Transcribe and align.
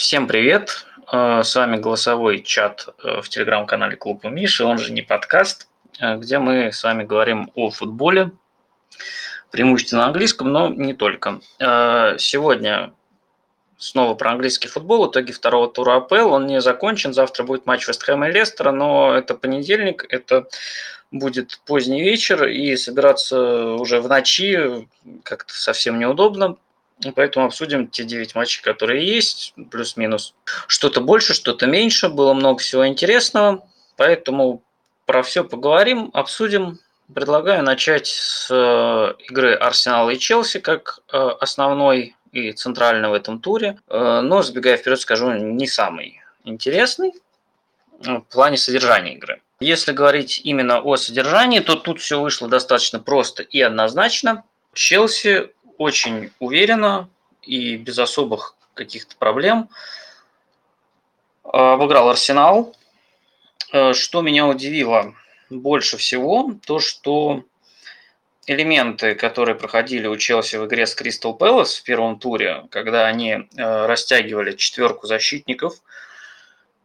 Всем 0.00 0.26
привет! 0.26 0.86
Э, 1.12 1.42
с 1.44 1.54
вами 1.54 1.76
голосовой 1.76 2.42
чат 2.42 2.88
э, 3.04 3.20
в 3.20 3.28
телеграм-канале 3.28 3.96
Клуба 3.96 4.30
Миши, 4.30 4.64
он 4.64 4.78
же 4.78 4.94
не 4.94 5.02
подкаст, 5.02 5.68
э, 6.00 6.16
где 6.16 6.38
мы 6.38 6.72
с 6.72 6.82
вами 6.82 7.04
говорим 7.04 7.50
о 7.54 7.68
футболе, 7.68 8.30
преимущественно 9.50 10.06
английском, 10.06 10.50
но 10.50 10.70
не 10.70 10.94
только. 10.94 11.40
Сегодня 11.58 12.94
снова 13.76 14.14
про 14.14 14.30
английский 14.30 14.68
футбол, 14.68 15.10
итоги 15.10 15.32
второго 15.32 15.68
тура 15.68 15.96
АПЛ, 15.96 16.32
он 16.32 16.46
не 16.46 16.62
закончен, 16.62 17.12
завтра 17.12 17.44
будет 17.44 17.66
матч 17.66 17.86
Вестхэма 17.86 18.30
и 18.30 18.32
Лестера, 18.32 18.72
но 18.72 19.14
это 19.14 19.34
понедельник, 19.34 20.06
это 20.08 20.48
будет 21.10 21.60
поздний 21.66 22.00
вечер, 22.00 22.46
и 22.46 22.74
собираться 22.76 23.74
уже 23.74 24.00
в 24.00 24.08
ночи 24.08 24.88
как-то 25.24 25.52
совсем 25.52 25.98
неудобно, 25.98 26.56
Поэтому 27.14 27.46
обсудим 27.46 27.88
те 27.88 28.04
9 28.04 28.34
матчей, 28.34 28.62
которые 28.62 29.06
есть, 29.06 29.54
плюс-минус. 29.70 30.34
Что-то 30.66 31.00
больше, 31.00 31.34
что-то 31.34 31.66
меньше. 31.66 32.08
Было 32.08 32.34
много 32.34 32.58
всего 32.60 32.86
интересного. 32.86 33.66
Поэтому 33.96 34.62
про 35.06 35.22
все 35.22 35.44
поговорим, 35.44 36.10
обсудим. 36.12 36.78
Предлагаю 37.12 37.64
начать 37.64 38.06
с 38.06 38.48
э, 38.48 39.14
игры 39.24 39.54
Арсенала 39.54 40.10
и 40.10 40.18
Челси 40.18 40.60
как 40.60 41.00
э, 41.12 41.18
основной 41.40 42.14
и 42.30 42.52
центральной 42.52 43.08
в 43.08 43.14
этом 43.14 43.40
туре. 43.40 43.78
Э, 43.88 44.20
но, 44.20 44.42
сбегая 44.42 44.76
вперед, 44.76 45.00
скажу, 45.00 45.32
не 45.32 45.66
самый 45.66 46.22
интересный 46.44 47.12
в 47.98 48.20
плане 48.30 48.56
содержания 48.56 49.14
игры. 49.14 49.42
Если 49.58 49.92
говорить 49.92 50.40
именно 50.44 50.80
о 50.80 50.96
содержании, 50.96 51.60
то 51.60 51.74
тут 51.74 52.00
все 52.00 52.20
вышло 52.20 52.48
достаточно 52.48 52.98
просто 52.98 53.42
и 53.42 53.60
однозначно. 53.60 54.44
Челси 54.72 55.50
очень 55.80 56.30
уверенно 56.40 57.08
и 57.42 57.76
без 57.76 57.98
особых 57.98 58.54
каких-то 58.74 59.16
проблем 59.16 59.70
обыграл 61.42 62.10
Арсенал. 62.10 62.76
Э, 63.72 63.94
что 63.94 64.20
меня 64.20 64.46
удивило 64.46 65.14
больше 65.48 65.96
всего, 65.96 66.52
то 66.66 66.80
что 66.80 67.44
элементы, 68.46 69.14
которые 69.14 69.54
проходили 69.54 70.06
у 70.06 70.18
Челси 70.18 70.56
в 70.56 70.66
игре 70.66 70.86
с 70.86 70.94
Кристал 70.94 71.32
Пэлас 71.32 71.76
в 71.76 71.82
первом 71.82 72.18
туре, 72.18 72.66
когда 72.70 73.06
они 73.06 73.30
э, 73.30 73.86
растягивали 73.86 74.56
четверку 74.56 75.06
защитников, 75.06 75.76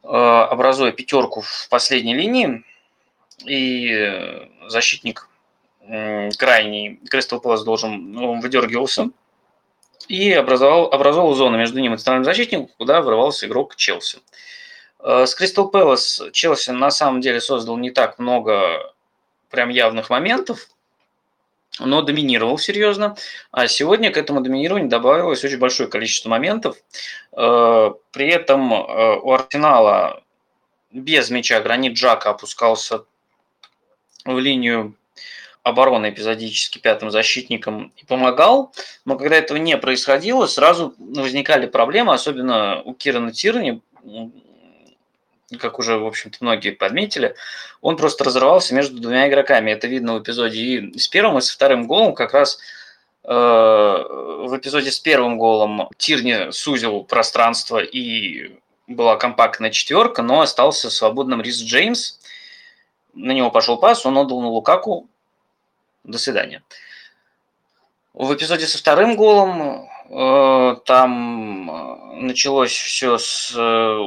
э, 0.03 0.07
образуя 0.07 0.93
пятерку 0.93 1.41
в 1.41 1.67
последней 1.69 2.15
линии, 2.15 2.63
и 3.43 4.47
защитник 4.69 5.27
крайний 6.37 6.99
Кристал 7.09 7.39
Пэлас 7.39 7.63
должен, 7.63 8.11
ну, 8.11 8.31
он 8.31 8.39
выдергивался 8.41 9.09
и 10.07 10.31
образовал, 10.31 10.91
образовал 10.91 11.33
зону 11.33 11.57
между 11.57 11.79
ним 11.79 11.93
и 11.93 11.97
центральным 11.97 12.25
защитником, 12.25 12.69
куда 12.77 13.01
врывался 13.01 13.47
игрок 13.47 13.75
Челси. 13.75 14.19
Э, 14.99 15.25
с 15.25 15.35
Кристал 15.35 15.69
Пэлас 15.69 16.21
Челси 16.31 16.71
на 16.71 16.91
самом 16.91 17.21
деле 17.21 17.41
создал 17.41 17.77
не 17.77 17.91
так 17.91 18.19
много 18.19 18.93
прям 19.49 19.69
явных 19.69 20.09
моментов, 20.09 20.67
но 21.79 22.01
доминировал 22.01 22.57
серьезно. 22.57 23.15
А 23.51 23.67
сегодня 23.67 24.11
к 24.11 24.17
этому 24.17 24.41
доминированию 24.41 24.89
добавилось 24.89 25.43
очень 25.43 25.59
большое 25.59 25.89
количество 25.89 26.29
моментов. 26.29 26.77
Э, 27.33 27.91
при 28.11 28.27
этом 28.27 28.73
э, 28.73 29.19
у 29.21 29.31
Арсенала 29.31 30.23
без 30.91 31.29
мяча 31.29 31.59
Гранит 31.61 31.93
Джака 31.93 32.29
опускался 32.29 33.05
в 34.23 34.39
линию 34.39 34.95
обороны 35.65 36.11
эпизодически 36.11 36.77
пятым 36.77 37.09
защитником 37.09 37.91
и 37.97 38.05
помогал, 38.05 38.71
но 39.03 39.17
когда 39.17 39.35
этого 39.35 39.57
не 39.57 39.75
происходило, 39.77 40.45
сразу 40.45 40.93
возникали 40.99 41.65
проблемы, 41.65 42.13
особенно 42.13 42.83
у 42.83 42.93
Кирана 42.93 43.31
Тирни, 43.31 43.81
как 45.59 45.79
уже, 45.79 45.97
в 45.97 46.05
общем-то, 46.05 46.37
многие 46.41 46.69
подметили, 46.69 47.33
он 47.81 47.97
просто 47.97 48.23
разрывался 48.23 48.75
между 48.75 49.01
двумя 49.01 49.27
игроками. 49.27 49.71
Это 49.71 49.87
видно 49.87 50.13
в 50.13 50.21
эпизоде 50.21 50.59
и 50.59 50.99
с 50.99 51.07
первым, 51.07 51.39
и 51.39 51.41
с 51.41 51.49
вторым 51.49 51.87
голом. 51.87 52.13
Как 52.13 52.35
раз 52.35 52.59
э, 53.23 53.27
в 53.27 54.55
эпизоде 54.55 54.91
с 54.91 54.99
первым 54.99 55.39
голом 55.39 55.89
Тирни 55.97 56.51
сузил 56.51 57.03
пространство 57.03 57.79
и 57.79 58.59
была 58.85 59.15
компактная 59.15 59.71
четверка, 59.71 60.21
но 60.21 60.41
остался 60.41 60.91
свободным 60.91 61.41
Рис 61.41 61.59
Джеймс. 61.59 62.19
На 63.15 63.31
него 63.31 63.49
пошел 63.49 63.77
пас, 63.77 64.05
он 64.05 64.15
отдал 64.19 64.41
на 64.41 64.49
Лукаку, 64.49 65.09
до 66.05 66.17
свидания. 66.17 66.63
В 68.13 68.33
эпизоде 68.33 68.65
со 68.65 68.77
вторым 68.77 69.15
голом 69.15 69.89
э, 70.09 70.75
там 70.85 71.69
э, 71.69 72.15
началось 72.21 72.71
все 72.71 73.17
с 73.17 73.53
э, 73.55 73.99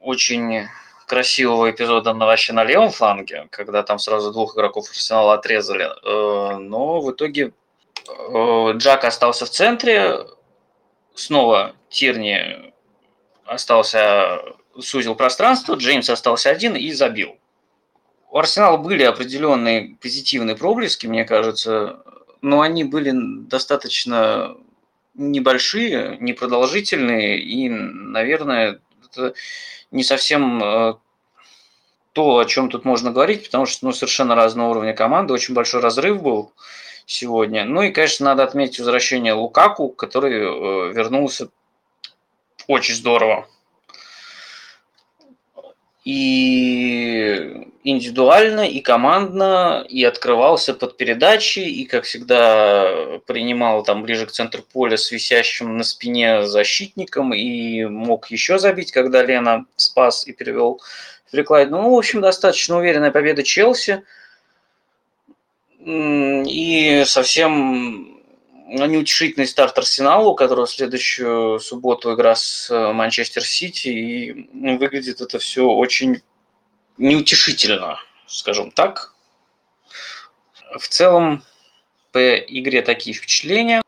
очень 0.00 0.68
красивого 1.06 1.70
эпизода 1.70 2.14
на 2.14 2.26
вообще 2.26 2.52
на 2.52 2.64
левом 2.64 2.90
фланге, 2.90 3.48
когда 3.50 3.82
там 3.82 3.98
сразу 3.98 4.32
двух 4.32 4.56
игроков 4.56 4.88
Арсенала 4.88 5.34
отрезали. 5.34 5.88
Э, 6.04 6.58
но 6.58 7.00
в 7.00 7.10
итоге 7.10 7.52
э, 8.06 8.72
Джак 8.76 9.04
остался 9.04 9.46
в 9.46 9.50
центре, 9.50 10.20
снова 11.14 11.74
Тирни 11.88 12.72
остался, 13.46 14.42
сузил 14.78 15.16
пространство, 15.16 15.74
Джеймс 15.74 16.08
остался 16.08 16.50
один 16.50 16.76
и 16.76 16.92
забил 16.92 17.36
у 18.34 18.38
Арсенала 18.38 18.78
были 18.78 19.04
определенные 19.04 19.96
позитивные 20.02 20.56
проблески, 20.56 21.06
мне 21.06 21.24
кажется, 21.24 22.02
но 22.42 22.62
они 22.62 22.82
были 22.82 23.12
достаточно 23.14 24.56
небольшие, 25.14 26.18
непродолжительные, 26.18 27.38
и, 27.38 27.68
наверное, 27.68 28.80
это 29.04 29.34
не 29.92 30.02
совсем 30.02 30.60
э, 30.64 30.94
то, 32.12 32.38
о 32.38 32.44
чем 32.44 32.70
тут 32.70 32.84
можно 32.84 33.12
говорить, 33.12 33.44
потому 33.44 33.66
что 33.66 33.86
ну, 33.86 33.92
совершенно 33.92 34.34
разного 34.34 34.70
уровня 34.70 34.94
команды, 34.94 35.32
очень 35.32 35.54
большой 35.54 35.80
разрыв 35.80 36.20
был 36.20 36.52
сегодня. 37.06 37.64
Ну 37.64 37.82
и, 37.82 37.92
конечно, 37.92 38.26
надо 38.26 38.42
отметить 38.42 38.80
возвращение 38.80 39.34
Лукаку, 39.34 39.90
который 39.90 40.32
э, 40.32 40.92
вернулся 40.92 41.50
очень 42.66 42.96
здорово 42.96 43.46
и 46.04 47.72
индивидуально, 47.84 48.66
и 48.66 48.80
командно, 48.80 49.84
и 49.86 50.02
открывался 50.04 50.72
под 50.72 50.96
передачи, 50.96 51.58
и, 51.58 51.84
как 51.84 52.04
всегда, 52.04 53.20
принимал 53.26 53.84
там 53.84 54.02
ближе 54.02 54.26
к 54.26 54.32
центру 54.32 54.62
поля 54.62 54.96
с 54.96 55.12
висящим 55.12 55.76
на 55.76 55.84
спине 55.84 56.46
защитником, 56.46 57.34
и 57.34 57.84
мог 57.84 58.30
еще 58.30 58.58
забить, 58.58 58.90
когда 58.90 59.22
Лена 59.22 59.66
спас 59.76 60.26
и 60.26 60.32
перевел 60.32 60.80
в 61.30 61.66
Ну, 61.66 61.94
в 61.94 61.98
общем, 61.98 62.22
достаточно 62.22 62.78
уверенная 62.78 63.10
победа 63.10 63.42
Челси. 63.42 64.02
И 65.84 67.02
совсем 67.04 68.22
ну, 68.66 68.86
неутешительный 68.86 69.46
старт 69.46 69.76
Арсеналу, 69.76 70.30
у 70.30 70.34
которого 70.34 70.66
следующую 70.66 71.60
субботу 71.60 72.14
игра 72.14 72.34
с 72.34 72.70
э, 72.70 72.92
Манчестер 72.92 73.44
Сити, 73.44 73.88
и 73.88 74.76
выглядит 74.78 75.20
это 75.20 75.38
все 75.38 75.66
очень 75.66 76.22
неутешительно, 76.98 77.98
скажем 78.26 78.70
так. 78.70 79.14
В 80.78 80.88
целом, 80.88 81.44
по 82.12 82.36
игре 82.36 82.82
такие 82.82 83.14
впечатления. 83.14 83.82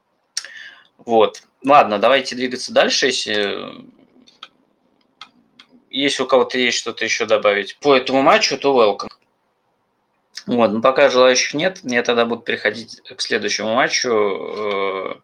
Вот. 0.99 1.43
Ладно, 1.65 1.99
давайте 1.99 2.37
двигаться 2.37 2.73
дальше, 2.73 3.07
если 3.07 3.87
если 5.91 6.23
у 6.25 6.27
кого-то 6.27 6.59
есть 6.59 6.79
что-то 6.79 7.05
еще 7.05 7.25
добавить 7.25 7.79
по 7.79 7.97
этому 7.97 8.21
матчу, 8.21 8.59
то 8.59 8.79
welcome. 8.79 9.09
Вот, 10.47 10.71
но 10.71 10.81
пока 10.81 11.09
желающих 11.09 11.55
нет, 11.55 11.81
я 11.83 12.03
тогда 12.03 12.27
буду 12.27 12.43
переходить 12.43 13.01
к 13.03 13.21
следующему 13.21 13.75
матчу. 13.75 14.11
Э, 14.11 15.15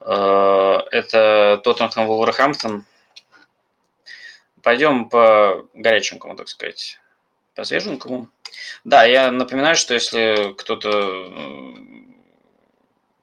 э, 0.00 0.78
это 0.90 1.60
Тоттенхэм 1.62 2.06
Вулверхэмптон. 2.06 2.84
Пойдем 4.66 5.08
по 5.08 5.64
горяченькому, 5.74 6.34
так 6.34 6.48
сказать, 6.48 6.98
по 7.54 7.62
свеженькому. 7.62 8.28
Да, 8.82 9.04
я 9.04 9.30
напоминаю, 9.30 9.76
что 9.76 9.94
если 9.94 10.54
кто-то 10.58 10.90
э, 10.90 11.74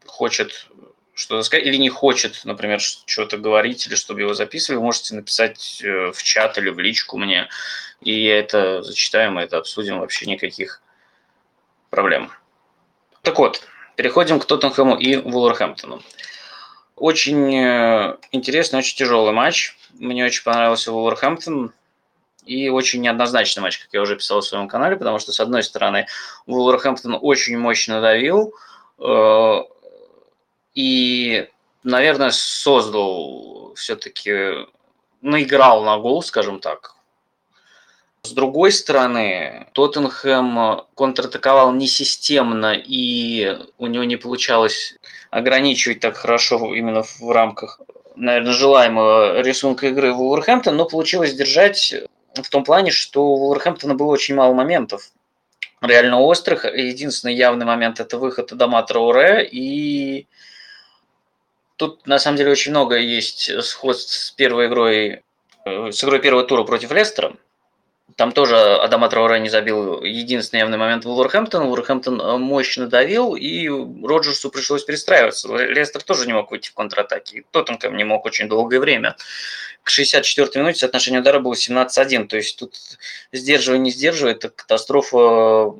хочет 0.05 0.69
что-то 1.13 1.43
сказать 1.43 1.65
или 1.65 1.75
не 1.75 1.89
хочет, 1.89 2.45
например, 2.45 2.79
что-то 2.79 3.37
говорить 3.37 3.85
или 3.85 3.95
чтобы 3.95 4.21
его 4.21 4.33
записывали, 4.33 4.77
вы 4.77 4.85
можете 4.85 5.15
написать 5.15 5.83
в 5.83 6.23
чат 6.23 6.57
или 6.57 6.69
в 6.69 6.79
личку 6.79 7.17
мне 7.17 7.49
и 7.99 8.23
это 8.23 8.81
зачитаем, 8.81 9.37
это 9.37 9.57
обсудим, 9.57 9.99
вообще 9.99 10.27
никаких 10.27 10.81
проблем. 11.89 12.31
Так 13.21 13.37
вот, 13.37 13.67
переходим 13.97 14.39
к 14.39 14.45
Тоттенхэму 14.45 14.95
и 14.95 15.17
Вулверхэмптону. 15.17 16.01
Очень 17.03 17.53
э, 17.53 18.15
интересный, 18.31 18.79
очень 18.79 18.95
тяжелый 18.95 19.33
матч. 19.33 19.75
Мне 19.95 20.23
очень 20.23 20.41
понравился 20.41 20.93
Вулверхэмптон. 20.93 21.73
И 22.45 22.69
очень 22.69 23.01
неоднозначный 23.01 23.61
матч, 23.61 23.79
как 23.79 23.89
я 23.91 24.01
уже 24.01 24.15
писал 24.15 24.39
в 24.39 24.45
своем 24.45 24.69
канале, 24.69 24.95
потому 24.95 25.19
что, 25.19 25.33
с 25.33 25.41
одной 25.41 25.63
стороны, 25.63 26.07
Вулверхэмптон 26.45 27.19
очень 27.21 27.57
мощно 27.57 27.99
давил, 27.99 28.53
э, 28.99 29.55
и 30.75 31.49
наверное, 31.83 32.31
создал 32.31 33.73
все-таки, 33.75 34.65
наиграл 35.19 35.83
на 35.83 35.97
гол, 35.97 36.23
скажем 36.23 36.61
так. 36.61 36.95
С 38.25 38.31
другой 38.31 38.71
стороны, 38.71 39.67
Тоттенхэм 39.73 40.83
контратаковал 40.95 41.73
несистемно, 41.73 42.73
и 42.73 43.59
у 43.77 43.87
него 43.87 44.05
не 44.05 44.15
получалось 44.15 44.95
ограничивать 45.29 45.99
так 45.99 46.15
хорошо 46.15 46.73
именно 46.73 47.03
в 47.03 47.29
рамках, 47.29 47.81
наверное, 48.15 48.53
желаемого 48.53 49.41
рисунка 49.41 49.87
игры 49.87 50.13
Вулверхэмптон, 50.13 50.73
но 50.73 50.85
получилось 50.85 51.33
держать 51.33 51.93
в 52.33 52.49
том 52.49 52.63
плане, 52.63 52.91
что 52.91 53.25
у 53.25 53.37
Вулверхэмптона 53.39 53.93
было 53.93 54.11
очень 54.13 54.35
мало 54.35 54.53
моментов 54.53 55.11
реально 55.81 56.21
острых. 56.21 56.63
Единственный 56.63 57.35
явный 57.35 57.65
момент– 57.65 57.99
это 57.99 58.17
выход 58.17 58.53
Адама 58.53 58.83
Трауре, 58.83 59.45
и 59.45 60.27
тут, 61.75 62.07
на 62.07 62.19
самом 62.19 62.37
деле, 62.37 62.51
очень 62.51 62.71
много 62.71 62.97
есть 62.97 63.51
сходств 63.63 64.13
с 64.13 64.31
первой 64.31 64.67
игрой, 64.67 65.23
э, 65.65 65.91
с 65.91 66.01
игрой 66.05 66.21
первого 66.21 66.45
тура 66.45 66.63
против 66.63 66.91
Лестера. 66.91 67.35
Там 68.15 68.31
тоже 68.31 68.57
Адама 68.75 69.09
Трауре 69.09 69.39
не 69.39 69.49
забил 69.49 70.03
единственный 70.03 70.59
явный 70.59 70.77
момент 70.77 71.05
Вулверхэмптон. 71.05 71.65
Вулверхэмптон 71.65 72.21
э, 72.21 72.37
мощно 72.37 72.87
давил, 72.87 73.35
и 73.35 73.67
Роджерсу 73.67 74.49
пришлось 74.49 74.83
перестраиваться. 74.83 75.53
Лестер 75.55 76.03
тоже 76.03 76.27
не 76.27 76.33
мог 76.33 76.51
выйти 76.51 76.69
в 76.69 76.73
контратаке. 76.73 77.43
Тоттенхэм 77.51 77.95
не 77.97 78.03
мог 78.03 78.25
очень 78.25 78.47
долгое 78.47 78.79
время. 78.79 79.15
К 79.83 79.89
64-й 79.89 80.59
минуте 80.59 80.79
соотношение 80.79 81.21
удара 81.21 81.39
было 81.39 81.53
17-1. 81.53 82.27
То 82.27 82.37
есть 82.37 82.59
тут 82.59 82.75
сдерживая, 83.31 83.79
не 83.79 83.89
сдерживая, 83.89 84.33
это 84.33 84.49
катастрофа 84.49 85.17
э, 85.17 85.71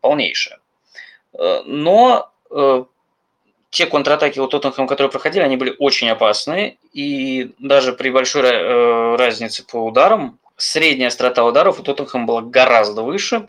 полнейшая. 0.00 0.58
Э, 1.38 1.62
но 1.64 2.28
те 3.70 3.86
контратаки 3.86 4.38
у 4.38 4.46
Тоттенхэма, 4.46 4.86
которые 4.86 5.10
проходили, 5.10 5.42
они 5.42 5.56
были 5.56 5.74
очень 5.78 6.10
опасные. 6.10 6.76
И 6.92 7.54
даже 7.58 7.94
при 7.94 8.10
большой 8.10 9.16
разнице 9.16 9.64
по 9.64 9.86
ударам 9.86 10.38
средняя 10.62 11.08
острота 11.08 11.44
ударов 11.44 11.80
у 11.80 11.82
Тоттенхэма 11.82 12.24
была 12.24 12.42
гораздо 12.42 13.02
выше. 13.02 13.48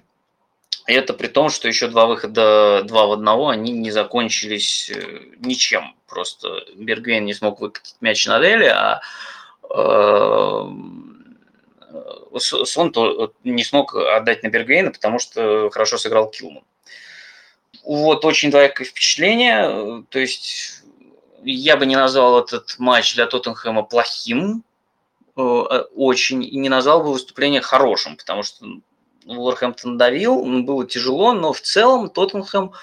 И 0.87 0.93
это 0.93 1.13
при 1.13 1.27
том, 1.27 1.49
что 1.49 1.67
еще 1.67 1.87
два 1.87 2.07
выхода, 2.07 2.81
два 2.83 3.05
в 3.05 3.11
одного, 3.13 3.49
они 3.49 3.71
не 3.71 3.91
закончились 3.91 4.89
э, 4.89 5.21
ничем. 5.39 5.95
Просто 6.07 6.65
Бергвейн 6.75 7.23
не 7.23 7.33
смог 7.33 7.61
выкатить 7.61 7.95
мяч 8.01 8.25
на 8.25 8.39
Дели, 8.39 8.65
а 8.65 9.01
э, 9.69 10.69
Сон 12.39 12.91
не 13.43 13.63
смог 13.63 13.95
отдать 13.95 14.43
на 14.43 14.49
Бергвейна, 14.49 14.91
потому 14.91 15.19
что 15.19 15.69
хорошо 15.69 15.97
сыграл 15.97 16.29
Килман. 16.29 16.63
Вот 17.83 18.25
очень 18.25 18.49
двоякое 18.51 18.85
впечатление. 18.85 20.03
То 20.09 20.19
есть 20.19 20.81
я 21.43 21.77
бы 21.77 21.85
не 21.85 21.95
назвал 21.95 22.39
этот 22.39 22.75
матч 22.79 23.15
для 23.15 23.27
Тоттенхэма 23.27 23.83
плохим, 23.83 24.63
Э, 24.63 24.72
очень, 25.35 26.43
и 26.43 26.55
не 26.57 26.69
назвал 26.69 27.03
бы 27.03 27.11
выступление 27.11 27.61
хорошим, 27.61 28.17
потому 28.17 28.43
что 28.43 28.65
Уорхэмптон 29.25 29.97
давил, 29.97 30.43
было 30.63 30.85
тяжело, 30.85 31.33
но 31.33 31.53
в 31.53 31.61
целом 31.61 32.09
Тоттенхэм 32.09 32.73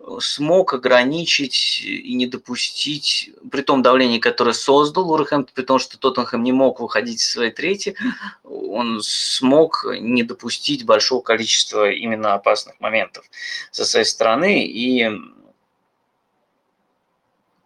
э, 0.00 0.04
смог 0.20 0.74
ограничить 0.74 1.82
и 1.84 2.14
не 2.14 2.26
допустить, 2.26 3.30
при 3.50 3.62
том 3.62 3.82
давлении, 3.82 4.18
которое 4.18 4.54
создал 4.54 5.10
Уорхэмптон, 5.10 5.54
при 5.54 5.62
том, 5.62 5.78
что 5.78 5.98
Тоттенхэм 5.98 6.42
не 6.42 6.52
мог 6.52 6.80
выходить 6.80 7.20
из 7.20 7.30
своей 7.30 7.50
трети, 7.50 7.96
он 8.44 9.00
смог 9.02 9.86
не 10.00 10.22
допустить 10.22 10.84
большого 10.84 11.20
количества 11.20 11.90
именно 11.90 12.34
опасных 12.34 12.80
моментов 12.80 13.24
со 13.70 13.84
своей 13.84 14.06
стороны, 14.06 14.66
и 14.66 15.10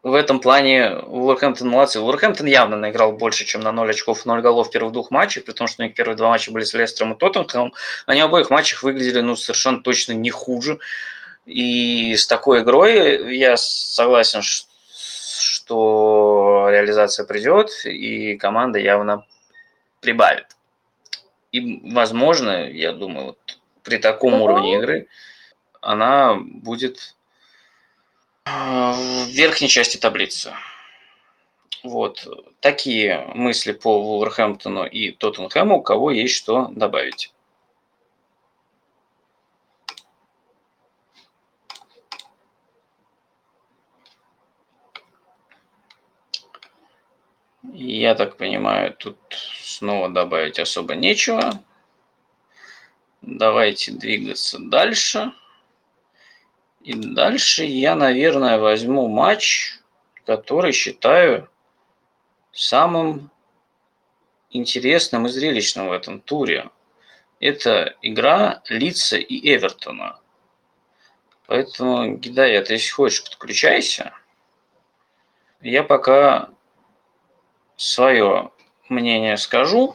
в 0.02 0.14
этом 0.14 0.40
плане 0.40 0.96
Уорхэмптон 0.96 1.68
молодцы. 1.68 2.00
Уорхэмптон 2.00 2.46
явно 2.46 2.76
наиграл 2.76 3.12
больше, 3.12 3.44
чем 3.44 3.60
на 3.60 3.70
0 3.70 3.90
очков, 3.90 4.26
0 4.26 4.40
голов 4.40 4.68
в 4.68 4.70
первых 4.72 4.92
двух 4.92 5.12
матчах, 5.12 5.44
при 5.44 5.52
том, 5.52 5.68
что 5.68 5.82
у 5.82 5.86
них 5.86 5.94
первые 5.94 6.16
два 6.16 6.28
матча 6.28 6.50
были 6.50 6.64
с 6.64 6.74
Лестером 6.74 7.12
и 7.12 7.18
Тоттенхэмом. 7.18 7.72
Они 8.06 8.20
в 8.20 8.24
обоих 8.24 8.50
матчах 8.50 8.82
выглядели 8.82 9.20
ну, 9.20 9.36
совершенно 9.36 9.80
точно 9.80 10.12
не 10.12 10.30
хуже. 10.30 10.80
И 11.46 12.16
с 12.16 12.26
такой 12.26 12.62
игрой 12.62 13.36
я 13.36 13.56
согласен, 13.56 14.42
что 14.42 16.66
реализация 16.68 17.24
придет, 17.24 17.70
и 17.84 18.36
команда 18.36 18.80
явно 18.80 19.24
прибавит. 20.00 20.46
И, 21.52 21.80
возможно, 21.92 22.68
я 22.68 22.92
думаю, 22.92 23.26
вот 23.26 23.38
при 23.84 23.98
таком 23.98 24.40
уровне 24.40 24.78
игры 24.78 25.06
она 25.80 26.34
будет 26.34 27.14
в 28.44 29.28
верхней 29.28 29.68
части 29.68 29.96
таблицы. 29.96 30.54
Вот. 31.82 32.26
Такие 32.60 33.26
мысли 33.34 33.72
по 33.72 34.02
Вулверхэмптону 34.02 34.86
и 34.86 35.10
Тоттенхэму. 35.10 35.78
У 35.78 35.82
кого 35.82 36.10
есть 36.10 36.34
что 36.36 36.68
добавить? 36.68 37.32
Я 47.74 48.14
так 48.14 48.36
понимаю, 48.36 48.94
тут 48.94 49.16
снова 49.62 50.08
добавить 50.08 50.58
особо 50.58 50.94
нечего. 50.94 51.62
Давайте 53.22 53.92
двигаться 53.92 54.58
дальше. 54.58 55.32
И 56.84 56.94
дальше 56.94 57.64
я, 57.64 57.94
наверное, 57.94 58.58
возьму 58.58 59.06
матч, 59.06 59.78
который 60.26 60.72
считаю 60.72 61.48
самым 62.50 63.30
интересным 64.50 65.26
и 65.26 65.28
зрелищным 65.28 65.88
в 65.88 65.92
этом 65.92 66.20
туре. 66.20 66.70
Это 67.38 67.96
игра 68.02 68.62
Лица 68.68 69.16
и 69.16 69.54
Эвертона. 69.54 70.18
Поэтому, 71.46 72.16
Гидаят, 72.16 72.70
если 72.70 72.90
хочешь, 72.90 73.24
подключайся. 73.24 74.12
Я 75.60 75.84
пока 75.84 76.50
свое 77.76 78.50
мнение 78.88 79.36
скажу. 79.36 79.94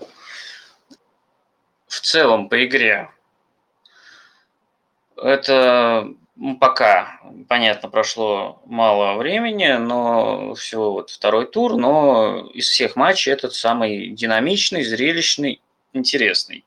В 1.88 2.00
целом 2.00 2.48
по 2.48 2.66
игре 2.66 3.10
это 5.18 6.14
пока, 6.60 7.20
понятно, 7.48 7.90
прошло 7.90 8.62
мало 8.66 9.18
времени, 9.18 9.74
но 9.78 10.54
всего 10.56 10.94
вот 10.94 11.10
второй 11.10 11.46
тур, 11.48 11.76
но 11.78 12.50
из 12.54 12.70
всех 12.70 12.96
матчей 12.96 13.32
этот 13.32 13.54
самый 13.54 14.10
динамичный, 14.10 14.84
зрелищный, 14.84 15.62
интересный. 15.94 16.64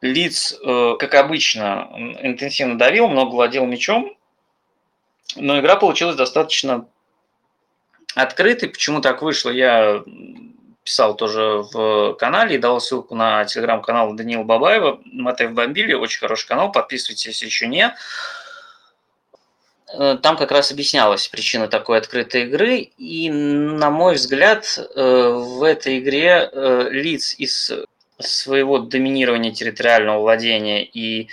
Лиц, 0.00 0.54
э, 0.62 0.96
как 0.98 1.14
обычно, 1.14 1.88
интенсивно 2.20 2.78
давил, 2.78 3.08
много 3.08 3.30
владел 3.30 3.64
мячом, 3.66 4.16
но 5.36 5.58
игра 5.60 5.76
получилась 5.76 6.16
достаточно 6.16 6.86
открытой. 8.14 8.68
Почему 8.68 9.00
так 9.00 9.22
вышло, 9.22 9.50
я 9.50 10.02
писал 10.84 11.16
тоже 11.16 11.64
в 11.72 12.14
канале 12.14 12.56
и 12.56 12.58
дал 12.58 12.80
ссылку 12.80 13.14
на 13.14 13.44
телеграм-канал 13.46 14.12
Даниила 14.12 14.42
Бабаева, 14.42 15.00
Матеев 15.04 15.52
Бомбили, 15.52 15.94
очень 15.94 16.20
хороший 16.20 16.46
канал, 16.46 16.70
подписывайтесь, 16.70 17.26
если 17.26 17.46
еще 17.46 17.66
нет. 17.66 17.94
Э, 19.96 20.16
там 20.20 20.36
как 20.36 20.50
раз 20.50 20.72
объяснялась 20.72 21.28
причина 21.28 21.68
такой 21.68 21.98
открытой 21.98 22.42
игры, 22.44 22.76
и, 22.98 23.30
на 23.30 23.90
мой 23.90 24.14
взгляд, 24.14 24.78
э, 24.78 25.28
в 25.30 25.62
этой 25.62 25.98
игре 25.98 26.48
э, 26.50 26.88
лиц 26.90 27.34
из 27.38 27.72
своего 28.18 28.78
доминирования 28.78 29.52
территориального 29.52 30.20
владения 30.20 30.84
и 30.84 31.28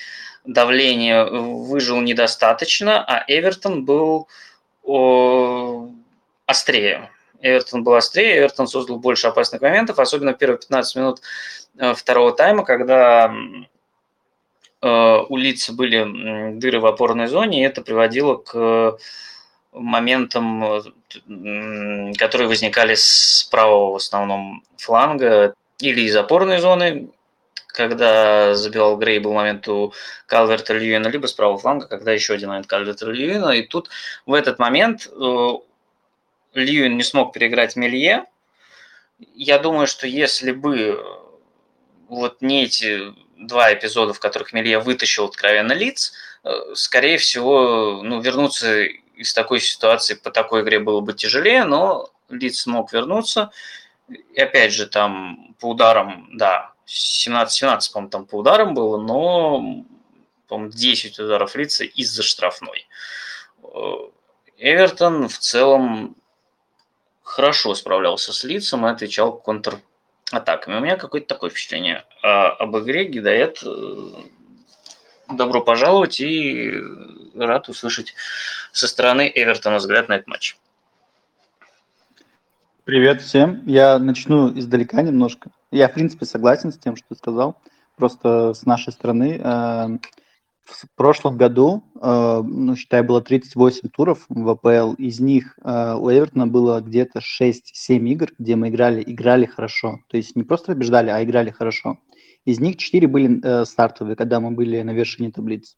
давления 0.45 1.23
выжил 1.25 2.01
недостаточно, 2.01 3.03
а 3.03 3.23
Эвертон 3.27 3.85
был 3.85 4.27
острее. 6.47 7.11
Эвертон 7.39 7.83
был 7.83 7.93
острее, 7.93 8.39
Эвертон 8.39 8.67
создал 8.67 8.97
больше 8.97 9.27
опасных 9.27 9.61
моментов, 9.61 9.99
особенно 9.99 10.33
в 10.33 10.39
первые 10.39 10.57
15 10.57 10.95
минут 10.95 11.21
второго 11.95 12.31
тайма, 12.33 12.65
когда 12.65 13.31
у 14.81 15.37
лиц 15.37 15.69
были 15.69 16.53
дыры 16.57 16.79
в 16.79 16.85
опорной 16.85 17.27
зоне, 17.27 17.61
и 17.61 17.65
это 17.65 17.81
приводило 17.81 18.35
к 18.37 18.97
моментам, 19.71 20.63
э, 20.63 22.13
которые 22.17 22.47
возникали 22.47 22.95
с 22.95 23.47
правого 23.49 23.93
в 23.93 23.95
основном 23.95 24.63
фланга 24.77 25.53
или 25.79 26.01
из 26.01 26.15
опорной 26.15 26.59
зоны, 26.59 27.09
когда 27.67 28.53
забивал 28.55 28.97
Грей, 28.97 29.19
был 29.19 29.33
момент 29.33 29.67
у 29.67 29.93
Калверта 30.27 30.73
Льюина, 30.73 31.07
либо 31.07 31.27
с 31.27 31.33
правого 31.33 31.57
фланга, 31.57 31.87
когда 31.87 32.11
еще 32.11 32.33
один 32.33 32.49
момент 32.49 32.67
Калверта 32.67 33.09
Льюина. 33.09 33.51
И 33.51 33.65
тут 33.65 33.89
в 34.25 34.33
этот 34.33 34.59
момент 34.59 35.09
э, 35.09 35.49
Льюин 36.53 36.97
не 36.97 37.03
смог 37.03 37.33
переиграть 37.33 37.75
Мелье. 37.75 38.25
Я 39.35 39.59
думаю, 39.59 39.87
что 39.87 40.05
если 40.07 40.51
бы 40.51 41.01
вот 42.09 42.41
не 42.41 42.63
эти 42.63 43.13
два 43.41 43.73
эпизода, 43.73 44.13
в 44.13 44.19
которых 44.19 44.53
Мелье 44.53 44.79
вытащил 44.79 45.25
откровенно 45.25 45.73
лиц, 45.73 46.13
э, 46.43 46.49
скорее 46.75 47.17
всего, 47.17 48.01
ну, 48.03 48.21
вернуться 48.21 48.83
из 48.83 49.33
такой 49.33 49.59
ситуации 49.59 50.15
по 50.15 50.31
такой 50.31 50.61
игре 50.61 50.79
было 50.79 51.01
бы 51.01 51.13
тяжелее, 51.13 51.63
но 51.63 52.09
Лидс 52.29 52.61
смог 52.61 52.93
вернуться. 52.93 53.51
И 54.09 54.39
опять 54.39 54.73
же, 54.73 54.87
там 54.87 55.55
по 55.59 55.69
ударам, 55.69 56.29
да, 56.33 56.73
17-17, 56.87 57.93
по-моему, 57.93 58.09
там 58.09 58.25
по 58.25 58.35
ударам 58.35 58.73
было, 58.73 58.97
но, 58.97 59.85
по-моему, 60.47 60.71
10 60.71 61.19
ударов 61.19 61.55
лица 61.55 61.85
из-за 61.85 62.23
штрафной. 62.23 62.87
Э, 63.63 63.93
Эвертон 64.57 65.27
в 65.27 65.37
целом 65.37 66.15
хорошо 67.23 67.73
справлялся 67.75 68.33
с 68.33 68.43
лицом 68.43 68.85
и 68.85 68.89
отвечал 68.89 69.33
контратаками. 70.31 70.77
У 70.77 70.79
меня 70.79 70.97
какое-то 70.97 71.27
такое 71.27 71.49
впечатление 71.49 72.05
а 72.23 72.49
об 72.51 72.77
игре. 72.77 73.05
Гидает, 73.05 73.61
э, 73.63 74.11
добро 75.29 75.61
пожаловать 75.61 76.19
и 76.19 76.73
рад 77.35 77.69
услышать 77.69 78.15
со 78.71 78.87
стороны 78.87 79.31
Эвертона 79.33 79.77
взгляд 79.77 80.09
на 80.09 80.13
этот 80.13 80.27
матч. 80.27 80.57
Привет 82.83 83.21
всем. 83.21 83.61
Я 83.65 83.99
начну 83.99 84.57
издалека 84.57 85.01
немножко. 85.01 85.51
Я, 85.71 85.87
в 85.87 85.93
принципе, 85.93 86.25
согласен 86.25 86.71
с 86.71 86.77
тем, 86.77 86.95
что 86.95 87.05
ты 87.09 87.15
сказал. 87.15 87.57
Просто 87.95 88.53
с 88.53 88.65
нашей 88.65 88.91
стороны 88.93 89.39
э, 89.41 89.87
в 90.63 90.85
прошлом 90.95 91.37
году, 91.37 91.83
э, 92.01 92.41
ну, 92.45 92.75
считай, 92.75 93.01
было 93.03 93.21
38 93.21 93.89
туров 93.89 94.25
в 94.29 94.49
АПЛ. 94.49 94.93
Из 94.93 95.19
них 95.19 95.57
э, 95.63 95.95
у 95.95 96.09
Эвертона 96.09 96.47
было 96.47 96.81
где-то 96.81 97.19
6-7 97.19 97.61
игр, 98.09 98.29
где 98.37 98.55
мы 98.55 98.69
играли, 98.69 99.03
играли 99.05 99.45
хорошо. 99.45 99.99
То 100.07 100.17
есть 100.17 100.35
не 100.35 100.43
просто 100.43 100.73
побеждали, 100.73 101.09
а 101.09 101.23
играли 101.23 101.49
хорошо. 101.49 101.97
Из 102.45 102.59
них 102.59 102.77
4 102.77 103.07
были 103.07 103.65
стартовые, 103.65 104.15
когда 104.15 104.39
мы 104.39 104.51
были 104.51 104.81
на 104.81 104.91
вершине 104.91 105.31
таблицы. 105.31 105.75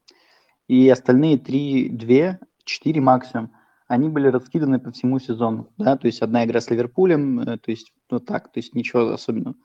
И 0.68 0.88
остальные 0.90 1.40
3, 1.40 1.90
2, 1.90 2.40
4 2.66 3.02
максимум– 3.02 3.52
они 3.94 4.10
были 4.10 4.28
раскиданы 4.28 4.80
по 4.80 4.92
всему 4.92 5.20
сезону, 5.20 5.72
да, 5.78 5.98
то 5.98 6.08
есть 6.08 6.22
одна 6.22 6.46
игра 6.46 6.62
с 6.62 6.70
Ливерпулем, 6.70 7.42
э, 7.42 7.58
то 7.58 7.72
есть 7.72 7.94
вот 8.10 8.26
так, 8.26 8.52
то 8.52 8.60
есть 8.60 8.74
ничего 8.74 9.12
особенного. 9.12 9.56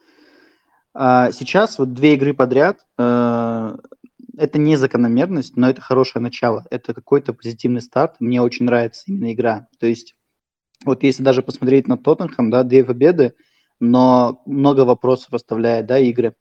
А 0.95 1.31
сейчас 1.33 1.79
вот 1.79 1.95
две 1.95 2.15
игры 2.15 2.35
подряд, 2.35 2.79
э, 2.99 3.77
это 4.39 4.59
не 4.59 4.77
закономерность, 4.77 5.57
но 5.57 5.69
это 5.69 5.81
хорошее 5.81 6.23
начало, 6.23 6.65
это 6.71 6.95
какой-то 6.95 7.33
позитивный 7.33 7.83
старт, 7.83 8.17
мне 8.21 8.41
очень 8.41 8.67
нравится 8.67 9.05
именно 9.07 9.33
игра, 9.33 9.69
то 9.79 9.87
есть 9.87 10.15
вот 10.85 11.03
если 11.03 11.23
даже 11.23 11.43
посмотреть 11.43 11.89
на 11.89 11.99
Тоттенхэм, 11.99 12.51
да, 12.51 12.63
две 12.63 12.85
победы, 12.85 13.35
но 13.81 14.43
много 14.47 14.83
вопросов 14.83 15.35
оставляет, 15.35 15.87
да, 15.87 15.99
игры. 15.99 16.35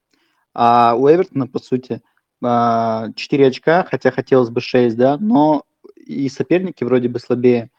А 0.54 0.94
у 0.96 1.08
Эвертона, 1.08 1.48
по 1.48 1.58
сути, 1.58 2.00
4 2.40 2.44
а, 2.44 3.08
очка, 3.48 3.84
хотя 3.84 4.12
хотелось 4.12 4.50
бы 4.50 4.60
6, 4.60 4.96
да, 4.96 5.18
но 5.18 5.64
и 5.96 6.28
соперники 6.28 6.84
вроде 6.84 7.08
бы 7.08 7.18
слабее 7.18 7.70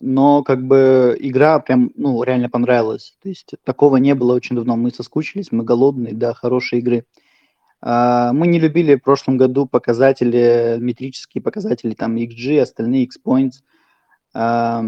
но 0.00 0.42
как 0.42 0.66
бы 0.66 1.16
игра 1.18 1.58
прям, 1.58 1.92
ну, 1.96 2.22
реально 2.22 2.48
понравилась. 2.48 3.16
То 3.22 3.28
есть 3.28 3.52
такого 3.64 3.96
не 3.96 4.14
было 4.14 4.34
очень 4.34 4.56
давно. 4.56 4.76
Мы 4.76 4.90
соскучились, 4.90 5.50
мы 5.50 5.64
голодные, 5.64 6.14
да, 6.14 6.34
хорошие 6.34 6.80
игры. 6.80 7.04
А, 7.80 8.32
мы 8.32 8.46
не 8.46 8.58
любили 8.58 8.96
в 8.96 9.02
прошлом 9.02 9.36
году 9.36 9.66
показатели, 9.66 10.76
метрические 10.78 11.42
показатели, 11.42 11.94
там, 11.94 12.16
XG, 12.16 12.60
остальные 12.60 13.04
X-Points, 13.04 13.62
а, 14.34 14.84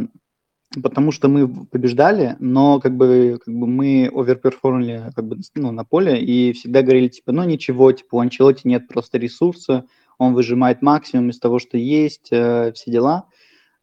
потому 0.82 1.12
что 1.12 1.28
мы 1.28 1.66
побеждали, 1.66 2.36
но 2.40 2.80
как 2.80 2.96
бы, 2.96 3.40
как 3.44 3.54
бы 3.54 3.66
мы 3.66 4.10
оверперформили 4.12 5.10
как 5.14 5.26
бы, 5.26 5.38
ну, 5.54 5.72
на 5.72 5.84
поле 5.84 6.22
и 6.22 6.52
всегда 6.52 6.82
говорили, 6.82 7.08
типа, 7.08 7.32
ну 7.32 7.44
ничего, 7.44 7.92
типа, 7.92 8.16
у 8.16 8.18
Анчелоти 8.20 8.66
нет 8.66 8.88
просто 8.88 9.18
ресурса, 9.18 9.86
он 10.18 10.34
выжимает 10.34 10.82
максимум 10.82 11.30
из 11.30 11.38
того, 11.38 11.58
что 11.58 11.78
есть, 11.78 12.28
э, 12.30 12.72
все 12.72 12.90
дела– 12.90 13.26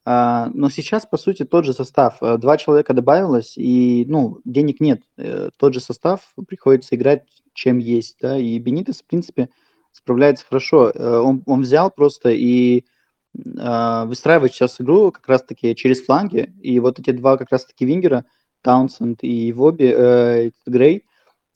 а, 0.10 0.50
но 0.54 0.70
сейчас, 0.70 1.06
по 1.06 1.18
сути, 1.18 1.44
тот 1.44 1.66
же 1.66 1.74
состав. 1.74 2.20
Э, 2.22 2.38
два 2.38 2.56
человека 2.56 2.94
добавилось, 2.94 3.58
и, 3.58 4.06
ну, 4.08 4.40
денег 4.46 4.80
нет. 4.80 5.02
Э, 5.18 5.50
тот 5.58 5.74
же 5.74 5.82
состав, 5.82 6.22
приходится 6.48 6.96
играть 6.96 7.24
чем 7.58 7.80
есть, 7.80 8.18
да, 8.22 8.38
и 8.38 8.58
Бенитес, 8.60 9.02
в 9.02 9.06
принципе, 9.08 9.50
справляется 9.92 10.46
хорошо. 10.48 10.92
Э, 10.94 11.18
он, 11.18 11.44
он 11.48 11.62
взял 11.62 11.90
просто 11.90 12.30
и 12.30 12.86
э, 13.36 14.04
выстраивает 14.06 14.54
сейчас 14.54 14.80
игру 14.80 15.12
как 15.12 15.28
раз-таки 15.28 15.76
через 15.76 16.04
фланги, 16.06 16.54
и 16.62 16.80
вот 16.80 17.00
эти 17.00 17.12
два 17.12 17.36
как 17.38 17.52
раз-таки 17.52 17.86
вингера, 17.86 18.26
Таунсенд 18.62 19.24
и 19.24 19.52
Воби, 19.54 19.92
э, 19.92 20.52
Грей, 20.68 21.06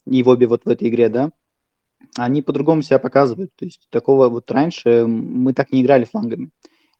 и 0.06 0.22
Воби 0.24 0.46
вот 0.46 0.64
в 0.64 0.68
этой 0.68 0.88
игре, 0.88 1.08
да, 1.08 1.30
они 2.16 2.42
по-другому 2.42 2.82
себя 2.82 2.98
показывают. 2.98 3.52
То 3.56 3.64
есть 3.64 3.86
такого 3.90 4.28
вот 4.28 4.50
раньше 4.50 5.06
мы 5.06 5.54
так 5.54 5.72
не 5.72 5.82
играли 5.82 6.04
флангами. 6.04 6.50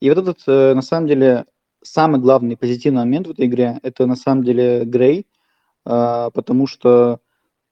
И 0.00 0.08
вот 0.08 0.18
этот, 0.18 0.38
э, 0.46 0.74
на 0.74 0.82
самом 0.82 1.08
деле, 1.08 1.46
самый 1.82 2.20
главный 2.20 2.56
позитивный 2.56 3.00
момент 3.00 3.26
в 3.26 3.30
этой 3.32 3.46
игре, 3.46 3.80
это 3.82 4.06
на 4.06 4.14
самом 4.14 4.44
деле 4.44 4.84
Грей, 4.84 5.26
а, 5.84 6.30
потому 6.30 6.66
что 6.66 7.18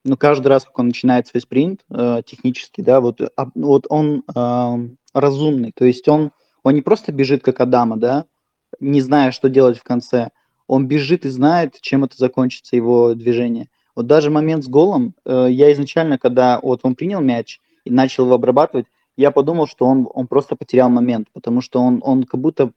ну, 0.03 0.17
каждый 0.17 0.47
раз, 0.47 0.65
как 0.65 0.77
он 0.79 0.87
начинает 0.87 1.27
свой 1.27 1.41
спринт 1.41 1.81
э, 1.89 2.21
технически, 2.25 2.81
да, 2.81 3.01
вот, 3.01 3.21
а, 3.21 3.47
вот 3.55 3.85
он 3.89 4.23
разумный, 5.13 5.73
то 5.75 5.85
есть 5.85 6.07
он, 6.07 6.31
он 6.63 6.73
не 6.73 6.81
просто 6.81 7.11
бежит 7.11 7.43
как 7.43 7.59
Адама, 7.59 7.97
да, 7.97 8.25
не 8.79 9.01
зная, 9.01 9.31
что 9.31 9.49
делать 9.49 9.77
в 9.77 9.83
конце, 9.83 10.29
он 10.67 10.87
бежит 10.87 11.25
и 11.25 11.29
знает, 11.29 11.81
чем 11.81 12.05
это 12.05 12.15
закончится, 12.17 12.77
его 12.77 13.13
движение. 13.13 13.67
Вот 13.93 14.07
даже 14.07 14.31
момент 14.31 14.63
с 14.63 14.67
голом, 14.67 15.15
э, 15.25 15.47
я 15.49 15.71
изначально, 15.73 16.17
когда 16.17 16.59
вот 16.61 16.79
он 16.83 16.95
принял 16.95 17.19
мяч 17.19 17.59
и 17.83 17.91
начал 17.91 18.25
его 18.25 18.35
обрабатывать, 18.35 18.85
я 19.17 19.31
подумал, 19.31 19.67
что 19.67 19.85
он, 19.85 20.07
он 20.13 20.27
просто 20.27 20.55
потерял 20.55 20.89
момент, 20.89 21.27
потому 21.33 21.61
что 21.61 21.81
он, 21.81 22.01
он 22.03 22.23
как 22.23 22.39
будто 22.39 22.71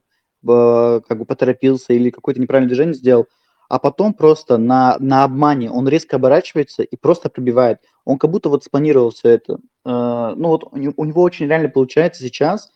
э, 0.46 1.00
как 1.08 1.18
бы 1.18 1.24
поторопился 1.24 1.92
или 1.92 2.10
какое-то 2.10 2.40
неправильное 2.40 2.68
движение 2.68 2.94
сделал, 2.94 3.26
а 3.68 3.78
потом 3.78 4.14
просто 4.14 4.58
на, 4.58 4.96
на 4.98 5.24
обмане 5.24 5.70
он 5.70 5.88
резко 5.88 6.16
оборачивается 6.16 6.82
и 6.82 6.96
просто 6.96 7.30
пробивает. 7.30 7.78
Он 8.04 8.18
как 8.18 8.30
будто 8.30 8.48
вот 8.48 8.64
спланировал 8.64 9.10
все 9.10 9.30
это. 9.30 9.54
Э, 9.84 10.34
ну 10.36 10.48
вот 10.48 10.64
у, 10.72 10.76
него 11.04 11.22
очень 11.22 11.46
реально 11.46 11.68
получается 11.68 12.22
сейчас 12.22 12.70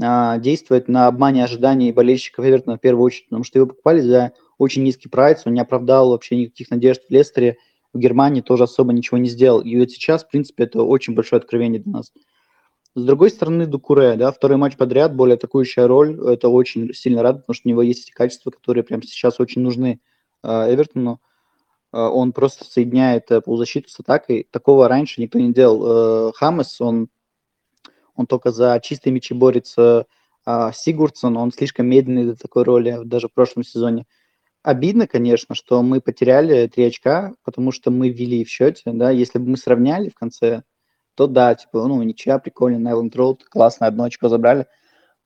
э, 0.00 0.34
действовать 0.38 0.88
на 0.88 1.06
обмане 1.06 1.44
ожиданий 1.44 1.92
болельщиков 1.92 2.44
Эвертона 2.44 2.76
в 2.76 2.80
первую 2.80 3.04
очередь, 3.04 3.26
потому 3.28 3.44
что 3.44 3.58
его 3.58 3.68
покупали 3.68 4.00
за 4.00 4.32
очень 4.58 4.82
низкий 4.82 5.08
прайс, 5.08 5.42
он 5.44 5.54
не 5.54 5.60
оправдал 5.60 6.10
вообще 6.10 6.36
никаких 6.36 6.70
надежд 6.70 7.02
в 7.08 7.12
Лестере, 7.12 7.58
в 7.92 7.98
Германии 7.98 8.40
тоже 8.40 8.64
особо 8.64 8.92
ничего 8.92 9.18
не 9.18 9.28
сделал. 9.28 9.60
И 9.60 9.78
вот 9.78 9.90
сейчас, 9.90 10.24
в 10.24 10.28
принципе, 10.28 10.64
это 10.64 10.82
очень 10.82 11.14
большое 11.14 11.40
откровение 11.40 11.80
для 11.80 11.92
нас. 11.92 12.12
С 12.94 13.04
другой 13.04 13.30
стороны, 13.30 13.66
Дукуре, 13.66 14.16
да, 14.16 14.32
второй 14.32 14.56
матч 14.56 14.76
подряд, 14.76 15.14
более 15.14 15.34
атакующая 15.34 15.86
роль, 15.86 16.18
это 16.26 16.48
очень 16.48 16.92
сильно 16.92 17.22
радует, 17.22 17.44
потому 17.44 17.54
что 17.54 17.68
у 17.68 17.70
него 17.70 17.82
есть 17.82 18.04
эти 18.04 18.10
качества, 18.10 18.50
которые 18.50 18.82
прямо 18.82 19.02
сейчас 19.04 19.38
очень 19.40 19.62
нужны 19.62 20.00
Эвертону. 20.42 21.20
Э, 21.92 21.98
он 21.98 22.32
просто 22.32 22.64
соединяет 22.64 23.30
э, 23.30 23.40
полузащиту 23.40 23.88
с 23.90 24.00
атакой. 24.00 24.46
Такого 24.50 24.88
раньше 24.88 25.20
никто 25.20 25.38
не 25.38 25.52
делал. 25.52 26.30
Э, 26.30 26.32
Хамес, 26.34 26.80
он, 26.80 27.08
он 28.14 28.26
только 28.26 28.50
за 28.50 28.80
чистые 28.82 29.12
мячи 29.12 29.34
борется. 29.34 30.06
А 30.44 30.72
Сигурдсон, 30.72 31.36
он 31.36 31.52
слишком 31.52 31.86
медленный 31.86 32.24
для 32.24 32.34
такой 32.34 32.62
роли, 32.62 33.00
даже 33.04 33.28
в 33.28 33.34
прошлом 33.34 33.64
сезоне. 33.64 34.06
Обидно, 34.62 35.06
конечно, 35.06 35.54
что 35.54 35.82
мы 35.82 36.00
потеряли 36.00 36.66
три 36.68 36.84
очка, 36.84 37.34
потому 37.44 37.70
что 37.70 37.90
мы 37.90 38.08
вели 38.08 38.44
в 38.44 38.48
счете, 38.48 38.82
да, 38.86 39.10
если 39.10 39.38
бы 39.38 39.50
мы 39.50 39.56
сравняли 39.56 40.08
в 40.08 40.14
конце 40.14 40.62
то 41.18 41.26
да, 41.26 41.52
типа, 41.56 41.88
ну, 41.88 42.00
ничья, 42.04 42.38
прикольно, 42.38 42.78
Найленд 42.78 43.16
Роуд, 43.16 43.44
классно, 43.44 43.88
одно 43.88 44.04
очко 44.04 44.28
забрали. 44.28 44.68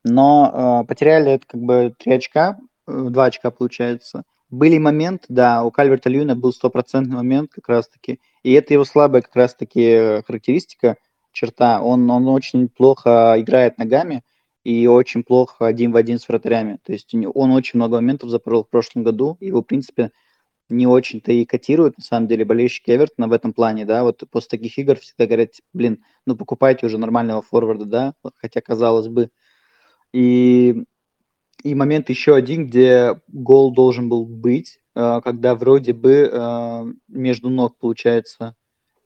Но 0.04 0.82
э, 0.82 0.86
потеряли 0.88 1.32
это 1.32 1.46
как 1.46 1.60
бы 1.60 1.94
три 1.98 2.14
очка, 2.14 2.58
э, 2.88 3.08
два 3.10 3.26
очка 3.26 3.50
получается. 3.50 4.22
Были 4.52 4.76
моменты, 4.76 5.24
да, 5.30 5.64
у 5.64 5.70
Кальверта 5.70 6.10
Льюина 6.10 6.36
был 6.36 6.52
стопроцентный 6.52 7.16
момент 7.16 7.50
как 7.52 7.70
раз-таки, 7.70 8.20
и 8.42 8.52
это 8.52 8.74
его 8.74 8.84
слабая 8.84 9.22
как 9.22 9.34
раз-таки 9.34 10.22
характеристика, 10.26 10.98
черта. 11.32 11.80
Он, 11.80 12.08
он 12.10 12.28
очень 12.28 12.68
плохо 12.68 13.34
играет 13.38 13.78
ногами 13.78 14.22
и 14.62 14.86
очень 14.86 15.24
плохо 15.24 15.66
один 15.66 15.92
в 15.92 15.96
один 15.96 16.18
с 16.18 16.28
вратарями. 16.28 16.78
То 16.84 16.92
есть 16.92 17.14
он 17.14 17.52
очень 17.52 17.78
много 17.78 17.94
моментов 17.96 18.28
запорол 18.28 18.64
в 18.64 18.68
прошлом 18.68 19.04
году, 19.04 19.38
его, 19.40 19.62
в 19.62 19.64
принципе, 19.64 20.10
не 20.68 20.86
очень-то 20.86 21.32
и 21.32 21.46
котируют, 21.46 21.96
на 21.96 22.04
самом 22.04 22.28
деле, 22.28 22.44
болельщики 22.44 22.90
Эвертона 22.90 23.28
в 23.28 23.32
этом 23.32 23.54
плане, 23.54 23.86
да, 23.86 24.04
вот 24.04 24.22
после 24.30 24.58
таких 24.58 24.76
игр 24.76 24.96
всегда 24.96 25.24
говорят, 25.24 25.52
блин, 25.72 26.04
ну 26.26 26.36
покупайте 26.36 26.84
уже 26.84 26.98
нормального 26.98 27.40
форварда, 27.40 27.86
да, 27.86 28.14
хотя 28.36 28.60
казалось 28.60 29.08
бы. 29.08 29.30
И, 30.12 30.84
и 31.62 31.74
момент 31.74 32.10
еще 32.10 32.34
один, 32.34 32.66
где 32.66 33.20
гол 33.28 33.72
должен 33.72 34.08
был 34.08 34.26
быть, 34.26 34.80
э, 34.94 35.20
когда 35.22 35.54
вроде 35.54 35.92
бы 35.92 36.28
э, 36.32 36.84
между 37.08 37.50
ног, 37.50 37.78
получается, 37.78 38.56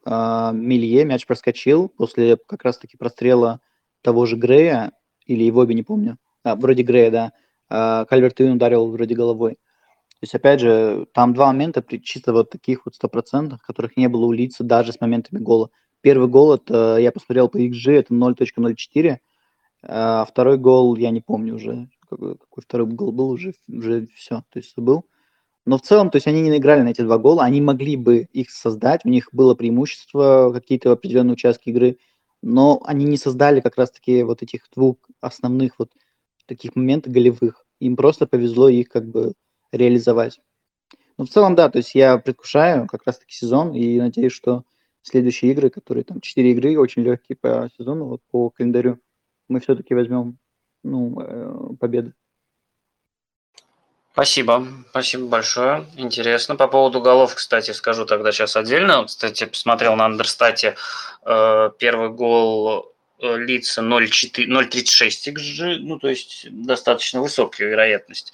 э, 0.04 0.50
Милье 0.54 1.04
мяч 1.04 1.26
проскочил 1.26 1.88
после 1.88 2.36
как 2.36 2.64
раз-таки 2.64 2.96
прострела 2.96 3.60
того 4.02 4.24
же 4.26 4.36
Грея, 4.36 4.92
или 5.26 5.44
его, 5.44 5.64
не 5.64 5.82
помню, 5.82 6.18
а, 6.44 6.54
вроде 6.54 6.82
Грея, 6.82 7.32
да, 7.68 8.04
Кальверт 8.06 8.38
ударил 8.40 8.86
вроде 8.86 9.16
головой. 9.16 9.54
То 9.54 10.22
есть, 10.22 10.34
опять 10.36 10.60
же, 10.60 11.06
там 11.12 11.34
два 11.34 11.48
момента 11.48 11.84
чисто 12.00 12.32
вот 12.32 12.48
таких 12.48 12.86
вот 12.86 12.94
стопроцентных, 12.94 13.60
которых 13.60 13.96
не 13.96 14.08
было 14.08 14.26
у 14.26 14.32
лица 14.32 14.62
даже 14.62 14.92
с 14.92 15.00
моментами 15.00 15.40
гола. 15.40 15.70
Первый 16.00 16.28
гол, 16.28 16.54
это, 16.54 16.96
я 16.98 17.10
посмотрел 17.10 17.48
по 17.48 17.58
XG, 17.58 17.92
это 17.92 18.14
0.04, 18.14 19.18
а 19.82 20.24
второй 20.24 20.58
гол, 20.58 20.96
я 20.96 21.10
не 21.10 21.20
помню 21.20 21.56
уже, 21.56 21.88
какой, 22.08 22.36
какой 22.36 22.62
второй 22.62 22.86
гол 22.86 23.12
был, 23.12 23.30
уже, 23.30 23.54
уже 23.68 24.08
все, 24.14 24.42
то 24.50 24.58
есть 24.58 24.74
забыл. 24.76 25.06
Но 25.64 25.78
в 25.78 25.82
целом, 25.82 26.10
то 26.10 26.16
есть 26.16 26.28
они 26.28 26.42
не 26.42 26.50
наиграли 26.50 26.82
на 26.82 26.90
эти 26.90 27.02
два 27.02 27.18
гола, 27.18 27.42
они 27.42 27.60
могли 27.60 27.96
бы 27.96 28.28
их 28.32 28.50
создать, 28.50 29.04
у 29.04 29.08
них 29.08 29.28
было 29.32 29.54
преимущество 29.54 30.52
какие-то 30.54 30.92
определенные 30.92 31.32
участки 31.34 31.70
игры, 31.70 31.98
но 32.40 32.80
они 32.84 33.04
не 33.04 33.16
создали 33.16 33.60
как 33.60 33.76
раз-таки 33.76 34.22
вот 34.22 34.42
этих 34.42 34.62
двух 34.74 34.96
основных 35.20 35.78
вот 35.78 35.90
таких 36.46 36.76
моментов 36.76 37.12
голевых. 37.12 37.64
Им 37.80 37.96
просто 37.96 38.26
повезло 38.26 38.68
их 38.68 38.88
как 38.88 39.08
бы 39.08 39.32
реализовать. 39.72 40.40
Ну, 41.18 41.24
в 41.24 41.30
целом, 41.30 41.54
да, 41.54 41.68
то 41.68 41.78
есть 41.78 41.94
я 41.94 42.18
предвкушаю 42.18 42.86
как 42.86 43.02
раз-таки 43.04 43.34
сезон 43.34 43.74
и 43.74 43.98
надеюсь, 43.98 44.32
что 44.32 44.64
следующие 45.02 45.52
игры, 45.52 45.70
которые 45.70 46.04
там 46.04 46.20
четыре 46.20 46.52
игры, 46.52 46.78
очень 46.78 47.02
легкие 47.02 47.36
по 47.36 47.68
сезону, 47.76 48.04
вот 48.06 48.20
по 48.30 48.50
календарю, 48.50 49.00
мы 49.48 49.60
все-таки 49.60 49.94
возьмем 49.94 50.38
ну, 50.86 51.20
э, 51.20 51.76
победы. 51.78 52.12
Спасибо, 54.12 54.66
спасибо 54.90 55.26
большое. 55.26 55.86
Интересно. 55.96 56.56
По 56.56 56.68
поводу 56.68 57.02
голов, 57.02 57.34
кстати, 57.34 57.72
скажу 57.72 58.06
тогда 58.06 58.32
сейчас 58.32 58.56
отдельно. 58.56 59.04
Кстати, 59.04 59.44
посмотрел 59.44 59.94
на 59.94 60.06
Андерстате 60.06 60.76
э, 61.22 61.70
первый 61.78 62.08
гол 62.08 62.95
лица 63.18 63.82
0,36 63.82 65.32
XG, 65.32 65.76
ну, 65.80 65.98
то 65.98 66.08
есть 66.08 66.46
достаточно 66.50 67.22
высокая 67.22 67.68
вероятность. 67.68 68.32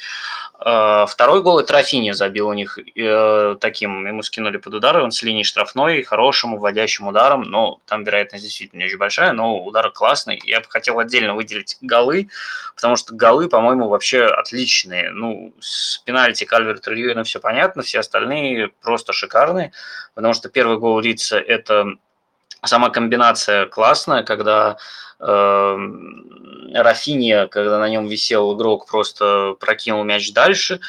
А, 0.59 1.07
второй 1.07 1.43
гол 1.43 1.61
и 1.61 1.67
Трофиня 1.67 2.15
забил 2.15 2.49
у 2.49 2.53
них 2.53 2.79
э, 2.79 3.57
таким, 3.61 4.07
ему 4.07 4.23
скинули 4.23 4.57
под 4.57 4.75
удар, 4.75 4.99
он 4.99 5.13
с 5.13 5.23
линии 5.23 5.45
штрафной, 5.45 6.03
хорошим 6.03 6.55
уводящим 6.55 7.09
ударом, 7.09 7.43
но 7.43 7.81
там 7.87 8.05
вероятность 8.05 8.45
действительно 8.45 8.81
не 8.81 8.87
очень 8.87 8.99
большая, 8.99 9.33
но 9.33 9.65
удар 9.65 9.91
классный. 9.91 10.41
Я 10.45 10.61
бы 10.61 10.67
хотел 10.69 10.99
отдельно 10.99 11.35
выделить 11.35 11.79
голы, 11.81 12.29
потому 12.75 12.97
что 12.97 13.15
голы, 13.15 13.49
по-моему, 13.49 13.89
вообще 13.89 14.25
отличные. 14.25 15.11
Ну, 15.11 15.55
с 15.61 15.99
пенальти 15.99 16.45
Кальверт 16.45 16.87
Льюина 16.87 17.23
все 17.25 17.39
понятно, 17.39 17.83
все 17.83 18.01
остальные 18.01 18.69
просто 18.83 19.13
шикарные, 19.13 19.73
потому 20.15 20.35
что 20.35 20.49
первый 20.49 20.79
гол 20.79 21.01
лица 21.01 21.39
это 21.39 21.97
сама 22.65 22.91
комбинация 22.91 23.67
классная, 23.67 24.23
когда 24.23 24.77
э, 25.19 25.77
Рафинья, 26.75 27.47
когда 27.49 27.79
на 27.79 27.89
нем 27.89 28.07
висел 28.07 28.57
игрок, 28.57 28.87
просто 28.87 29.55
прокинул 29.59 30.05
мяч 30.05 30.33
дальше, 30.33 30.81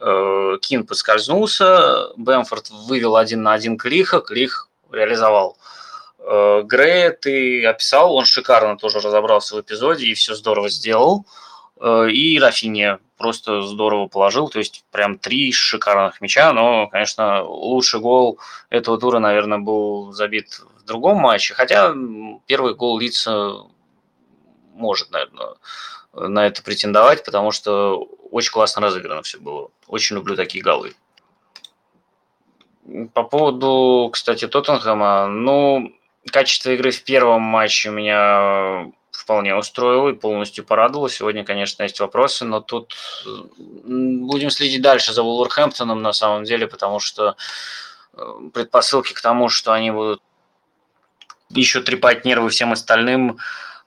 э, 0.00 0.58
Кин 0.60 0.86
поскользнулся, 0.86 2.08
Бэмфорд 2.16 2.70
вывел 2.70 3.16
один 3.16 3.42
на 3.42 3.54
один 3.54 3.76
Клиха, 3.76 4.20
Клих 4.20 4.68
реализовал. 4.90 5.56
Э, 6.20 6.62
Грея 6.64 7.10
ты 7.10 7.66
описал, 7.66 8.14
он 8.14 8.24
шикарно 8.24 8.76
тоже 8.76 9.00
разобрался 9.00 9.56
в 9.56 9.60
эпизоде 9.60 10.06
и 10.06 10.14
все 10.14 10.34
здорово 10.34 10.68
сделал. 10.68 11.26
Э, 11.80 12.08
и 12.08 12.38
Рафинья 12.38 13.00
просто 13.16 13.62
здорово 13.62 14.06
положил, 14.06 14.48
то 14.48 14.58
есть 14.58 14.84
прям 14.90 15.18
три 15.18 15.50
шикарных 15.52 16.20
мяча, 16.20 16.52
но, 16.52 16.86
конечно, 16.88 17.42
лучший 17.42 18.00
гол 18.00 18.38
этого 18.70 18.98
тура, 18.98 19.18
наверное, 19.18 19.58
был 19.58 20.12
забит 20.12 20.60
другом 20.86 21.18
матче, 21.18 21.54
хотя 21.54 21.94
первый 22.46 22.74
гол 22.74 22.98
лица 22.98 23.66
может, 24.74 25.10
наверное, 25.10 25.54
на 26.12 26.46
это 26.46 26.62
претендовать, 26.62 27.24
потому 27.24 27.50
что 27.50 27.96
очень 28.30 28.52
классно 28.52 28.82
разыграно 28.82 29.22
все 29.22 29.38
было. 29.38 29.70
Очень 29.86 30.16
люблю 30.16 30.36
такие 30.36 30.62
голы. 30.62 30.94
По 33.14 33.24
поводу, 33.24 34.10
кстати, 34.12 34.46
Тоттенхэма, 34.46 35.26
ну, 35.26 35.92
качество 36.30 36.70
игры 36.70 36.90
в 36.90 37.02
первом 37.02 37.42
матче 37.42 37.90
меня 37.90 38.92
вполне 39.10 39.56
устроило 39.56 40.10
и 40.10 40.14
полностью 40.14 40.64
порадовало. 40.64 41.10
Сегодня, 41.10 41.44
конечно, 41.44 41.82
есть 41.82 41.98
вопросы, 42.00 42.44
но 42.44 42.60
тут 42.60 42.94
будем 43.24 44.50
следить 44.50 44.82
дальше 44.82 45.12
за 45.12 45.22
Вулверхэмптоном 45.22 46.00
на 46.00 46.12
самом 46.12 46.44
деле, 46.44 46.66
потому 46.66 47.00
что 47.00 47.36
э, 48.12 48.34
предпосылки 48.52 49.14
к 49.14 49.20
тому, 49.20 49.48
что 49.48 49.72
они 49.72 49.90
будут 49.90 50.22
еще 51.50 51.82
трепать 51.82 52.24
нервы 52.24 52.50
всем 52.50 52.72
остальным 52.72 53.38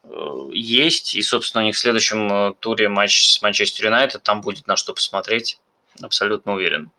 э, 0.04 0.50
есть. 0.54 1.16
И, 1.16 1.22
собственно, 1.22 1.64
у 1.64 1.66
них 1.66 1.76
в 1.76 1.80
следующем 1.80 2.32
э, 2.32 2.54
туре 2.60 2.90
матч 2.90 3.34
с 3.34 3.42
Манчестер 3.42 3.86
Юнайтед. 3.86 4.24
Там 4.24 4.42
будет 4.42 4.68
на 4.68 4.76
что 4.76 4.94
посмотреть. 4.94 5.60
Абсолютно 6.02 6.54
уверен. 6.54 6.92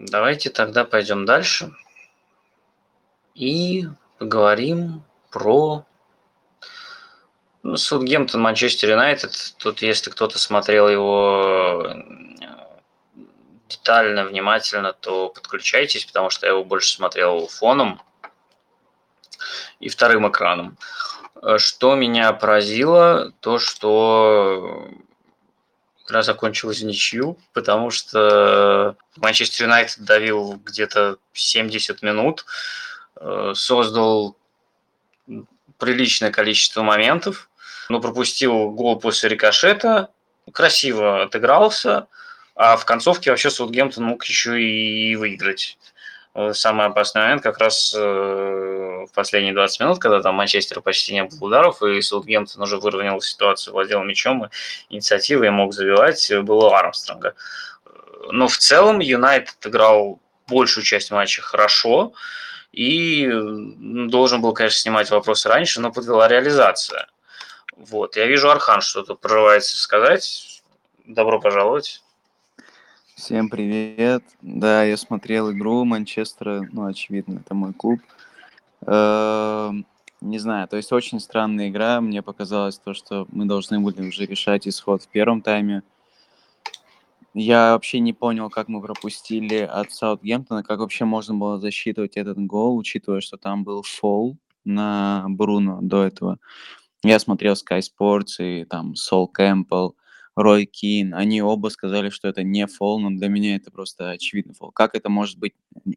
Давайте 0.00 0.50
тогда 0.50 0.84
пойдем 0.84 1.24
дальше. 1.24 1.72
И 3.34 3.86
поговорим 4.18 5.02
про 5.30 5.84
ну, 7.62 7.76
Саутгемптон, 7.76 8.40
Манчестер 8.40 8.90
Юнайтед. 8.90 9.54
Тут, 9.58 9.82
если 9.82 10.10
кто-то 10.10 10.38
смотрел 10.38 10.88
его 10.88 11.94
детально, 13.76 14.24
внимательно, 14.24 14.92
то 14.92 15.28
подключайтесь, 15.28 16.04
потому 16.04 16.30
что 16.30 16.46
я 16.46 16.52
его 16.52 16.64
больше 16.64 16.94
смотрел 16.94 17.46
фоном 17.48 18.00
и 19.80 19.88
вторым 19.88 20.28
экраном. 20.28 20.76
Э, 21.42 21.58
что 21.58 21.94
меня 21.94 22.32
поразило, 22.32 23.32
то 23.40 23.58
что 23.58 24.88
игра 26.06 26.22
закончилась 26.22 26.82
ничью, 26.82 27.38
потому 27.52 27.90
что 27.90 28.96
Манчестер 29.16 29.66
Юнайтед 29.66 30.04
давил 30.04 30.60
где-то 30.64 31.18
70 31.32 32.02
минут, 32.02 32.44
э, 33.16 33.52
создал 33.54 34.36
приличное 35.78 36.30
количество 36.30 36.82
моментов, 36.82 37.48
но 37.88 38.00
пропустил 38.00 38.70
гол 38.70 38.98
после 38.98 39.28
рикошета, 39.28 40.10
красиво 40.52 41.22
отыгрался– 41.22 42.06
а 42.54 42.76
в 42.76 42.84
концовке 42.84 43.30
вообще 43.30 43.50
Саутгемптон 43.50 44.04
мог 44.04 44.24
еще 44.24 44.62
и 44.62 45.16
выиграть. 45.16 45.78
Самый 46.52 46.86
опасный 46.86 47.22
момент 47.22 47.42
как 47.42 47.58
раз 47.58 47.94
э, 47.96 48.00
в 48.00 49.14
последние 49.14 49.54
20 49.54 49.80
минут, 49.80 49.98
когда 50.00 50.20
там 50.20 50.34
Манчестер 50.34 50.80
почти 50.80 51.12
не 51.14 51.22
было 51.22 51.38
ударов, 51.46 51.80
и 51.82 52.00
Саутгемптон 52.00 52.62
уже 52.62 52.78
выровнял 52.78 53.20
ситуацию, 53.20 53.72
владел 53.72 54.02
мячом, 54.02 54.46
и 54.46 54.48
инициативой 54.90 55.50
мог 55.50 55.72
забивать, 55.72 56.32
было 56.42 56.76
Армстронга. 56.76 57.34
Но 58.30 58.48
в 58.48 58.56
целом 58.58 58.98
Юнайтед 58.98 59.64
играл 59.64 60.18
большую 60.48 60.84
часть 60.84 61.12
матча 61.12 61.40
хорошо, 61.40 62.14
и 62.72 63.30
должен 64.08 64.42
был, 64.42 64.52
конечно, 64.52 64.78
снимать 64.80 65.10
вопросы 65.10 65.48
раньше, 65.48 65.80
но 65.80 65.92
подвела 65.92 66.26
реализация. 66.26 67.06
Вот, 67.76 68.16
я 68.16 68.26
вижу, 68.26 68.50
Архан 68.50 68.80
что-то 68.80 69.14
прорывается 69.14 69.78
сказать. 69.78 70.62
Добро 71.04 71.40
пожаловать. 71.40 72.03
Всем 73.14 73.48
привет. 73.48 74.24
Да, 74.42 74.82
я 74.82 74.96
смотрел 74.96 75.52
игру 75.52 75.84
Манчестера, 75.84 76.66
ну, 76.72 76.86
очевидно, 76.86 77.38
это 77.38 77.54
мой 77.54 77.72
клуб. 77.72 78.00
Эм, 78.84 79.86
не 80.20 80.38
знаю, 80.40 80.66
то 80.66 80.76
есть 80.76 80.90
очень 80.90 81.20
странная 81.20 81.68
игра. 81.68 82.00
Мне 82.00 82.22
показалось 82.22 82.76
то, 82.76 82.92
что 82.92 83.28
мы 83.30 83.44
должны 83.44 83.78
были 83.78 84.08
уже 84.08 84.26
решать 84.26 84.66
исход 84.66 85.04
в 85.04 85.08
первом 85.08 85.42
тайме. 85.42 85.84
Я 87.34 87.74
вообще 87.74 88.00
не 88.00 88.12
понял, 88.12 88.50
как 88.50 88.66
мы 88.66 88.82
пропустили 88.82 89.58
от 89.58 89.92
Саутгемптона, 89.92 90.64
как 90.64 90.80
вообще 90.80 91.04
можно 91.04 91.36
было 91.36 91.60
засчитывать 91.60 92.16
этот 92.16 92.38
гол, 92.38 92.76
учитывая, 92.76 93.20
что 93.20 93.36
там 93.36 93.62
был 93.62 93.84
фол 93.84 94.36
на 94.64 95.26
Бруно 95.28 95.78
до 95.80 96.02
этого. 96.02 96.38
Я 97.04 97.20
смотрел 97.20 97.54
Sky 97.54 97.80
Sports 97.80 98.40
и 98.40 98.64
там 98.64 98.96
Сол 98.96 99.28
Кэмпбелл, 99.28 99.94
Рой 100.36 100.66
Кин, 100.66 101.14
они 101.14 101.42
оба 101.42 101.68
сказали, 101.68 102.10
что 102.10 102.28
это 102.28 102.42
не 102.42 102.66
фол, 102.66 103.00
но 103.00 103.10
для 103.10 103.28
меня 103.28 103.56
это 103.56 103.70
просто 103.70 104.10
очевидный 104.10 104.54
фол. 104.54 104.72
Как 104.72 104.94
это 104.94 105.08
может 105.08 105.38
быть, 105.38 105.54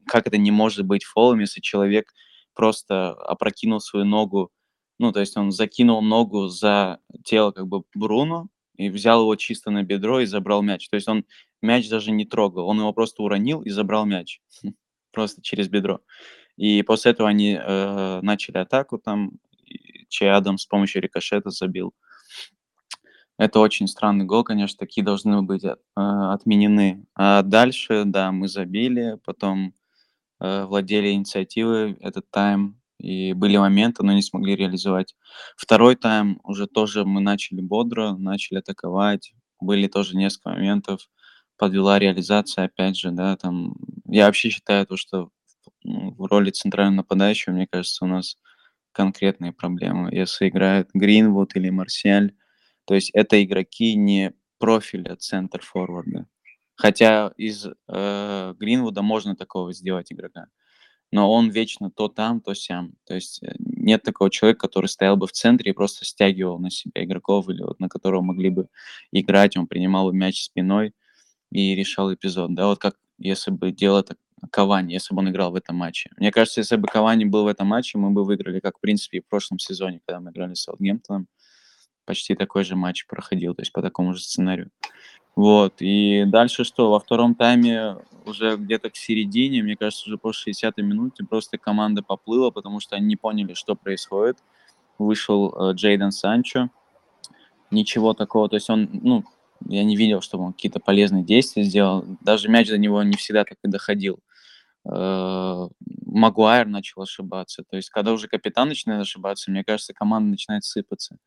как 0.08 0.28
это 0.28 0.38
не 0.38 0.52
может 0.52 0.86
быть 0.86 1.04
фолом, 1.04 1.40
если 1.40 1.60
человек 1.60 2.14
просто 2.54 3.12
опрокинул 3.12 3.80
свою 3.80 4.06
ногу, 4.06 4.52
ну, 5.00 5.12
то 5.12 5.20
есть 5.20 5.38
он 5.38 5.52
закинул 5.52 6.02
ногу 6.02 6.48
за 6.48 7.00
тело 7.24 7.52
как 7.52 7.68
бы 7.68 7.84
Бруно 7.96 8.48
и 8.76 8.90
взял 8.90 9.22
его 9.22 9.36
чисто 9.36 9.72
на 9.72 9.84
бедро 9.84 10.22
и 10.22 10.26
забрал 10.26 10.62
мяч. 10.62 10.88
То 10.90 10.96
есть 10.96 11.08
он 11.08 11.26
мяч 11.62 11.90
даже 11.90 12.12
не 12.12 12.26
трогал, 12.26 12.68
он 12.68 12.80
его 12.80 12.94
просто 12.94 13.24
уронил 13.24 13.62
и 13.62 13.70
забрал 13.70 14.06
мяч. 14.06 14.42
Просто 15.12 15.42
через 15.42 15.68
бедро. 15.68 16.02
И 16.58 16.84
после 16.84 17.12
этого 17.12 17.30
они 17.30 17.58
э, 17.60 18.20
начали 18.22 18.58
атаку 18.58 19.00
там, 19.00 19.32
Чей 20.10 20.32
Адам 20.32 20.58
с 20.58 20.66
помощью 20.66 21.02
рикошета 21.02 21.50
забил. 21.50 21.94
Это 23.38 23.60
очень 23.60 23.88
странный 23.88 24.26
гол, 24.26 24.44
конечно, 24.44 24.78
такие 24.80 25.04
должны 25.04 25.42
быть 25.44 25.64
э, 25.64 25.76
отменены. 25.96 27.06
А 27.16 27.44
дальше, 27.44 28.04
да, 28.06 28.32
мы 28.32 28.48
забили, 28.48 29.20
потом 29.26 29.74
э, 30.42 30.66
владели 30.66 31.12
инициативой 31.12 31.94
этот 32.02 32.30
тайм, 32.32 32.80
и 33.00 33.34
были 33.34 33.58
моменты, 33.58 34.04
но 34.04 34.14
не 34.14 34.24
смогли 34.24 34.56
реализовать. 34.56 35.16
Второй 35.58 35.96
тайм 35.96 36.40
уже 36.44 36.68
тоже 36.68 37.06
мы 37.06 37.22
начали 37.22 37.62
бодро, 37.62 38.14
начали 38.14 38.60
атаковать, 38.60 39.34
были 39.62 39.88
тоже 39.88 40.18
несколько 40.18 40.50
моментов, 40.52 41.10
подвела 41.58 42.00
реализация, 42.00 42.66
опять 42.66 42.98
же, 42.98 43.12
да, 43.12 43.38
там, 43.38 43.76
я 44.06 44.26
вообще 44.28 44.50
считаю 44.50 44.88
то, 44.88 44.98
что 44.98 45.30
ну, 45.84 46.14
в 46.18 46.26
роли 46.26 46.52
центрального 46.52 46.98
нападающего, 46.98 47.54
мне 47.54 47.68
кажется, 47.68 48.06
у 48.06 48.08
нас 48.08 48.38
конкретные 48.94 49.54
проблемы. 49.54 50.10
Если 50.14 50.50
играет 50.50 50.90
Гринвуд 50.94 51.56
или 51.56 51.70
Марсиаль, 51.70 52.34
то 52.88 52.96
есть 52.96 53.12
это 53.14 53.44
игроки 53.44 53.96
не 53.96 54.34
профиля 54.60 55.18
центр-форварда. 55.18 56.26
Хотя 56.76 57.34
из 57.38 57.68
э, 57.88 58.54
Гринвуда 58.58 59.02
можно 59.02 59.36
такого 59.36 59.74
сделать 59.74 60.12
игрока. 60.12 60.48
Но 61.12 61.32
он 61.32 61.50
вечно 61.50 61.92
то 61.92 62.08
там, 62.08 62.40
то 62.42 62.54
сям. 62.54 62.94
То 63.06 63.16
есть 63.16 63.44
э, 63.44 63.56
нет 63.60 64.04
такого 64.04 64.30
человека, 64.30 64.62
который 64.62 64.88
стоял 64.88 65.18
бы 65.18 65.28
в 65.28 65.34
центре 65.34 65.72
и 65.72 65.76
просто 65.76 66.06
стягивал 66.06 66.60
на 66.60 66.70
себя 66.70 67.04
игроков, 67.04 67.50
или 67.50 67.62
вот 67.62 67.80
на 67.80 67.90
которого 67.90 68.22
могли 68.22 68.50
бы 68.50 68.68
играть, 69.12 69.58
он 69.58 69.68
принимал 69.68 70.10
бы 70.10 70.16
мяч 70.16 70.44
спиной 70.44 70.94
и 71.52 71.76
решал 71.76 72.14
эпизод. 72.14 72.54
Да, 72.56 72.68
вот 72.68 72.80
как 72.80 72.96
если 73.18 73.52
бы 73.52 73.72
делал 73.72 74.00
это 74.00 74.16
Кавани, 74.52 74.94
если 74.94 75.14
бы 75.14 75.22
он 75.22 75.30
играл 75.30 75.52
в 75.52 75.56
этом 75.56 75.76
матче. 75.76 76.12
Мне 76.18 76.32
кажется, 76.32 76.62
если 76.62 76.76
бы 76.78 76.88
Кавани 76.88 77.26
был 77.26 77.44
в 77.44 77.48
этом 77.48 77.68
матче, 77.68 77.98
мы 77.98 78.12
бы 78.12 78.24
выиграли, 78.24 78.60
как, 78.60 78.78
в 78.78 78.82
принципе, 78.82 79.18
и 79.18 79.22
в 79.22 79.28
прошлом 79.28 79.60
сезоне, 79.60 80.00
когда 80.06 80.20
мы 80.20 80.32
играли 80.32 80.54
с 80.54 80.62
Саутгемптоном. 80.62 81.28
Почти 82.08 82.36
такой 82.36 82.64
же 82.64 82.78
матч 82.78 83.06
проходил, 83.06 83.54
то 83.54 83.62
есть 83.62 83.74
по 83.74 83.82
такому 83.82 84.14
же 84.14 84.22
сценарию. 84.22 84.72
Вот, 85.36 85.82
и 85.82 86.24
дальше 86.26 86.64
что? 86.64 86.90
Во 86.90 87.02
втором 87.02 87.36
тайме 87.36 87.98
уже 88.26 88.56
где-то 88.56 88.90
к 88.90 88.96
середине, 88.96 89.62
мне 89.62 89.76
кажется, 89.76 90.08
уже 90.08 90.18
после 90.18 90.54
60-й 90.54 90.82
минуте 90.82 91.26
просто 91.26 91.58
команда 91.58 92.02
поплыла, 92.02 92.50
потому 92.50 92.80
что 92.80 92.96
они 92.96 93.08
не 93.08 93.18
поняли, 93.18 93.54
что 93.56 93.76
происходит. 93.76 94.38
Вышел 94.98 95.54
э, 95.54 95.74
Джейден 95.74 96.12
Санчо. 96.12 96.70
Ничего 97.72 98.14
такого, 98.14 98.48
то 98.48 98.56
есть 98.56 98.70
он, 98.70 98.90
ну, 98.94 99.26
я 99.68 99.84
не 99.84 99.98
видел, 99.98 100.22
чтобы 100.22 100.46
он 100.46 100.54
какие-то 100.54 100.80
полезные 100.80 101.26
действия 101.26 101.64
сделал. 101.64 102.06
Даже 102.22 102.48
мяч 102.48 102.70
до 102.70 102.78
него 102.78 103.04
не 103.04 103.18
всегда 103.18 103.44
так 103.44 103.58
и 103.64 103.68
доходил. 103.68 104.20
Э, 104.90 105.68
Магуайр 106.06 106.68
начал 106.68 107.02
ошибаться. 107.02 107.64
То 107.70 107.76
есть, 107.76 107.90
когда 107.90 108.14
уже 108.14 108.30
капитан 108.30 108.70
начинает 108.70 109.02
ошибаться, 109.02 109.52
мне 109.52 109.66
кажется, 109.66 109.94
команда 109.94 110.32
начинает 110.32 110.64
сыпаться. 110.64 111.18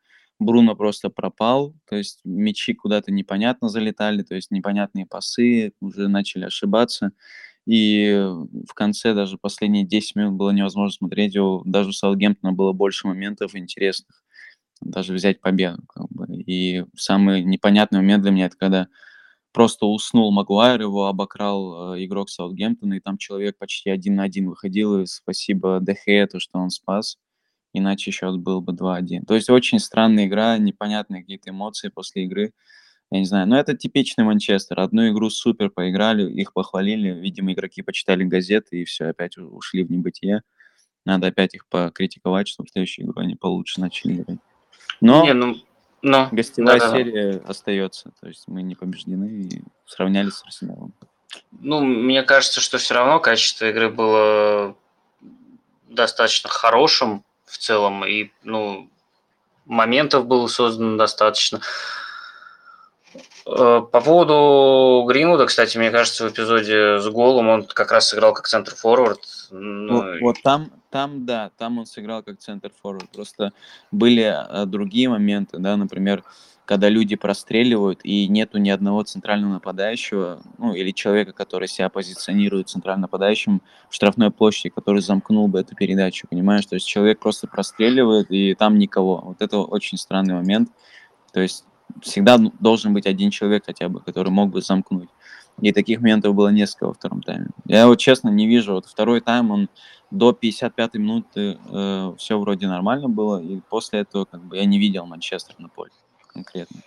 Бруно 0.41 0.75
просто 0.75 1.11
пропал, 1.11 1.75
то 1.89 1.97
есть 1.97 2.21
мячи 2.25 2.73
куда-то 2.75 3.13
непонятно 3.13 3.69
залетали, 3.69 4.23
то 4.23 4.35
есть 4.35 4.51
непонятные 4.51 5.07
пасы, 5.07 5.75
уже 5.81 6.09
начали 6.09 6.47
ошибаться. 6.47 7.13
И 7.67 8.11
в 8.69 8.73
конце 8.75 9.15
даже 9.15 9.37
последние 9.39 9.85
10 9.85 10.17
минут 10.17 10.35
было 10.35 10.51
невозможно 10.51 10.91
смотреть. 10.93 11.35
Даже 11.67 11.91
у 11.91 11.93
Саутгемптона 11.93 12.53
было 12.53 12.73
больше 12.73 13.07
моментов 13.07 13.55
интересных. 13.55 14.25
Даже 14.81 15.13
взять 15.13 15.41
победу. 15.41 15.83
Как 15.87 16.09
бы. 16.09 16.27
И 16.31 16.85
самый 16.97 17.45
непонятный 17.45 17.99
момент 18.01 18.23
для 18.23 18.33
меня 18.33 18.47
это 18.47 18.57
когда 18.57 18.89
просто 19.53 19.87
уснул 19.87 20.33
Магуайр, 20.33 20.81
его 20.81 21.07
обокрал 21.07 21.95
э, 21.95 22.05
игрок 22.05 22.31
Саутгемптона, 22.31 22.95
и 22.95 23.01
там 23.01 23.19
человек 23.19 23.59
почти 23.59 23.91
один 23.91 24.15
на 24.17 24.23
один 24.23 24.49
выходил, 24.49 25.03
и 25.03 25.07
спасибо 25.07 25.81
Дехе, 25.83 26.27
то, 26.27 26.41
что 26.41 26.59
он 26.59 26.71
спас, 26.71 27.19
иначе 27.73 28.11
счет 28.11 28.39
был 28.39 28.61
бы 28.61 28.73
2-1. 28.73 29.25
То 29.27 29.35
есть 29.35 29.51
очень 29.51 29.79
странная 29.79 30.27
игра, 30.27 30.59
непонятные 30.59 31.23
какие-то 31.23 31.51
эмоции 31.51 31.89
после 31.89 32.25
игры, 32.25 32.53
я 33.13 33.19
не 33.19 33.25
знаю, 33.25 33.49
но 33.49 33.59
это 33.59 33.77
типичный 33.77 34.25
Манчестер, 34.25 34.79
одну 34.79 35.09
игру 35.09 35.31
супер 35.31 35.71
поиграли, 35.71 36.31
их 36.31 36.53
похвалили, 36.53 37.11
видимо, 37.11 37.53
игроки 37.53 37.83
почитали 37.83 38.23
газеты 38.23 38.83
и 38.83 38.85
все, 38.85 39.07
опять 39.07 39.37
ушли 39.37 39.83
в 39.83 39.91
небытие, 39.91 40.43
надо 41.05 41.27
опять 41.27 41.55
их 41.55 41.67
покритиковать, 41.67 42.47
чтобы 42.47 42.69
в 42.69 42.73
следующей 42.73 43.03
игру 43.03 43.21
они 43.21 43.35
получше 43.35 43.81
начали 43.81 44.15
играть. 44.15 44.39
Но... 45.01 45.25
Не, 45.25 45.33
ну, 45.33 45.57
но, 46.03 46.29
Гостевая 46.31 46.79
да, 46.79 46.91
серия 46.91 47.33
да. 47.35 47.49
остается, 47.49 48.13
то 48.21 48.29
есть 48.29 48.45
мы 48.47 48.63
не 48.63 48.75
побеждены 48.75 49.27
и 49.27 49.63
сравнялись 49.87 50.35
с 50.35 50.45
Арсеналом. 50.45 50.95
Ну, 51.51 51.81
мне 51.81 52.23
кажется, 52.23 52.61
что 52.61 52.79
все 52.79 52.95
равно 52.95 53.21
качество 53.21 53.69
игры 53.69 53.91
было 53.91 54.77
достаточно 55.89 56.49
хорошим 56.49 57.25
в 57.51 57.59
целом, 57.59 58.05
и, 58.05 58.31
ну, 58.43 58.89
моментов 59.67 60.27
было 60.27 60.47
создано 60.47 60.97
достаточно. 60.97 61.61
Э, 63.47 63.83
по 63.91 64.01
поводу 64.01 65.05
Гринвуда, 65.09 65.47
кстати, 65.47 65.79
мне 65.79 65.91
кажется, 65.91 66.29
в 66.29 66.33
эпизоде 66.33 67.01
с 67.01 67.09
голом 67.09 67.49
он 67.49 67.65
как 67.65 67.93
раз 67.93 68.09
сыграл 68.09 68.33
как 68.33 68.49
центр-форвард. 68.49 69.21
Ну, 69.51 69.97
вот, 69.97 70.21
вот 70.21 70.37
там, 70.43 70.71
там, 70.91 71.25
да, 71.25 71.51
там 71.57 71.79
он 71.79 71.87
сыграл 71.87 72.23
как 72.23 72.39
центр-форвард. 72.39 73.11
Просто 73.11 73.53
были 73.91 74.23
а, 74.23 74.67
другие 74.67 75.09
моменты, 75.09 75.59
да, 75.59 75.77
например, 75.77 76.25
когда 76.65 76.89
люди 76.89 77.17
простреливают, 77.17 78.01
и 78.05 78.29
нету 78.29 78.59
ни 78.59 78.71
одного 78.71 79.03
центрального 79.03 79.55
нападающего, 79.55 80.41
ну, 80.59 80.73
или 80.73 80.93
человека, 80.93 81.33
который 81.33 81.67
себя 81.67 81.89
позиционирует 81.89 82.69
центральным 82.69 83.03
нападающим 83.03 83.61
в 83.89 83.95
штрафной 83.95 84.31
площади, 84.31 84.69
который 84.69 85.01
замкнул 85.01 85.49
бы 85.49 85.59
эту 85.59 85.75
передачу, 85.75 86.29
понимаешь? 86.29 86.67
То 86.67 86.77
есть 86.77 86.87
человек 86.87 87.19
просто 87.19 87.49
простреливает, 87.49 88.31
и 88.31 88.55
там 88.55 88.79
никого. 88.79 89.21
Вот 89.21 89.43
это 89.43 89.59
очень 89.59 89.99
странный 89.99 90.35
момент. 90.35 90.71
То 91.33 91.41
есть 91.41 91.65
всегда 92.03 92.39
должен 92.39 92.95
быть 92.95 93.07
один 93.07 93.31
человек 93.31 93.65
хотя 93.67 93.89
бы, 93.89 94.01
который 94.01 94.31
мог 94.31 94.51
бы 94.51 94.61
замкнуть. 94.61 95.09
И 95.61 95.73
таких 95.73 96.01
моментов 96.01 96.35
было 96.35 96.49
несколько 96.49 96.87
во 96.87 96.95
втором 96.95 97.23
тайме. 97.23 97.49
Я 97.67 97.87
вот 97.87 97.99
честно 97.99 98.29
не 98.29 98.47
вижу. 98.47 98.75
Вот 98.75 98.87
второй 98.87 99.21
тайм, 99.21 99.51
он 99.51 99.69
до 100.11 100.33
55 100.33 100.95
минуты 100.95 101.59
э, 101.71 102.15
все 102.19 102.39
вроде 102.39 102.67
нормально 102.67 103.09
было, 103.09 103.41
и 103.41 103.61
после 103.69 104.01
этого 104.01 104.25
как 104.25 104.43
бы 104.43 104.57
я 104.57 104.65
не 104.65 104.79
видел 104.79 105.07
Манчестер 105.07 105.55
на 105.59 105.69
поле 105.69 105.91
конкретно. 106.27 106.81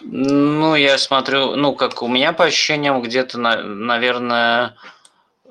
Ну, 0.00 0.74
я 0.74 0.98
смотрю, 0.98 1.54
ну, 1.56 1.74
как 1.74 2.02
у 2.02 2.08
меня 2.08 2.32
по 2.32 2.44
ощущениям, 2.44 3.00
где-то, 3.00 3.38
на, 3.38 3.62
наверное, 3.62 4.74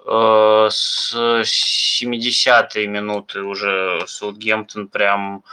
э, 0.05 0.67
с 0.69 1.15
70-й 1.15 2.87
минуты 2.87 3.41
уже 3.41 4.03
Саутгемптон 4.05 4.89
прям, 4.89 5.43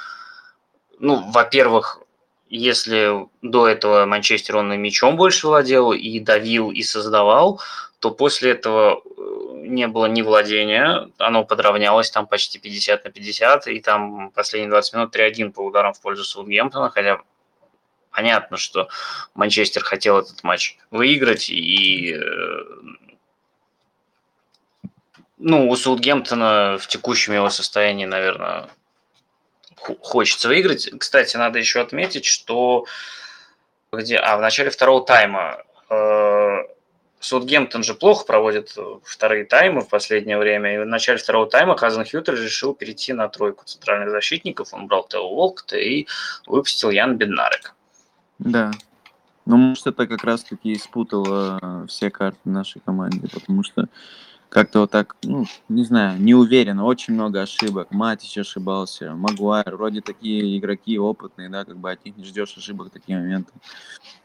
ну, 0.98 1.30
во-первых, 1.30 2.02
если 2.50 3.28
до 3.42 3.68
этого 3.68 4.06
Манчестер 4.06 4.56
он 4.56 4.72
и 4.72 4.76
мячом 4.76 5.16
больше 5.16 5.46
владел, 5.46 5.92
и 5.92 6.18
давил, 6.18 6.72
и 6.72 6.82
создавал, 6.82 7.60
то 8.00 8.10
после 8.10 8.50
этого 8.50 9.02
э, 9.04 9.66
не 9.66 9.86
было 9.86 10.06
ни 10.06 10.22
владения, 10.22 11.08
оно 11.18 11.44
подравнялось 11.44 12.10
там 12.10 12.26
почти 12.26 12.58
50 12.58 13.04
на 13.04 13.10
50, 13.10 13.68
и 13.68 13.80
там 13.80 14.30
последние 14.32 14.70
20 14.70 14.94
минут 14.94 15.16
3-1 15.16 15.52
по 15.52 15.60
ударам 15.60 15.92
в 15.92 16.00
пользу 16.00 16.24
Саутгемптона, 16.24 16.90
хотя 16.90 17.20
понятно, 18.10 18.56
что 18.56 18.88
Манчестер 19.34 19.84
хотел 19.84 20.18
этот 20.18 20.42
матч 20.42 20.76
выиграть, 20.90 21.50
и 21.50 22.14
э, 22.14 22.62
ну, 25.38 25.68
у 25.68 25.76
Саутгемптона 25.76 26.78
в 26.80 26.86
текущем 26.88 27.34
его 27.34 27.48
состоянии, 27.48 28.06
наверное, 28.06 28.68
хочется 30.00 30.48
выиграть. 30.48 30.90
Кстати, 30.98 31.36
надо 31.36 31.58
еще 31.58 31.80
отметить, 31.80 32.24
что 32.24 32.86
где, 33.92 34.16
а 34.16 34.36
в 34.36 34.40
начале 34.40 34.70
второго 34.70 35.04
тайма 35.04 35.62
э, 35.88 36.58
Саутгемптон 37.20 37.82
же 37.82 37.94
плохо 37.94 38.24
проводит 38.24 38.74
вторые 39.04 39.44
таймы 39.44 39.82
в 39.82 39.88
последнее 39.88 40.38
время. 40.38 40.74
И 40.74 40.78
в 40.78 40.86
начале 40.86 41.18
второго 41.18 41.48
тайма 41.48 41.76
Хазен 41.76 42.04
Хьютер 42.04 42.34
решил 42.34 42.74
перейти 42.74 43.12
на 43.12 43.28
тройку 43.28 43.64
центральных 43.66 44.10
защитников. 44.10 44.72
Он 44.72 44.86
брал 44.86 45.06
Тео 45.06 45.34
Волкта 45.34 45.76
и 45.76 46.06
выпустил 46.46 46.90
Ян 46.90 47.16
Беднарек. 47.16 47.74
Да. 48.38 48.70
Ну, 49.44 49.56
может, 49.56 49.86
это 49.86 50.06
как 50.06 50.24
раз-таки 50.24 50.74
спутало 50.76 51.86
все 51.88 52.10
карты 52.10 52.40
нашей 52.44 52.80
команды, 52.80 53.28
потому 53.28 53.64
что 53.64 53.86
как-то 54.50 54.80
вот 54.80 54.90
так, 54.90 55.14
ну, 55.22 55.46
не 55.68 55.84
знаю, 55.84 56.20
не 56.20 56.34
уверен, 56.34 56.80
очень 56.80 57.14
много 57.14 57.40
ошибок. 57.40 57.92
Матич 57.92 58.36
ошибался, 58.36 59.14
Магуайр, 59.14 59.76
вроде 59.76 60.00
такие 60.00 60.58
игроки 60.58 60.98
опытные, 60.98 61.48
да, 61.48 61.64
как 61.64 61.78
бы 61.78 61.90
от 61.90 62.04
них 62.04 62.16
не 62.16 62.24
ждешь 62.24 62.56
ошибок 62.56 62.88
в 62.88 62.90
такие 62.90 63.16
моменты. 63.16 63.52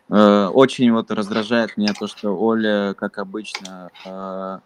Э, 0.10 0.48
очень 0.48 0.92
вот 0.92 1.12
раздражает 1.12 1.78
меня 1.78 1.94
то, 1.94 2.08
что 2.08 2.36
Оля, 2.36 2.96
как 2.96 3.20
обычно, 3.20 3.92
э, 4.04 4.60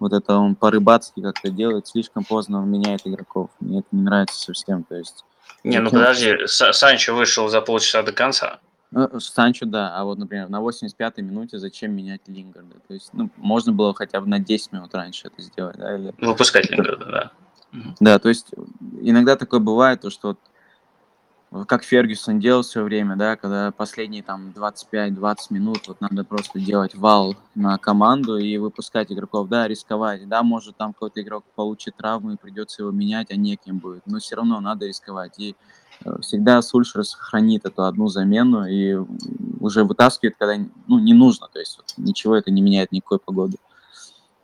вот 0.00 0.14
это 0.14 0.36
он 0.36 0.54
по-рыбацки 0.54 1.20
как-то 1.20 1.50
делает, 1.50 1.86
слишком 1.86 2.24
поздно 2.24 2.62
он 2.62 2.70
меняет 2.70 3.02
игроков. 3.04 3.50
Мне 3.60 3.80
это 3.80 3.88
не 3.92 4.02
нравится 4.02 4.40
совсем, 4.40 4.82
то 4.82 4.96
есть... 4.96 5.26
Не, 5.62 5.78
ну 5.78 5.90
подожди, 5.90 6.38
Санчо 6.46 7.14
вышел 7.14 7.48
за 7.50 7.60
полчаса 7.60 8.02
до 8.02 8.12
конца. 8.12 8.60
Ну, 8.92 9.20
Санчо, 9.20 9.66
да. 9.66 9.96
А 9.96 10.04
вот, 10.04 10.18
например, 10.18 10.48
на 10.48 10.60
85-й 10.60 11.22
минуте 11.22 11.58
зачем 11.58 11.96
менять 11.96 12.20
Лингарда? 12.26 12.76
То 12.86 12.94
есть, 12.94 13.10
ну, 13.12 13.30
можно 13.36 13.72
было 13.72 13.94
хотя 13.94 14.20
бы 14.20 14.28
на 14.28 14.38
10 14.38 14.72
минут 14.72 14.94
раньше 14.94 15.28
это 15.28 15.42
сделать, 15.42 15.76
да? 15.78 15.96
Или... 15.96 16.14
Выпускать 16.18 16.70
Лингарда, 16.70 17.06
да. 17.06 17.32
Да, 18.00 18.18
то 18.18 18.28
есть 18.28 18.50
иногда 19.00 19.34
такое 19.36 19.60
бывает, 19.60 20.02
то, 20.02 20.10
что 20.10 20.36
как 21.66 21.84
Фергюсон 21.84 22.40
делал 22.40 22.62
все 22.62 22.82
время, 22.82 23.16
да, 23.16 23.36
когда 23.36 23.70
последние 23.72 24.22
там 24.22 24.52
25-20 24.56 25.36
минут 25.50 25.86
вот 25.88 26.00
надо 26.00 26.24
просто 26.24 26.58
делать 26.58 26.94
вал 26.94 27.36
на 27.54 27.76
команду 27.76 28.38
и 28.38 28.56
выпускать 28.56 29.12
игроков, 29.12 29.48
да, 29.48 29.68
рисковать, 29.68 30.26
да, 30.28 30.42
может 30.42 30.76
там 30.78 30.94
какой-то 30.94 31.20
игрок 31.20 31.44
получит 31.54 31.96
травму 31.96 32.32
и 32.32 32.36
придется 32.36 32.82
его 32.82 32.90
менять, 32.90 33.30
а 33.30 33.36
неким 33.36 33.78
будет, 33.78 34.06
но 34.06 34.18
все 34.18 34.36
равно 34.36 34.60
надо 34.60 34.86
рисковать. 34.86 35.38
И 35.38 35.54
всегда 36.20 36.62
Сульшер 36.62 37.04
сохранит 37.04 37.64
эту 37.64 37.84
одну 37.84 38.08
замену 38.08 38.66
и 38.66 38.98
уже 39.60 39.84
вытаскивает, 39.84 40.36
когда 40.38 40.56
ну, 40.86 40.98
не 40.98 41.14
нужно, 41.14 41.48
то 41.52 41.58
есть 41.58 41.76
вот, 41.76 41.92
ничего 41.96 42.34
это 42.36 42.50
не 42.50 42.62
меняет 42.62 42.92
никакой 42.92 43.18
погоды. 43.18 43.58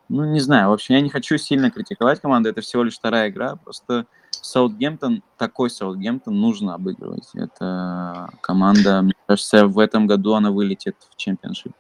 Ну, 0.09 0.25
не 0.25 0.41
знаю, 0.41 0.71
в 0.71 0.73
общем, 0.73 0.95
я 0.95 1.03
не 1.03 1.11
хочу 1.11 1.37
сильно 1.37 1.71
критиковать 1.71 2.21
команду, 2.21 2.49
это 2.49 2.63
всего 2.63 2.83
лишь 2.83 2.97
вторая 2.97 3.29
игра, 3.29 3.57
просто 3.57 4.07
Саутгемптон, 4.31 5.23
такой 5.37 5.69
Саутгемптон 5.69 6.41
нужно 6.41 6.75
обыгрывать. 6.75 7.29
Это 7.35 8.31
команда, 8.41 9.03
мне 9.03 9.13
кажется, 9.27 9.67
в 9.67 9.79
этом 9.79 10.07
году 10.07 10.35
она 10.35 10.51
вылетит 10.51 10.97
в 11.11 11.17
чемпионшип. 11.17 11.73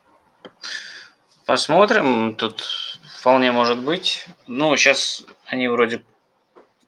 Посмотрим, 1.46 2.34
тут 2.34 2.62
вполне 3.18 3.50
может 3.50 3.78
быть. 3.78 4.26
Ну, 4.46 4.76
сейчас 4.76 5.24
они 5.46 5.68
вроде, 5.68 6.04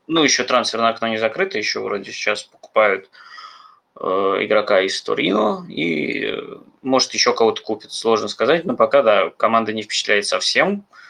ну, 0.07 0.23
еще 0.23 0.45
трансферное 0.45 0.91
окно 0.91 1.09
не 1.09 1.17
закрыто, 1.17 1.57
еще 1.57 1.81
вроде 1.81 2.13
сейчас 2.13 2.43
покупают 2.43 3.09
э, 3.99 4.05
игрока 4.41 4.83
из 4.83 5.01
Торино 5.01 5.65
и, 5.71 6.27
э, 6.27 6.59
может, 6.83 7.15
еще 7.15 7.33
кого-то 7.33 7.63
купит, 7.63 7.93
сложно 7.93 8.29
сказать, 8.29 8.67
но 8.67 8.77
пока, 8.77 9.03
да, 9.03 9.31
команда 9.31 9.73
не 9.73 9.83
впечатляет 9.83 10.27
совсем. 10.27 10.85
Э, 10.91 11.01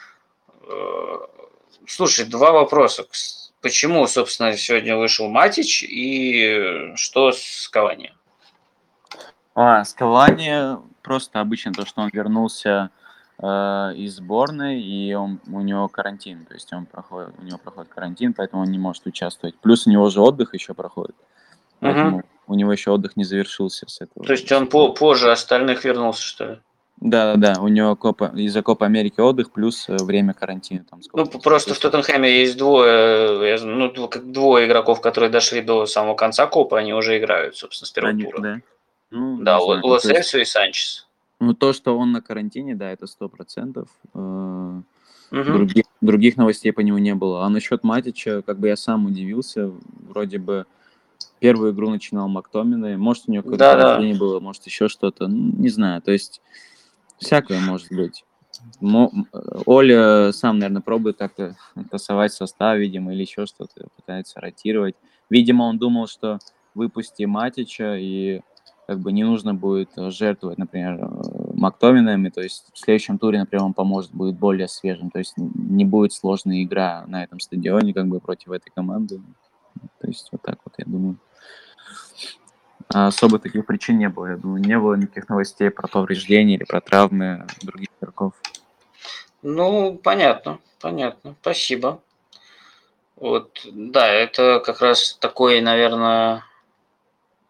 слушай, 1.87 2.25
два 2.25 2.53
вопроса. 2.53 3.05
Почему, 3.61 4.07
собственно, 4.07 4.57
сегодня 4.57 4.97
вышел 4.97 5.29
Матич 5.29 5.83
и 5.83 6.93
что 6.97 7.33
с 7.33 7.69
Кавани? 7.69 8.13
А, 9.55 9.85
с 9.85 9.93
Кавани 9.93 10.79
просто 11.03 11.41
обычно 11.41 11.73
то, 11.73 11.85
что 11.85 12.01
он 12.01 12.11
вернулся 12.13 12.91
э, 13.39 13.47
из 13.97 14.17
сборной, 14.17 14.81
и 14.81 15.13
он, 15.13 15.41
у 15.47 15.61
него 15.61 15.89
карантин, 15.89 16.47
то 16.47 16.55
есть 16.55 16.73
он 16.73 16.87
проходит, 16.87 17.35
у 17.39 17.43
него 17.43 17.59
проходит 17.59 17.91
карантин, 17.93 18.33
поэтому 18.33 18.63
он 18.63 18.71
не 18.71 18.79
может 18.79 19.07
участвовать. 19.07 19.57
Плюс 19.59 19.87
у 19.87 19.91
него 19.91 20.09
же 20.09 20.21
отдых 20.21 20.55
еще 20.55 20.73
проходит, 20.73 21.17
поэтому 21.81 22.19
угу. 22.19 22.27
у 22.47 22.55
него 22.55 22.73
еще 22.73 22.93
отдых 22.93 23.17
не 23.17 23.25
завершился 23.25 23.87
с 23.89 24.01
этого. 24.01 24.25
То 24.25 24.33
есть 24.33 24.51
он 24.53 24.69
по 24.69 24.93
позже 24.93 25.31
остальных 25.31 25.85
вернулся, 25.85 26.23
что 26.23 26.45
ли? 26.47 26.59
Да, 27.01 27.35
да, 27.35 27.55
да. 27.55 27.61
У 27.63 27.69
него 27.69 27.97
Копа, 27.97 28.31
из-за 28.35 28.63
Копа 28.63 28.87
Америки 28.87 29.21
отдых 29.21 29.53
плюс 29.53 29.89
э, 29.89 29.97
время 29.97 30.35
карантина. 30.35 30.85
Там, 30.89 31.01
ну, 31.15 31.27
просто 31.27 31.75
в 31.75 31.79
Тоттенхэме 31.79 32.41
есть 32.41 32.59
двое, 32.59 33.59
ну, 33.63 33.91
двое 33.91 34.67
игроков, 34.67 35.01
которые 35.01 35.31
дошли 35.31 35.63
до 35.63 35.87
самого 35.87 36.15
конца 36.15 36.47
Копа, 36.47 36.79
они 36.79 36.93
уже 36.93 37.19
играют, 37.19 37.57
собственно, 37.57 37.87
с 37.87 37.91
первого 37.91 38.11
они, 38.11 38.25
тура. 38.25 38.41
Да, 38.41 38.61
ну, 39.11 39.39
да 39.41 39.59
Лос 39.59 40.05
Эльсо 40.05 40.39
и 40.39 40.45
Санчес. 40.45 41.07
Ну, 41.41 41.55
то, 41.55 41.73
что 41.73 41.97
он 41.97 42.13
на 42.13 42.21
карантине, 42.21 42.75
да, 42.75 42.91
это 42.93 43.07
сто 43.07 43.31
процентов. 43.31 43.89
Угу. 44.13 44.85
Других, 45.31 45.85
других 46.03 46.37
новостей 46.37 46.73
по 46.73 46.81
нему 46.81 46.99
не 46.99 47.15
было. 47.15 47.47
А 47.47 47.49
насчет 47.49 47.83
Матича, 47.83 48.43
как 48.43 48.59
бы 48.59 48.69
я 48.69 48.77
сам 48.77 49.07
удивился, 49.07 49.73
вроде 50.09 50.39
бы 50.39 50.67
первую 51.39 51.73
игру 51.73 51.89
начинал 51.89 52.29
Мактомина, 52.29 52.99
может, 52.99 53.25
у 53.27 53.33
него 53.33 53.43
какое-то 53.43 53.77
да, 53.77 53.99
да. 53.99 54.19
было, 54.19 54.41
может, 54.41 54.67
еще 54.67 54.89
что-то, 54.89 55.29
ну, 55.29 55.55
не 55.57 55.71
знаю, 55.71 56.03
то 56.03 56.13
есть 56.13 56.43
Всякое 57.21 57.61
может 57.61 57.93
быть. 57.93 58.25
Оля 59.67 60.33
сам, 60.33 60.59
наверное, 60.59 60.83
пробует 60.83 61.19
как-то 61.19 61.57
тасовать 61.91 62.33
состав, 62.33 62.79
видимо, 62.79 63.13
или 63.13 63.23
еще 63.23 63.47
что-то, 63.47 63.89
пытается 63.97 64.41
ротировать. 64.41 64.97
Видимо, 65.29 65.65
он 65.65 65.79
думал, 65.79 66.09
что 66.09 66.39
выпусти 66.75 67.25
Матича, 67.25 67.97
и 67.97 68.41
как 68.87 68.99
бы 68.99 69.13
не 69.13 69.23
нужно 69.23 69.55
будет 69.55 69.91
жертвовать, 69.97 70.59
например, 70.59 71.09
Мактоминами, 71.55 72.31
то 72.31 72.41
есть 72.41 72.67
в 72.73 72.79
следующем 72.79 73.19
туре, 73.19 73.39
например, 73.39 73.65
он 73.65 73.75
поможет, 73.75 74.13
будет 74.13 74.37
более 74.37 74.67
свежим, 74.67 75.11
то 75.11 75.19
есть 75.19 75.35
не 75.37 75.85
будет 75.85 76.13
сложная 76.13 76.63
игра 76.63 77.05
на 77.07 77.23
этом 77.23 77.39
стадионе, 77.39 77.95
как 77.95 78.09
бы 78.09 78.19
против 78.19 78.51
этой 78.51 78.71
команды. 78.71 79.21
То 80.01 80.09
есть 80.09 80.29
вот 80.33 80.43
так 80.43 80.59
вот, 80.65 80.75
я 80.79 80.85
думаю. 80.87 81.19
А 82.93 83.07
особо 83.07 83.39
таких 83.39 83.67
причин 83.67 83.99
не 83.99 84.09
было. 84.09 84.27
Я 84.27 84.37
думаю, 84.37 84.63
не 84.63 84.77
было 84.79 84.95
никаких 84.95 85.29
новостей 85.29 85.71
про 85.71 85.87
повреждения 85.87 86.55
или 86.55 86.65
про 86.65 86.81
травмы 86.81 87.47
других 87.63 87.89
игроков. 88.01 88.33
Ну, 89.43 89.95
понятно, 89.97 90.59
понятно. 90.81 91.37
Спасибо. 91.41 92.03
Вот, 93.17 93.61
да, 93.71 94.09
это 94.09 94.61
как 94.65 94.81
раз 94.81 95.17
такой, 95.21 95.61
наверное, 95.61 96.45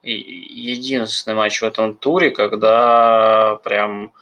единственный 0.02 1.34
матч 1.34 1.60
в 1.60 1.64
этом 1.64 1.94
туре, 1.94 2.30
когда 2.30 3.60
прям 3.62 4.12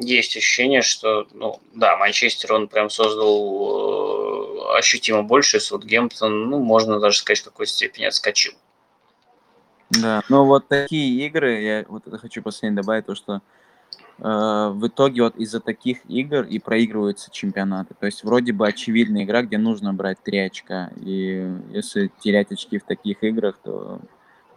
есть 0.00 0.36
ощущение, 0.36 0.82
что, 0.82 1.26
ну, 1.32 1.60
да, 1.74 1.96
Манчестер, 1.96 2.52
он 2.52 2.68
прям 2.68 2.90
создал 2.90 4.74
э, 4.74 4.78
ощутимо 4.78 5.22
больше, 5.22 5.60
Саутгемптон, 5.60 6.48
ну, 6.48 6.58
можно 6.60 7.00
даже 7.00 7.18
сказать, 7.18 7.40
в 7.40 7.44
какой 7.44 7.66
степени 7.66 8.04
отскочил. 8.04 8.54
Да, 9.90 10.22
но 10.28 10.44
вот 10.44 10.68
такие 10.68 11.26
игры, 11.26 11.60
я 11.62 11.84
вот 11.88 12.06
это 12.06 12.18
хочу 12.18 12.42
последнее 12.42 12.82
добавить, 12.82 13.06
то, 13.06 13.14
что 13.14 13.40
э, 14.18 14.70
в 14.74 14.86
итоге 14.86 15.22
вот 15.22 15.36
из-за 15.36 15.60
таких 15.60 15.98
игр 16.08 16.42
и 16.42 16.58
проигрываются 16.58 17.30
чемпионаты. 17.30 17.94
То 17.98 18.06
есть 18.06 18.22
вроде 18.22 18.52
бы 18.52 18.68
очевидная 18.68 19.24
игра, 19.24 19.42
где 19.42 19.56
нужно 19.56 19.94
брать 19.94 20.18
три 20.22 20.38
очка. 20.38 20.90
И 21.00 21.48
если 21.72 22.10
терять 22.20 22.52
очки 22.52 22.78
в 22.78 22.84
таких 22.84 23.22
играх, 23.22 23.58
то 23.64 24.00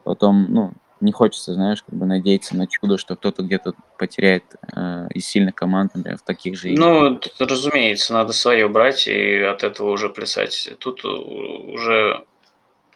потом, 0.04 0.48
ну, 0.50 0.74
не 1.00 1.12
хочется, 1.12 1.54
знаешь, 1.54 1.82
как 1.82 1.96
бы 1.96 2.06
надеяться 2.06 2.56
на 2.56 2.67
чудо, 2.67 2.98
что 2.98 3.15
кто-то 3.15 3.41
где-то 3.41 3.74
потеряет 3.98 4.44
э, 4.76 5.08
из 5.13 5.26
сильных 5.26 5.56
команд, 5.56 5.96
например, 5.96 6.20
в 6.20 6.24
таких 6.24 6.58
же 6.58 6.70
играх. 6.70 6.88
Ну, 6.88 7.15
тут, 7.15 7.34
разумеется, 7.39 8.13
надо 8.13 8.34
свое 8.34 8.67
брать 8.67 9.08
и 9.08 9.39
от 9.39 9.63
этого 9.63 9.91
уже 9.91 10.10
плясать. 10.10 10.74
Тут 10.80 11.04
уже 11.06 12.26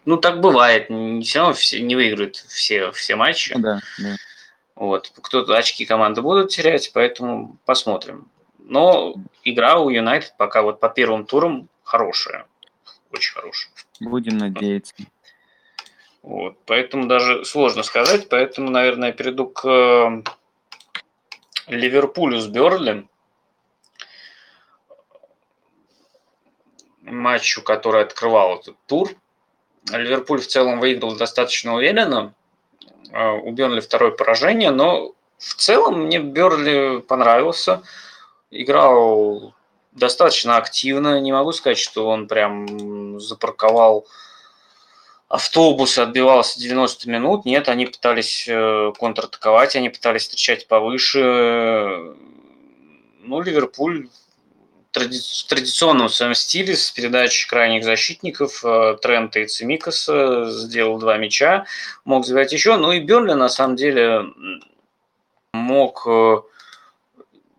ну, 0.06 0.18
так 0.18 0.40
бывает. 0.40 0.90
Не, 0.90 1.24
все 1.24 1.40
равно 1.40 1.54
все, 1.56 1.82
не 1.82 1.96
выиграют 1.96 2.36
все, 2.36 2.92
все 2.92 3.16
матчи. 3.16 3.56
Да, 3.58 3.80
да. 3.98 4.16
Вот. 4.76 5.12
Кто-то 5.22 5.58
очки 5.58 5.86
команды 5.86 6.22
будут 6.22 6.52
терять, 6.52 6.92
поэтому 6.94 7.58
посмотрим. 7.66 8.30
Но 8.60 9.16
игра 9.44 9.80
у 9.80 9.90
Юнайтед 9.90 10.36
пока 10.38 10.62
вот 10.62 10.80
по 10.80 10.90
первым 10.90 11.26
турам 11.26 11.70
хорошая. 11.84 12.46
Очень 13.12 13.34
хорошая. 13.34 13.72
Будем 14.00 14.38
надеяться. 14.38 14.94
Вот. 16.22 16.58
Поэтому 16.66 17.08
даже 17.08 17.44
сложно 17.44 17.82
сказать. 17.82 18.30
Поэтому, 18.30 18.70
наверное, 18.70 19.10
я 19.10 19.14
перейду 19.14 19.48
к 19.48 19.68
э, 19.68 20.24
Ливерпулю 21.68 22.40
с 22.40 22.48
Берли. 22.48 23.08
Матчу, 27.02 27.62
который 27.64 28.02
открывал 28.04 28.60
этот 28.60 28.78
тур– 28.86 29.10
Ливерпуль 29.92 30.42
в 30.42 30.48
целом 30.48 30.80
выиграл 30.80 31.16
достаточно 31.16 31.76
уверенно. 31.76 32.34
А, 33.12 33.34
у 33.34 33.52
Бернли 33.52 33.80
второе 33.80 34.12
поражение, 34.12 34.72
но 34.72 35.14
в 35.38 35.56
целом 35.56 36.06
мне 36.06 36.20
Берли 36.20 37.02
понравился. 37.02 37.84
Играл 38.52 39.54
достаточно 39.92 40.58
активно. 40.58 41.20
Не 41.20 41.32
могу 41.32 41.52
сказать, 41.52 41.78
что 41.78 42.08
он 42.08 42.28
прям 42.28 43.20
запарковал 43.20 44.06
автобус 45.28 45.98
и 45.98 46.02
отбивался 46.02 46.60
90 46.60 47.10
минут. 47.10 47.46
Нет, 47.46 47.68
они 47.70 47.86
пытались 47.86 48.46
э, 48.48 48.94
контратаковать, 48.98 49.76
они 49.76 49.90
пытались 49.90 50.24
встречать 50.24 50.68
повыше. 50.68 52.16
Ну, 53.22 53.42
Ливерпуль 53.42 54.10
в 54.96 55.48
традиционном 55.48 56.10
своем 56.10 56.34
стиле 56.34 56.76
с 56.76 56.92
передачей 56.92 57.48
крайних 57.48 57.84
защитников 57.84 58.64
э, 58.64 58.98
Трента 59.02 59.40
и 59.40 59.48
Цимикаса 59.48 60.50
сделал 60.50 60.98
два 60.98 61.18
мяча, 61.18 61.66
мог 62.06 62.26
забивать 62.26 62.54
еще. 62.54 62.78
Ну 62.78 62.92
и 62.92 63.00
Берли 63.00 63.34
на 63.34 63.50
самом 63.50 63.76
деле 63.76 64.26
мог 65.54 66.06
э, 66.08 66.38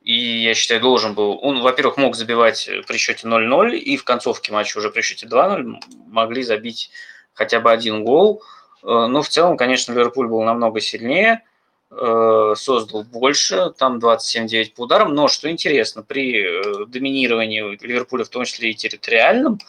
и, 0.03 0.42
я 0.42 0.55
считаю, 0.55 0.81
должен 0.81 1.14
был... 1.14 1.38
Он, 1.42 1.62
во-первых, 1.62 1.96
мог 1.96 2.14
забивать 2.14 2.70
при 2.87 2.96
счете 2.96 3.27
0-0, 3.27 3.77
и 3.77 3.96
в 3.96 4.05
концовке 4.05 4.53
матча 4.53 4.79
уже 4.79 4.90
при 4.90 5.03
счете 5.03 5.27
2-0 5.27 5.81
могли 6.09 6.42
забить 6.42 6.90
хотя 7.35 7.61
бы 7.61 7.72
один 7.72 8.05
гол. 8.05 8.42
Э, 8.83 9.07
но 9.07 9.22
в 9.22 9.29
целом, 9.29 9.57
конечно, 9.57 9.92
Ливерпуль 9.92 10.29
был 10.29 10.42
намного 10.42 10.81
сильнее– 10.81 11.42
создал 11.88 13.05
больше, 13.05 13.72
там 13.79 13.99
27-9 13.99 14.75
по 14.75 14.83
ударам, 14.83 15.14
но 15.14 15.29
что 15.29 15.51
интересно, 15.51 16.03
при 16.03 16.42
э, 16.42 16.87
доминировании 16.87 17.79
Ливерпуля, 17.81 18.25
в 18.25 18.29
том 18.29 18.44
числе 18.44 18.70
и 18.70 18.75
территориальном, 18.75 19.61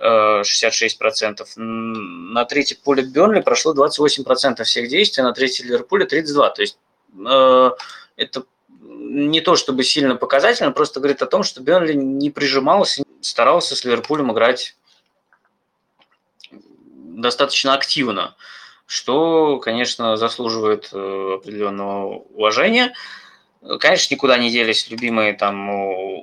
66%, 0.00 1.40
э, 1.56 1.60
на 1.60 2.44
третье 2.44 2.76
поле 2.76 3.02
Бернли 3.02 3.40
прошло 3.40 3.74
28% 3.74 4.62
всех 4.62 4.88
действий, 4.88 5.24
на 5.24 5.32
третье 5.32 5.64
Ливерпуля 5.64 6.06
32%. 6.06 6.54
То 6.54 6.62
есть 6.62 6.78
это 8.16 8.44
не 8.80 9.40
то 9.40 9.56
чтобы 9.56 9.84
сильно 9.84 10.16
показательно, 10.16 10.72
просто 10.72 11.00
говорит 11.00 11.22
о 11.22 11.26
том, 11.26 11.42
что 11.42 11.60
Бернли 11.60 11.94
не 11.94 12.30
прижимался, 12.30 13.02
старался 13.20 13.76
с 13.76 13.84
Ливерпулем 13.84 14.32
играть 14.32 14.76
достаточно 16.50 17.74
активно 17.74 18.36
что, 18.86 19.58
конечно, 19.58 20.16
заслуживает 20.16 20.90
э, 20.92 21.34
определенного 21.34 22.18
уважения. 22.34 22.94
Конечно, 23.80 24.14
никуда 24.14 24.36
не 24.36 24.50
делись 24.50 24.90
любимые 24.90 25.32
там 25.32 25.70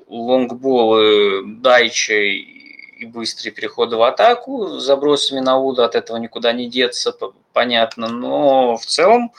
лонгболы 0.07 1.43
Дайча 1.45 2.13
и 2.13 3.05
быстрые 3.05 3.51
переходы 3.51 3.95
в 3.95 4.03
атаку 4.03 4.77
забросами 4.79 5.39
на 5.39 5.57
Уда, 5.57 5.85
от 5.85 5.95
этого 5.95 6.17
никуда 6.17 6.53
не 6.53 6.69
деться, 6.69 7.15
понятно. 7.51 8.07
Но 8.07 8.77
в 8.77 8.85
целом 8.85 9.31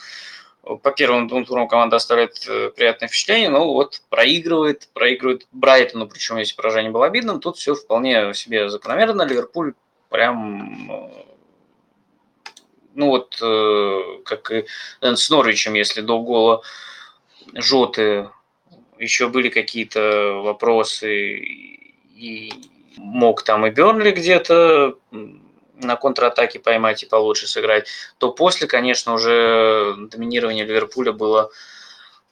по 0.62 0.92
первым 0.92 1.28
двум 1.28 1.44
турам 1.44 1.68
команда 1.68 1.96
оставляет 1.96 2.46
э, 2.48 2.70
приятное 2.74 3.08
впечатление, 3.08 3.48
но 3.48 3.72
вот 3.72 4.00
проигрывает, 4.08 4.88
проигрывает 4.92 5.46
Брайтону, 5.50 6.06
причем 6.06 6.36
если 6.36 6.54
поражение 6.54 6.92
было 6.92 7.06
обидным, 7.06 7.40
тут 7.40 7.56
все 7.56 7.74
вполне 7.74 8.32
себе 8.34 8.68
закономерно. 8.68 9.22
Ливерпуль 9.22 9.74
прям, 10.08 10.90
э, 10.90 11.08
ну 12.94 13.08
вот, 13.08 13.36
как 14.24 14.50
и 14.50 14.64
с 15.00 15.30
Норвичем, 15.30 15.74
если 15.74 16.00
до 16.00 16.18
гола 16.20 16.62
Жоты 17.54 18.28
еще 18.98 19.28
были 19.28 19.48
какие-то 19.48 20.40
вопросы, 20.44 21.36
и 21.36 22.52
мог 22.96 23.42
там 23.42 23.66
и 23.66 23.70
Бернли 23.70 24.12
где-то 24.12 24.96
на 25.74 25.96
контратаке 25.96 26.60
поймать 26.60 27.02
и 27.02 27.06
получше 27.06 27.46
сыграть, 27.46 27.88
то 28.18 28.30
после, 28.30 28.66
конечно, 28.66 29.14
уже 29.14 29.96
доминирование 30.10 30.64
Ливерпуля 30.64 31.12
было 31.12 31.50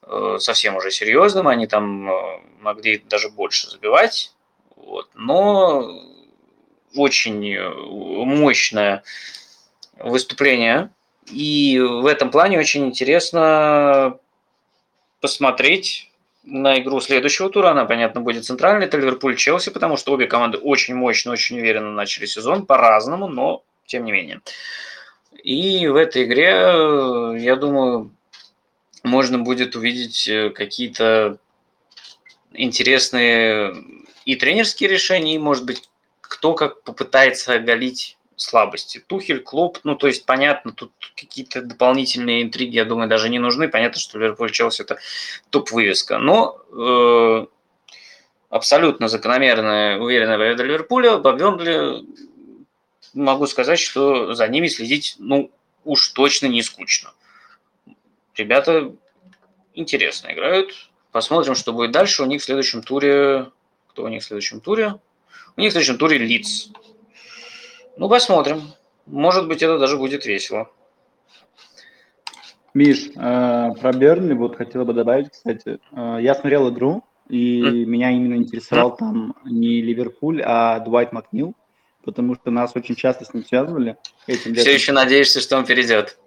э, 0.03 0.37
совсем 0.39 0.77
уже 0.77 0.91
серьезным, 0.91 1.49
они 1.49 1.67
там 1.67 2.09
э, 2.09 2.41
могли 2.61 2.99
даже 2.99 3.29
больше 3.29 3.69
забивать, 3.69 4.33
вот. 4.77 5.09
но 5.15 6.01
очень 6.95 7.59
мощное 8.25 9.03
выступление, 10.01 10.91
и 11.31 11.79
в 11.79 12.07
этом 12.07 12.31
плане 12.31 12.59
очень 12.59 12.87
интересно 12.87 14.19
посмотреть 15.21 16.11
на 16.45 16.79
игру 16.81 17.01
следующего 17.01 17.51
тура. 17.51 17.71
Она, 17.71 17.85
понятно, 17.85 18.21
будет 18.21 18.45
центральной. 18.45 18.87
Это 18.87 18.99
Ливерпуль-Челси, 18.99 19.71
потому 19.71 19.97
что 19.97 20.13
обе 20.13 20.27
команды 20.27 20.59
очень 20.59 20.95
мощно, 20.95 21.33
очень 21.33 21.59
уверенно 21.59 21.93
начали 21.93 22.27
сезон 22.27 22.67
по-разному, 22.67 23.29
но 23.29 23.63
тем 23.87 24.05
не 24.05 24.13
менее. 24.13 24.41
И 25.43 25.87
в 25.89 25.97
этой 25.97 26.25
игре, 26.25 27.43
я 27.43 27.57
думаю, 27.57 28.11
можно 29.03 29.39
будет 29.39 29.77
увидеть 29.77 30.29
э, 30.29 30.51
какие-то 30.51 31.39
интересные 32.53 33.75
и 34.25 34.37
тренерские 34.37 34.91
решения, 34.91 35.37
и, 35.37 35.39
может 35.39 35.65
быть, 35.65 35.89
кто 36.21 36.55
как 36.55 36.83
попытается 36.83 37.55
оголить 37.55 38.19
слабости. 38.41 39.03
Тухель, 39.07 39.41
Клоп, 39.41 39.79
ну, 39.85 39.95
то 39.97 40.07
есть, 40.07 40.25
понятно, 40.25 40.73
тут 40.73 40.93
какие-то 41.15 41.63
дополнительные 41.63 42.43
интриги, 42.43 42.77
я 42.77 42.85
думаю, 42.85 43.09
даже 43.09 43.29
не 43.29 43.39
нужны. 43.39 43.69
Понятно, 43.69 44.01
что 44.01 44.19
Ливерпуль 44.19 44.51
Челси– 44.51 44.83
это 44.83 44.99
топ-вывеска. 45.51 46.19
Но 46.19 46.59
э, 46.73 47.47
абсолютно 48.49 49.09
закономерная, 49.09 49.99
уверенная 49.99 50.39
победа 50.39 50.63
Ливерпуля. 50.65 51.19
По 51.19 51.33
Бернли 51.33 52.05
могу 53.13 53.47
сказать, 53.47 53.79
что 53.79 54.35
за 54.35 54.49
ними 54.49 54.69
следить, 54.69 55.17
ну, 55.19 55.51
уж 55.85 56.09
точно 56.09 56.47
не 56.47 56.63
скучно. 56.63 57.13
Ребята 58.37 58.93
интересно 59.75 60.33
играют. 60.33 60.91
Посмотрим, 61.13 61.55
что 61.55 61.73
будет 61.73 61.91
дальше. 61.91 62.23
У 62.23 62.27
них 62.27 62.41
в 62.41 62.45
следующем 62.45 62.83
туре... 62.83 63.51
Кто 63.89 64.05
у 64.05 64.09
них 64.09 64.23
в 64.23 64.27
следующем 64.27 64.61
туре? 64.61 64.95
У 65.57 65.61
них 65.61 65.71
в 65.71 65.73
следующем 65.73 65.99
туре 65.99 66.17
Лидс. 66.17 66.69
Ну, 67.97 68.09
посмотрим. 68.09 68.63
Может 69.07 69.49
быть, 69.49 69.63
это 69.63 69.79
даже 69.79 69.97
будет 69.97 70.25
весело. 70.25 70.71
Миш, 72.75 73.11
э, 73.17 73.71
про 73.81 73.93
Бернли 73.93 74.35
вот 74.35 74.57
хотела 74.57 74.85
бы 74.85 74.93
добавить, 74.93 75.31
кстати. 75.31 75.79
Э, 75.93 76.19
я 76.21 76.35
смотрел 76.35 76.71
игру, 76.71 77.03
и 77.29 77.61
mm. 77.61 77.85
меня 77.85 78.11
именно 78.11 78.35
интересовал 78.35 78.93
mm. 78.93 78.97
там 78.99 79.37
не 79.45 79.83
Ливерпуль, 79.83 80.43
а 80.45 80.79
Дуайт 80.81 81.13
Макнил, 81.13 81.55
потому 82.05 82.37
что 82.37 82.51
нас 82.51 82.73
очень 82.75 82.95
часто 82.95 83.25
с 83.25 83.35
ним 83.35 83.45
связывали. 83.45 83.97
Этим 84.27 84.55
Все 84.55 84.73
еще 84.73 84.93
надеешься, 84.93 85.41
что 85.41 85.57
он 85.57 85.65
перейдет? 85.65 86.19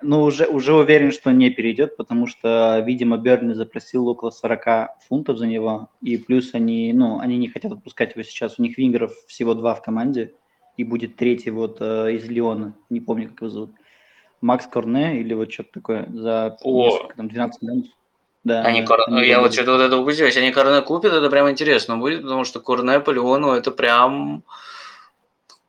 Ну, 0.00 0.22
уже, 0.22 0.46
уже 0.46 0.74
уверен, 0.74 1.12
что 1.12 1.30
не 1.30 1.50
перейдет, 1.50 1.96
потому 1.96 2.26
что, 2.26 2.82
видимо, 2.84 3.16
Берни 3.16 3.54
запросил 3.54 4.06
около 4.08 4.30
40 4.30 4.88
фунтов 5.08 5.38
за 5.38 5.46
него, 5.46 5.88
и 6.02 6.18
плюс 6.18 6.52
они, 6.52 6.92
ну, 6.92 7.20
они 7.20 7.38
не 7.38 7.48
хотят 7.48 7.72
отпускать 7.72 8.14
его 8.14 8.22
сейчас. 8.22 8.58
У 8.58 8.62
них 8.62 8.76
вингеров 8.76 9.12
всего 9.26 9.54
два 9.54 9.74
в 9.74 9.82
команде, 9.82 10.34
и 10.76 10.84
будет 10.84 11.16
третий 11.16 11.50
вот 11.50 11.78
э, 11.80 12.12
из 12.14 12.28
Леона, 12.28 12.74
не 12.90 13.00
помню, 13.00 13.28
как 13.28 13.40
его 13.40 13.50
зовут. 13.50 13.70
Макс 14.40 14.66
Корне 14.66 15.20
или 15.20 15.32
вот 15.34 15.52
что-то 15.52 15.70
такое 15.72 16.06
за 16.12 16.56
О. 16.62 17.08
там, 17.16 17.28
12 17.28 17.62
минут. 17.62 17.86
Да, 18.44 18.60
они 18.62 18.84
Кор... 18.84 19.00
они 19.06 19.26
я 19.26 19.40
вот 19.40 19.54
что-то 19.54 19.72
вот 19.72 19.80
это 19.80 19.96
упустил. 19.96 20.26
Если 20.26 20.40
они 20.40 20.52
Корне 20.52 20.82
купят, 20.82 21.14
это 21.14 21.30
прям 21.30 21.50
интересно 21.50 21.96
будет, 21.96 22.22
потому 22.22 22.44
что 22.44 22.60
Корне 22.60 23.00
по 23.00 23.10
Леону 23.10 23.52
это 23.52 23.70
прям 23.70 24.42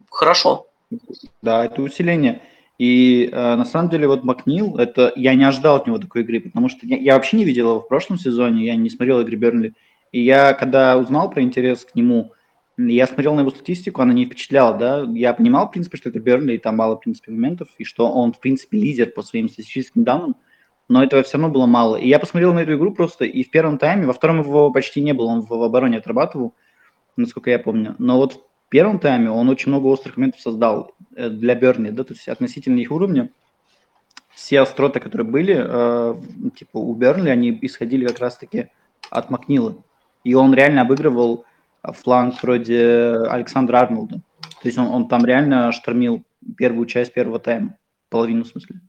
хорошо. 0.09 0.67
Да, 1.41 1.65
это 1.65 1.81
усиление. 1.81 2.41
И 2.77 3.29
э, 3.31 3.55
на 3.55 3.63
самом 3.63 3.89
деле 3.89 4.07
вот 4.07 4.25
Макнил, 4.25 4.77
это 4.77 5.13
я 5.15 5.33
не 5.35 5.45
ожидал 5.45 5.77
от 5.77 5.87
него 5.87 5.97
такой 5.97 6.23
игры, 6.23 6.41
потому 6.41 6.67
что 6.67 6.85
я, 6.85 6.97
я 6.97 7.13
вообще 7.15 7.37
не 7.37 7.45
видел 7.45 7.69
его 7.69 7.79
в 7.79 7.87
прошлом 7.87 8.17
сезоне, 8.17 8.65
я 8.65 8.75
не 8.75 8.89
смотрел 8.89 9.21
игры 9.21 9.37
Бернли. 9.37 9.73
И 10.11 10.21
я, 10.21 10.53
когда 10.53 10.97
узнал 10.97 11.29
про 11.29 11.41
интерес 11.41 11.85
к 11.85 11.95
нему, 11.95 12.33
я 12.77 13.07
смотрел 13.07 13.35
на 13.35 13.41
его 13.41 13.51
статистику, 13.51 14.01
она 14.01 14.13
не 14.13 14.25
впечатляла, 14.25 14.77
да. 14.77 15.05
Я 15.13 15.33
понимал, 15.33 15.67
в 15.67 15.71
принципе, 15.71 15.97
что 15.97 16.09
это 16.09 16.19
Бернли, 16.19 16.55
и 16.55 16.57
там 16.57 16.77
мало, 16.77 16.97
в 16.97 16.99
принципе, 16.99 17.31
моментов, 17.31 17.69
и 17.77 17.85
что 17.85 18.11
он, 18.11 18.33
в 18.33 18.39
принципе, 18.39 18.77
лидер 18.77 19.11
по 19.11 19.21
своим 19.21 19.47
статистическим 19.47 20.03
данным, 20.03 20.35
но 20.89 21.03
этого 21.03 21.23
все 21.23 21.37
равно 21.37 21.53
было 21.53 21.65
мало. 21.65 21.95
И 21.95 22.07
я 22.07 22.19
посмотрел 22.19 22.53
на 22.53 22.59
эту 22.59 22.75
игру 22.75 22.93
просто, 22.93 23.25
и 23.25 23.43
в 23.43 23.49
первом 23.49 23.77
тайме, 23.77 24.05
во 24.05 24.13
втором 24.13 24.41
его 24.41 24.71
почти 24.71 25.01
не 25.01 25.13
было, 25.13 25.27
он 25.27 25.41
в, 25.41 25.53
обороне 25.53 25.97
отрабатывал, 25.97 26.53
насколько 27.15 27.49
я 27.49 27.59
помню. 27.59 27.95
Но 27.97 28.17
вот 28.17 28.33
в 28.33 28.69
первом 28.69 28.99
тайме 28.99 29.31
он 29.31 29.47
очень 29.49 29.69
много 29.69 29.87
острых 29.87 30.17
моментов 30.17 30.41
создал 30.41 30.91
э, 31.15 31.29
для 31.29 31.55
Бернли, 31.55 31.91
да, 31.91 32.03
то 32.03 32.13
есть 32.13 32.27
относительно 32.27 32.79
их 32.79 32.91
уровня. 32.91 33.31
Все 34.33 34.59
остроты, 34.59 34.99
которые 34.99 35.27
были, 35.27 35.55
э, 35.57 36.15
типа 36.57 36.77
у 36.77 36.93
Бернли, 36.93 37.29
они 37.29 37.57
исходили 37.61 38.05
как 38.05 38.19
раз-таки 38.19 38.67
от 39.09 39.29
Макнила. 39.29 39.77
И 40.25 40.33
он 40.33 40.53
реально 40.53 40.81
обыгрывал 40.81 41.45
фланг 41.93 42.41
вроде 42.41 43.17
Александра 43.29 43.79
Арнолда. 43.79 44.21
То 44.61 44.67
есть 44.67 44.77
он, 44.77 44.87
он 44.87 45.07
там 45.07 45.25
реально 45.25 45.71
штормил 45.71 46.23
первую 46.57 46.85
часть 46.85 47.13
первого 47.13 47.39
тайма, 47.39 47.77
половину 48.09 48.43
в 48.43 48.47
смысле. 48.47 48.81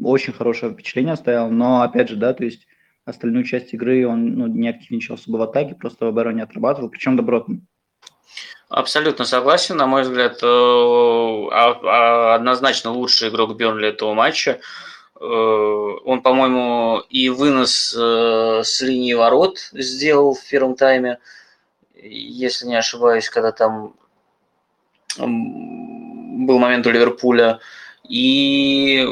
Очень 0.00 0.32
хорошее 0.32 0.72
впечатление 0.72 1.14
оставил, 1.14 1.50
но 1.50 1.82
опять 1.82 2.08
же, 2.08 2.16
да, 2.16 2.32
то 2.32 2.44
есть 2.44 2.66
остальную 3.04 3.44
часть 3.44 3.74
игры 3.74 4.06
он 4.06 4.34
ну, 4.34 4.46
не 4.46 4.68
активничал 4.68 5.14
особо 5.14 5.38
в 5.38 5.42
атаке, 5.42 5.74
просто 5.74 6.04
в 6.04 6.08
обороне 6.08 6.42
отрабатывал, 6.42 6.88
причем 6.88 7.16
добротно. 7.16 7.60
Абсолютно 8.68 9.24
согласен. 9.24 9.76
На 9.76 9.86
мой 9.86 10.02
взгляд, 10.02 10.42
э, 10.42 10.46
а, 10.46 11.80
а, 11.82 12.34
однозначно 12.34 12.92
лучший 12.92 13.30
игрок 13.30 13.56
Бернли 13.56 13.88
этого 13.88 14.12
матча. 14.12 14.60
Э, 15.18 15.24
он, 15.24 16.20
по-моему, 16.20 17.02
и 17.08 17.30
вынос 17.30 17.96
э, 17.98 18.60
с 18.62 18.80
линии 18.82 19.14
ворот 19.14 19.58
сделал 19.72 20.34
в 20.34 20.48
первом 20.48 20.76
тайме 20.76 21.18
если 22.02 22.66
не 22.66 22.76
ошибаюсь, 22.76 23.28
когда 23.28 23.52
там 23.52 23.94
был 25.16 26.58
момент 26.58 26.86
у 26.86 26.90
Ливерпуля. 26.90 27.60
И 28.08 29.06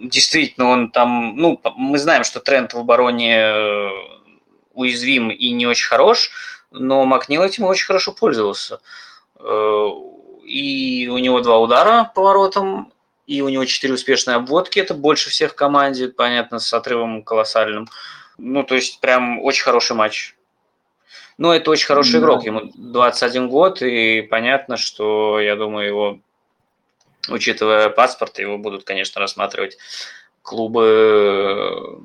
действительно 0.00 0.68
он 0.68 0.90
там, 0.90 1.36
ну, 1.36 1.60
мы 1.76 1.98
знаем, 1.98 2.24
что 2.24 2.40
тренд 2.40 2.72
в 2.72 2.78
обороне 2.78 3.36
э, 3.36 3.88
уязвим 4.72 5.30
и 5.30 5.50
не 5.50 5.66
очень 5.66 5.86
хорош, 5.86 6.30
но 6.70 7.04
Макнил 7.04 7.42
этим 7.42 7.64
очень 7.64 7.86
хорошо 7.86 8.12
пользовался. 8.12 8.80
Э, 9.38 9.88
и 10.44 11.08
у 11.08 11.18
него 11.18 11.40
два 11.40 11.58
удара 11.58 12.10
по 12.14 12.22
воротам, 12.22 12.92
и 13.26 13.42
у 13.42 13.48
него 13.48 13.64
четыре 13.64 13.94
успешные 13.94 14.36
обводки, 14.36 14.80
это 14.80 14.94
больше 14.94 15.30
всех 15.30 15.52
в 15.52 15.54
команде, 15.54 16.08
понятно, 16.08 16.58
с 16.58 16.72
отрывом 16.72 17.22
колоссальным. 17.22 17.88
Ну, 18.38 18.64
то 18.64 18.74
есть 18.74 19.00
прям 19.00 19.40
очень 19.40 19.62
хороший 19.62 19.94
матч. 19.94 20.34
Ну, 21.40 21.52
это 21.52 21.70
очень 21.70 21.86
хороший 21.86 22.12
да. 22.12 22.18
игрок, 22.18 22.44
ему 22.44 22.70
21 22.74 23.48
год, 23.48 23.80
и 23.80 24.20
понятно, 24.20 24.76
что, 24.76 25.40
я 25.40 25.56
думаю, 25.56 25.86
его, 25.86 26.20
учитывая 27.30 27.88
паспорт, 27.88 28.38
его 28.38 28.58
будут, 28.58 28.84
конечно, 28.84 29.22
рассматривать 29.22 29.78
клубы 30.42 31.98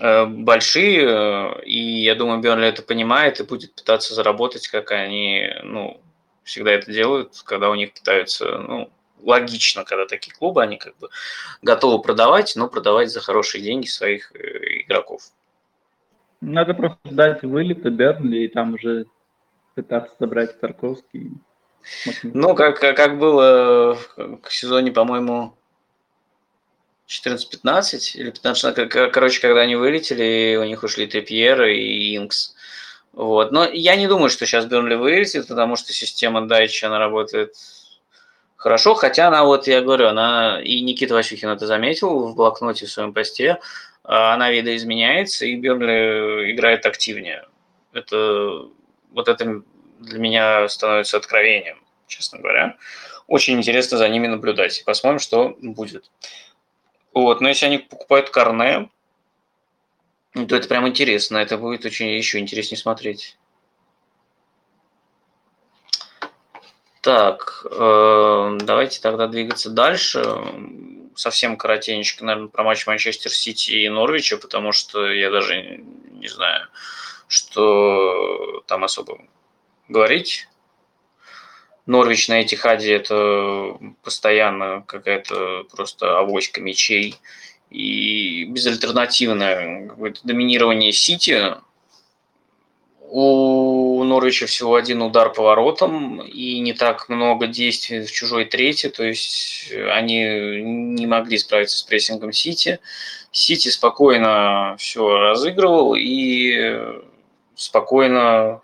э, 0.00 0.26
большие, 0.26 1.62
и 1.64 2.02
я 2.02 2.16
думаю, 2.16 2.40
Бернли 2.40 2.66
это 2.66 2.82
понимает 2.82 3.38
и 3.38 3.44
будет 3.44 3.72
пытаться 3.76 4.14
заработать, 4.14 4.66
как 4.66 4.90
они, 4.90 5.48
ну, 5.62 6.00
всегда 6.42 6.72
это 6.72 6.90
делают, 6.92 7.40
когда 7.44 7.70
у 7.70 7.76
них 7.76 7.94
пытаются, 7.94 8.58
ну, 8.58 8.90
логично, 9.20 9.84
когда 9.84 10.06
такие 10.06 10.34
клубы, 10.34 10.60
они 10.60 10.76
как 10.76 10.98
бы 10.98 11.08
готовы 11.62 12.02
продавать, 12.02 12.54
но 12.56 12.66
продавать 12.66 13.12
за 13.12 13.20
хорошие 13.20 13.62
деньги 13.62 13.86
своих 13.86 14.32
э, 14.34 14.80
игроков. 14.80 15.22
Надо 16.42 16.74
просто 16.74 16.98
дать 17.04 17.42
вылет 17.42 17.82
Бернли 17.94 18.38
и 18.38 18.48
там 18.48 18.74
уже 18.74 19.06
пытаться 19.76 20.12
собрать 20.18 20.58
Тарковский. 20.58 21.30
Ну, 22.24 22.56
как, 22.56 22.80
как 22.80 23.18
было 23.18 23.96
в 24.16 24.52
сезоне, 24.52 24.90
по-моему, 24.90 25.54
14-15 27.08 28.16
или 28.16 28.30
15 28.30 28.88
короче, 29.12 29.40
когда 29.40 29.60
они 29.60 29.76
вылетели, 29.76 30.56
у 30.60 30.64
них 30.64 30.82
ушли 30.82 31.06
Трипьер 31.06 31.62
и 31.62 32.16
Инкс. 32.16 32.56
Вот. 33.12 33.52
Но 33.52 33.64
я 33.64 33.94
не 33.94 34.08
думаю, 34.08 34.28
что 34.28 34.44
сейчас 34.44 34.66
Бернли 34.66 34.96
вылетит, 34.96 35.46
потому 35.46 35.76
что 35.76 35.92
система 35.92 36.48
Дайчи, 36.48 36.84
она 36.84 36.98
работает 36.98 37.54
хорошо, 38.56 38.94
хотя 38.94 39.28
она, 39.28 39.44
вот 39.44 39.68
я 39.68 39.80
говорю, 39.80 40.08
она, 40.08 40.60
и 40.60 40.80
Никита 40.80 41.14
Васюхин 41.14 41.50
это 41.50 41.66
заметил 41.66 42.28
в 42.28 42.34
блокноте 42.34 42.86
в 42.86 42.90
своем 42.90 43.12
посте, 43.12 43.60
она 44.04 44.50
видоизменяется, 44.50 45.46
и 45.46 45.56
Бернли 45.56 46.52
играет 46.52 46.86
активнее. 46.86 47.46
Это, 47.92 48.68
вот 49.10 49.28
это 49.28 49.62
для 50.00 50.18
меня 50.18 50.68
становится 50.68 51.16
откровением, 51.16 51.78
честно 52.06 52.38
говоря. 52.38 52.76
Очень 53.26 53.54
интересно 53.58 53.98
за 53.98 54.08
ними 54.08 54.26
наблюдать. 54.26 54.82
Посмотрим, 54.84 55.20
что 55.20 55.56
будет. 55.60 56.10
Вот, 57.14 57.40
но 57.40 57.48
если 57.48 57.66
они 57.66 57.78
покупают 57.78 58.30
Корне, 58.30 58.90
то 60.34 60.56
это 60.56 60.66
прям 60.66 60.88
интересно. 60.88 61.36
Это 61.36 61.58
будет 61.58 61.84
очень 61.84 62.08
еще 62.08 62.38
интереснее 62.38 62.78
смотреть. 62.78 63.36
Так, 67.02 67.66
э, 67.70 68.58
давайте 68.62 69.00
тогда 69.00 69.26
двигаться 69.26 69.70
дальше. 69.70 70.22
Совсем 71.14 71.56
коротенечко, 71.56 72.24
наверное, 72.24 72.48
про 72.48 72.64
матч 72.64 72.86
Манчестер 72.86 73.30
Сити 73.30 73.70
и 73.70 73.88
Норвича, 73.88 74.36
потому 74.38 74.72
что 74.72 75.10
я 75.10 75.30
даже 75.30 75.82
не 76.12 76.28
знаю, 76.28 76.68
что 77.28 78.62
там 78.66 78.84
особо 78.84 79.20
говорить. 79.88 80.48
Норвич 81.86 82.28
на 82.28 82.42
Этихаде– 82.42 82.94
это 82.94 83.76
постоянно 84.02 84.84
какая-то 84.86 85.64
просто 85.64 86.18
авоська 86.18 86.60
мечей 86.60 87.16
и 87.70 88.44
безальтернативное 88.44 89.90
доминирование 90.22 90.92
Сити– 90.92 91.54
у 93.14 93.91
Норвича 94.04 94.46
всего 94.46 94.74
один 94.74 95.02
удар 95.02 95.32
по 95.32 95.42
воротам 95.42 96.20
и 96.20 96.58
не 96.60 96.72
так 96.72 97.08
много 97.08 97.46
действий 97.46 98.04
в 98.04 98.12
чужой 98.12 98.44
трети, 98.44 98.88
то 98.88 99.04
есть 99.04 99.72
они 99.92 100.24
не 100.62 101.06
могли 101.06 101.38
справиться 101.38 101.78
с 101.78 101.82
прессингом 101.82 102.32
Сити. 102.32 102.80
Сити 103.30 103.68
спокойно 103.68 104.76
все 104.78 105.18
разыгрывал 105.18 105.94
и 105.94 107.00
спокойно 107.54 108.60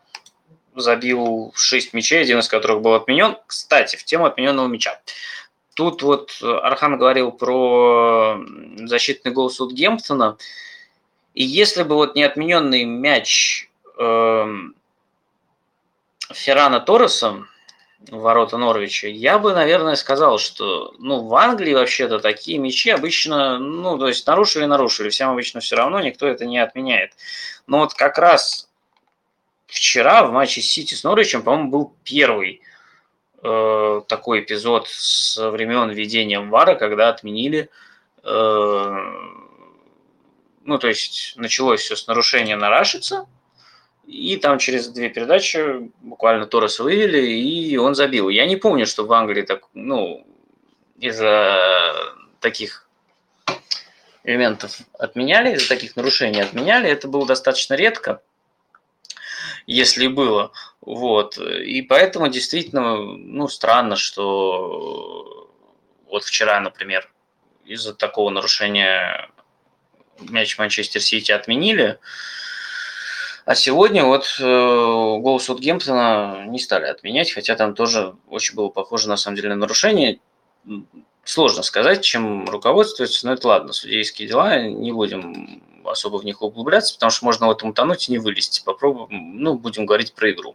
забил 0.75 1.53
6 1.57 1.93
мячей, 1.95 2.21
один 2.21 2.39
из 2.39 2.49
которых 2.49 2.81
был 2.83 2.95
отменен. 2.95 3.37
Кстати, 3.47 3.97
в 3.97 4.05
тему 4.05 4.27
отмененного 4.27 4.69
мяча. 4.69 5.01
Тут 5.75 6.03
вот 6.03 6.39
Архан 6.43 6.99
говорил 6.99 7.33
про 7.33 8.39
защитный 8.85 9.33
гол 9.33 9.51
Саутгемптона. 9.51 10.37
И 11.35 11.45
если 11.45 11.83
бы 11.83 11.95
вот 11.95 12.17
не 12.17 12.25
отмененный 12.25 12.85
мяч 12.85 13.69
Эм, 13.99 14.77
Феррана 16.33 16.81
Торреса, 16.81 17.45
ворота 18.11 18.59
Норвича, 18.59 19.09
я 19.09 19.39
бы, 19.39 19.53
наверное, 19.53 19.97
сказал, 19.97 20.39
что 20.39 20.95
ну, 20.99 21.27
в 21.27 21.35
Англии 21.35 21.75
вообще-то 21.75 22.21
такие 22.21 22.59
мячи 22.59 22.91
обычно, 22.91 23.59
ну, 23.59 23.99
то 23.99 24.09
есть 24.09 24.27
нарушили, 24.27 24.65
нарушили, 24.65 25.09
всем 25.09 25.31
обычно 25.31 25.61
все 25.61 25.77
равно, 25.77 26.01
никто 26.01 26.27
это 26.27 26.47
не 26.47 26.59
отменяет. 26.59 27.13
Но 27.67 27.79
вот 27.81 27.95
как 27.95 28.19
раз 28.19 28.69
вчера 29.67 30.25
в 30.25 30.33
матче 30.33 30.61
Сити 30.61 30.95
с 30.95 31.05
Норвичем, 31.05 31.43
по-моему, 31.43 31.71
был 31.71 31.95
первый 32.05 32.63
э, 33.43 34.03
такой 34.07 34.41
эпизод 34.41 34.89
с 34.89 35.51
времен 35.51 35.91
введения 35.91 36.41
ВАРа, 36.41 36.77
когда 36.77 37.09
отменили 37.09 37.69
э, 38.23 39.39
ну, 40.69 40.79
то 40.79 40.87
есть 40.87 41.33
началось 41.37 41.81
все 41.81 41.97
с 41.97 42.07
нарушения 42.07 42.55
на 42.55 42.69
Рашица, 42.69 43.27
и 44.09 44.39
там 44.39 44.59
через 44.59 44.89
две 44.89 45.11
передачи 45.11 45.91
буквально 46.01 46.47
Торреса 46.47 46.83
вывели, 46.83 47.27
и 47.27 47.77
он 47.77 47.95
забил. 47.95 48.31
Я 48.31 48.47
не 48.47 48.57
помню, 48.57 48.87
что 48.87 49.05
в 49.05 49.13
Англии 49.13 49.43
так, 49.43 49.65
ну, 49.75 50.27
из-за 50.99 52.15
таких 52.41 52.89
элементов 54.25 54.79
отменяли, 54.99 55.55
из-за 55.55 55.69
таких 55.69 55.95
нарушений 55.95 56.41
отменяли. 56.41 56.89
Это 56.89 57.07
было 57.07 57.27
достаточно 57.27 57.75
редко, 57.75 58.23
если 59.67 60.07
было. 60.07 60.53
Вот. 60.81 61.37
И 61.37 61.83
поэтому 61.83 62.29
действительно, 62.29 62.97
ну, 62.97 63.47
странно, 63.49 63.97
что 63.97 65.51
вот 66.07 66.25
вчера, 66.25 66.61
например, 66.61 67.11
из-за 67.67 67.93
такого 67.93 68.31
нарушения 68.31 69.29
мяч 70.19 70.57
Манчестер 70.57 71.03
Сити 71.03 71.31
отменили. 71.31 71.99
А 73.49 73.55
сегодня 73.55 74.05
вот 74.05 74.27
э, 74.41 74.45
гол 74.45 75.41
Саутгемптона 75.41 76.45
не 76.49 76.59
стали 76.59 76.85
отменять, 76.85 77.33
хотя 77.33 77.57
там 77.57 77.75
тоже 77.75 78.15
очень 78.29 78.55
было 78.55 78.69
похоже 78.69 79.09
на 79.09 79.17
самом 79.17 79.37
деле 79.37 79.49
на 79.49 79.57
нарушение. 79.57 80.21
Сложно 81.25 81.63
сказать, 81.63 82.03
чем 82.03 82.45
руководствуется, 82.45 83.27
но 83.27 83.33
это 83.33 83.49
ладно, 83.49 83.73
судейские 83.73 84.29
дела, 84.29 84.61
не 84.61 84.93
будем 84.93 85.63
особо 85.87 86.19
в 86.19 86.27
них 86.27 86.43
углубляться, 86.43 86.93
потому 86.93 87.09
что 87.11 87.25
можно 87.25 87.47
в 87.47 87.51
этом 87.53 87.71
утонуть 87.71 88.11
и 88.11 88.13
не 88.13 88.19
вылезти. 88.19 88.63
Попробуем, 88.63 89.39
ну, 89.39 89.55
будем 89.55 89.87
говорить 89.87 90.13
про 90.13 90.31
игру. 90.31 90.55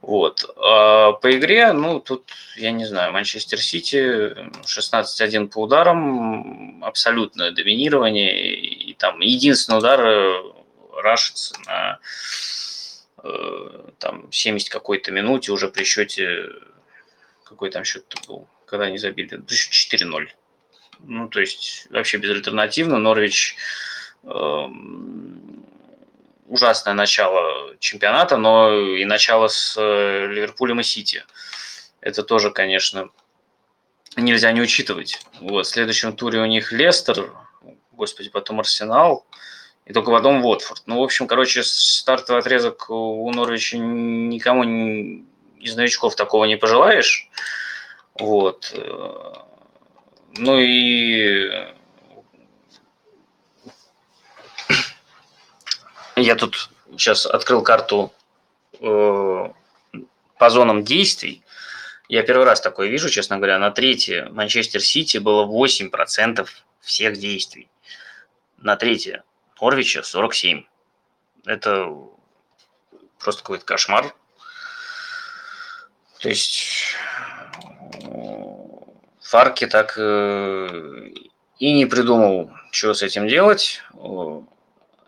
Вот. 0.00 0.46
А 0.56 1.12
по 1.12 1.30
игре, 1.30 1.74
ну, 1.74 2.00
тут, 2.00 2.30
я 2.56 2.70
не 2.70 2.86
знаю, 2.86 3.12
Манчестер 3.12 3.60
Сити 3.60 4.34
16-1 4.62 5.48
по 5.48 5.58
ударам, 5.58 6.82
абсолютное 6.82 7.50
доминирование, 7.50 8.56
и 8.56 8.94
там 8.94 9.20
единственный 9.20 9.76
удар 9.76 10.00
э, 10.00 10.63
рашится 11.04 11.54
на 11.66 12.00
э, 13.22 13.90
там 13.98 14.32
70 14.32 14.68
какой-то 14.68 15.12
минуте 15.12 15.52
уже 15.52 15.68
при 15.68 15.84
счете, 15.84 16.48
какой 17.44 17.70
там 17.70 17.84
счет 17.84 18.12
был, 18.26 18.48
когда 18.66 18.86
они 18.86 18.98
забили, 18.98 19.38
4-0. 19.38 20.28
Ну, 21.00 21.28
то 21.28 21.40
есть 21.40 21.86
вообще 21.90 22.18
безальтернативно. 22.18 22.98
Норвич 22.98 23.56
э, 24.22 24.68
ужасное 26.46 26.94
начало 26.94 27.76
чемпионата, 27.78 28.36
но 28.36 28.74
и 28.74 29.04
начало 29.04 29.48
с 29.48 29.76
э, 29.78 30.26
Ливерпулем 30.26 30.80
и 30.80 30.82
Сити. 30.82 31.24
Это 32.00 32.22
тоже, 32.22 32.50
конечно, 32.50 33.10
нельзя 34.16 34.52
не 34.52 34.60
учитывать. 34.60 35.20
Вот, 35.40 35.66
в 35.66 35.68
следующем 35.68 36.16
туре 36.16 36.40
у 36.40 36.46
них 36.46 36.72
Лестер, 36.72 37.32
господи, 37.92 38.30
потом 38.30 38.60
Арсенал, 38.60 39.26
и 39.86 39.92
только 39.92 40.10
потом 40.10 40.44
Уотфорд. 40.44 40.82
Ну, 40.86 41.00
в 41.00 41.02
общем, 41.02 41.26
короче, 41.26 41.62
стартовый 41.62 42.40
отрезок 42.40 42.88
у 42.88 43.30
Норвича 43.30 43.76
никому 43.78 44.64
из 45.58 45.76
новичков 45.76 46.16
такого 46.16 46.46
не 46.46 46.56
пожелаешь. 46.56 47.28
Вот. 48.18 48.74
Ну 50.36 50.58
и 50.58 51.50
я 56.16 56.34
тут 56.36 56.70
сейчас 56.92 57.26
открыл 57.26 57.62
карту 57.62 58.12
э, 58.80 59.48
по 60.38 60.50
зонам 60.50 60.84
действий. 60.84 61.42
Я 62.08 62.22
первый 62.22 62.44
раз 62.44 62.60
такое 62.60 62.88
вижу, 62.88 63.10
честно 63.10 63.36
говоря. 63.36 63.58
На 63.58 63.70
третье 63.70 64.28
Манчестер 64.30 64.80
Сити 64.80 65.18
было 65.18 65.46
8% 65.46 66.48
всех 66.80 67.18
действий. 67.18 67.68
На 68.58 68.76
третье 68.76 69.24
Орвича 69.64 70.02
47. 70.02 70.64
Это 71.46 71.90
просто 73.18 73.42
какой-то 73.42 73.64
кошмар. 73.64 74.14
То 76.20 76.28
есть 76.28 76.94
Фарки 79.22 79.66
так 79.66 79.94
э, 79.96 81.10
и 81.58 81.72
не 81.72 81.86
придумал, 81.86 82.50
что 82.70 82.94
с 82.94 83.02
этим 83.02 83.26
делать. 83.26 83.82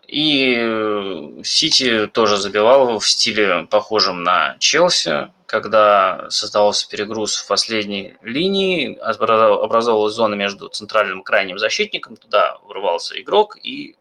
И 0.07 1.41
Сити 1.43 2.07
тоже 2.07 2.37
забивал 2.37 2.99
в 2.99 3.07
стиле 3.07 3.67
похожем 3.69 4.23
на 4.23 4.55
Челси, 4.59 5.31
когда 5.45 6.29
создавался 6.29 6.89
перегруз 6.89 7.35
в 7.35 7.47
последней 7.47 8.15
линии, 8.21 8.95
образовалась 8.95 10.13
зона 10.13 10.35
между 10.35 10.69
центральным 10.69 11.21
и 11.21 11.23
крайним 11.23 11.59
защитником, 11.59 12.15
туда 12.15 12.57
врывался 12.63 13.19
игрок 13.21 13.57
и 13.61 13.95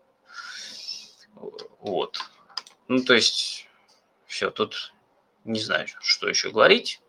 вот. 1.80 2.18
Ну, 2.88 3.02
то 3.02 3.14
есть, 3.14 3.68
все, 4.26 4.50
тут 4.50 4.92
не 5.44 5.60
знаю, 5.60 5.86
что 6.00 6.28
еще 6.28 6.50
говорить. 6.50 7.00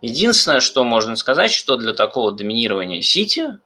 Единственное, 0.00 0.60
что 0.60 0.84
можно 0.84 1.16
сказать, 1.16 1.52
что 1.52 1.76
для 1.76 1.92
такого 1.92 2.32
доминирования 2.32 3.02
Сити, 3.02 3.58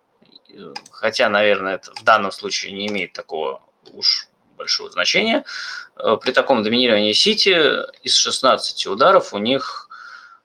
хотя, 0.90 1.28
наверное, 1.28 1.76
это 1.76 1.92
в 1.94 2.02
данном 2.02 2.32
случае 2.32 2.72
не 2.72 2.88
имеет 2.88 3.12
такого 3.12 3.62
уж 3.92 4.28
большого 4.56 4.90
значения, 4.90 5.44
э, 5.96 6.16
при 6.20 6.32
таком 6.32 6.62
доминировании 6.62 7.12
Сити 7.12 7.82
из 8.02 8.16
16 8.16 8.86
ударов 8.86 9.32
у 9.34 9.38
них 9.38 9.88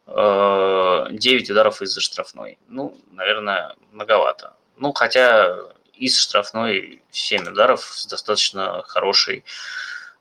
9 0.08 1.50
э, 1.50 1.52
ударов 1.52 1.82
из-за 1.82 2.02
штрафной. 2.02 2.58
Ну, 2.68 3.00
наверное, 3.12 3.76
многовато. 3.92 4.56
Ну, 4.78 4.92
хотя 4.94 5.58
из 6.00 6.18
штрафной 6.18 7.02
7 7.12 7.50
ударов 7.50 7.84
с 7.84 8.06
достаточно 8.08 8.84
хорошей 8.88 9.44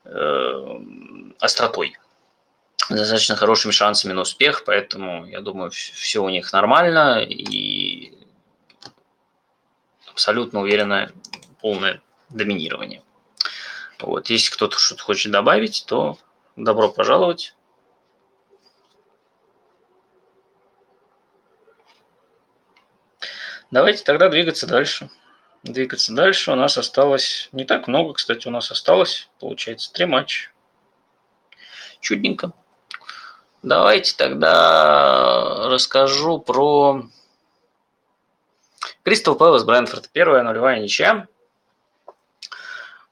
э, 0.04 0.80
остротой. 1.38 1.96
достаточно 2.90 3.36
хорошими 3.36 3.72
шансами 3.72 4.12
на 4.12 4.22
успех, 4.22 4.64
поэтому 4.64 5.26
я 5.26 5.40
думаю, 5.40 5.70
все 5.70 6.20
у 6.20 6.28
них 6.28 6.52
нормально 6.52 7.22
и 7.22 8.12
абсолютно 10.10 10.60
уверенное 10.60 11.12
полное 11.60 12.02
доминирование. 12.28 13.02
Вот. 14.00 14.30
Если 14.30 14.52
кто-то 14.52 14.78
что-то 14.78 15.02
хочет 15.02 15.30
добавить, 15.30 15.84
то 15.86 16.18
добро 16.56 16.88
пожаловать. 16.88 17.54
Давайте 23.70 24.02
тогда 24.02 24.28
двигаться 24.28 24.66
дальше. 24.66 25.10
Двигаться 25.62 26.14
дальше. 26.14 26.52
У 26.52 26.54
нас 26.54 26.78
осталось 26.78 27.48
не 27.52 27.64
так 27.64 27.88
много, 27.88 28.14
кстати, 28.14 28.46
у 28.46 28.50
нас 28.50 28.70
осталось, 28.70 29.28
получается, 29.40 29.92
три 29.92 30.06
матча. 30.06 30.50
Чудненько. 32.00 32.52
Давайте 33.62 34.14
тогда 34.16 35.68
расскажу 35.68 36.38
про 36.38 37.02
Кристал 39.02 39.34
Пэлас 39.34 39.64
Брэнфорд. 39.64 40.10
Первая 40.10 40.42
нулевая 40.42 40.80
ничья. 40.80 41.26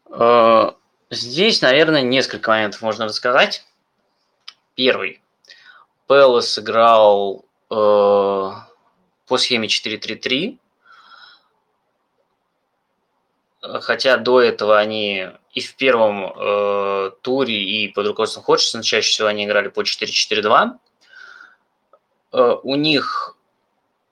Э, 0.09 0.71
здесь, 1.11 1.63
наверное, 1.63 2.03
несколько 2.03 2.51
моментов 2.51 2.83
можно 2.83 3.07
рассказать. 3.07 3.67
Первый. 4.77 5.21
Пэлас 6.07 6.59
играл 6.59 7.45
э, 7.71 7.75
по 7.75 9.39
схеме 9.39 9.67
4-3-3. 9.67 10.59
Хотя 13.81 14.17
до 14.17 14.41
этого 14.41 14.79
они 14.79 15.29
и 15.53 15.61
в 15.61 15.75
первом 15.77 16.33
э, 16.37 17.11
туре, 17.23 17.63
и 17.63 17.89
под 17.89 18.07
руководством 18.07 18.45
Ходжсона 18.45 18.83
чаще 18.83 19.11
всего 19.11 19.29
они 19.29 19.45
играли 19.45 19.69
по 19.69 19.81
4-4-2. 19.81 20.73
Э, 22.33 22.57
у 22.63 22.75
них 22.75 23.37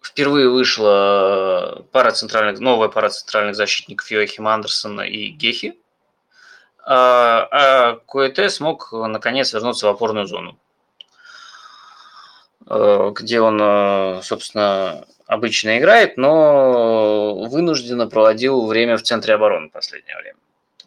впервые 0.00 0.48
вышла 0.48 1.84
пара 1.92 2.12
центральных, 2.12 2.61
новая 2.61 2.88
пара 2.88 3.11
центральных 3.11 3.57
защитников 3.57 4.11
Йохима 4.11 4.55
Андерсона 4.55 5.02
и 5.02 5.28
Гехи. 5.28 5.78
А, 6.86 7.48
а 7.50 7.96
Куэте 8.07 8.50
смог 8.50 8.92
наконец 8.92 9.52
вернуться 9.52 9.86
в 9.86 9.90
опорную 9.90 10.26
зону, 10.26 10.59
э, 12.66 13.11
где 13.14 13.40
он, 13.40 13.59
э, 13.61 14.20
собственно, 14.22 15.07
обычно 15.26 15.78
играет, 15.78 16.16
но 16.16 17.34
вынужденно 17.48 18.06
проводил 18.06 18.66
время 18.66 18.96
в 18.96 19.02
центре 19.02 19.34
обороны 19.34 19.68
в 19.68 19.72
последнее 19.72 20.16
время. 20.16 20.36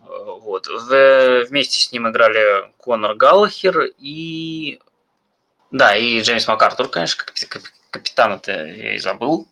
Вот. 0.07 0.67
В, 0.67 1.45
вместе 1.45 1.81
с 1.81 1.91
ним 1.91 2.09
играли 2.09 2.71
Конор 2.77 3.15
Галлахер 3.15 3.91
и... 3.99 4.79
Да, 5.71 5.95
и 5.95 6.21
Джеймс 6.21 6.47
МакАртур, 6.47 6.88
конечно, 6.88 7.23
капитан 7.91 8.33
это 8.33 8.65
я 8.65 8.95
и 8.95 8.99
забыл. 8.99 9.47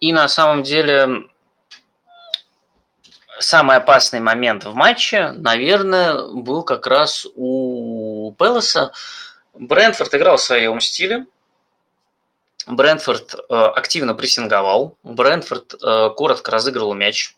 И 0.00 0.12
на 0.12 0.26
самом 0.26 0.64
деле 0.64 1.28
самый 3.38 3.76
опасный 3.76 4.20
момент 4.20 4.64
в 4.64 4.74
матче, 4.74 5.32
наверное, 5.32 6.26
был 6.32 6.64
как 6.64 6.86
раз 6.86 7.26
у 7.34 8.34
Пелоса. 8.38 8.92
Брентфорд 9.54 10.14
играл 10.14 10.36
в 10.36 10.42
своем 10.42 10.80
стиле. 10.80 11.26
Брентфорд 12.66 13.34
э, 13.34 13.54
активно 13.54 14.14
прессинговал. 14.14 14.96
Брентфорд 15.02 15.74
э, 15.74 16.10
коротко 16.16 16.50
разыгрывал 16.50 16.94
мяч. 16.94 17.36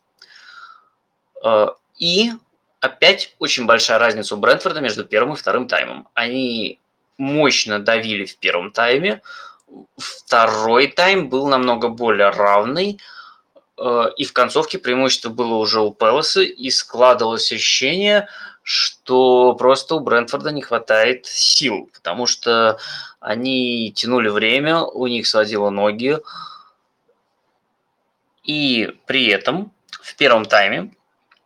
Э, 1.42 1.68
и 1.98 2.32
опять 2.80 3.34
очень 3.38 3.66
большая 3.66 3.98
разница 3.98 4.34
у 4.34 4.38
Брентфорда 4.38 4.80
между 4.80 5.04
первым 5.04 5.34
и 5.34 5.36
вторым 5.36 5.68
таймом. 5.68 6.08
Они 6.14 6.78
мощно 7.16 7.78
давили 7.78 8.24
в 8.24 8.36
первом 8.38 8.70
тайме. 8.72 9.22
Второй 9.96 10.88
тайм 10.88 11.28
был 11.28 11.46
намного 11.46 11.88
более 11.88 12.30
равный. 12.30 13.00
И 14.16 14.24
в 14.24 14.32
концовке 14.32 14.78
преимущество 14.78 15.30
было 15.30 15.54
уже 15.54 15.80
у 15.80 15.90
Пелоса, 15.90 16.42
и 16.42 16.70
складывалось 16.70 17.50
ощущение, 17.50 18.28
что 18.62 19.54
просто 19.54 19.96
у 19.96 20.00
Брентфорда 20.00 20.52
не 20.52 20.62
хватает 20.62 21.26
сил, 21.26 21.90
потому 21.92 22.26
что 22.26 22.78
они 23.24 23.92
тянули 23.92 24.28
время, 24.28 24.82
у 24.82 25.06
них 25.06 25.26
сводило 25.26 25.70
ноги, 25.70 26.18
и 28.44 28.96
при 29.06 29.26
этом 29.28 29.72
в 30.02 30.14
первом 30.16 30.44
тайме 30.44 30.90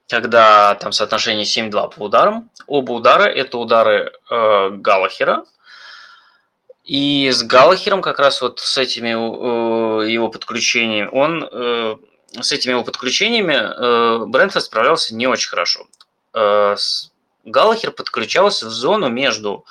когда 0.09 0.75
там 0.77 0.93
соотношение 0.93 1.45
7-2 1.45 1.95
по 1.95 2.05
ударам. 2.05 2.51
Оба 2.67 2.93
удара– 2.93 3.25
это 3.25 3.59
удары 3.59 4.13
э, 4.31 4.71
Галахера. 4.71 5.45
И 6.85 7.31
с 7.31 7.43
Галахером 7.43 8.01
как 8.01 8.19
раз 8.19 8.41
вот 8.41 8.61
с 8.61 8.79
этими 8.79 9.11
э, 9.11 10.11
его 10.11 10.29
подключениями, 10.29 11.09
он 11.13 11.45
э, 11.45 11.97
с 12.41 12.53
этими 12.53 12.73
его 12.73 12.85
подключениями 12.85 13.55
э, 13.55 14.25
Брентфорд 14.27 14.65
справлялся 14.65 15.15
не 15.15 15.27
очень 15.27 15.51
хорошо. 15.51 15.87
Э, 16.33 16.75
с, 16.79 17.13
подключался 17.45 18.67
в 18.67 18.71
зону 18.71 19.11
между 19.11 19.67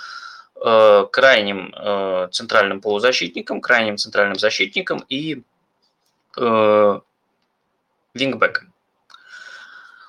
крайним 0.60 1.74
э, 1.76 2.30
центральным 2.32 2.82
полузащитником, 2.82 3.62
крайним 3.62 3.98
центральным 3.98 4.40
защитником 4.40 5.06
и 5.08 5.44
э, 6.38 7.00
вингбеком. 8.14 8.74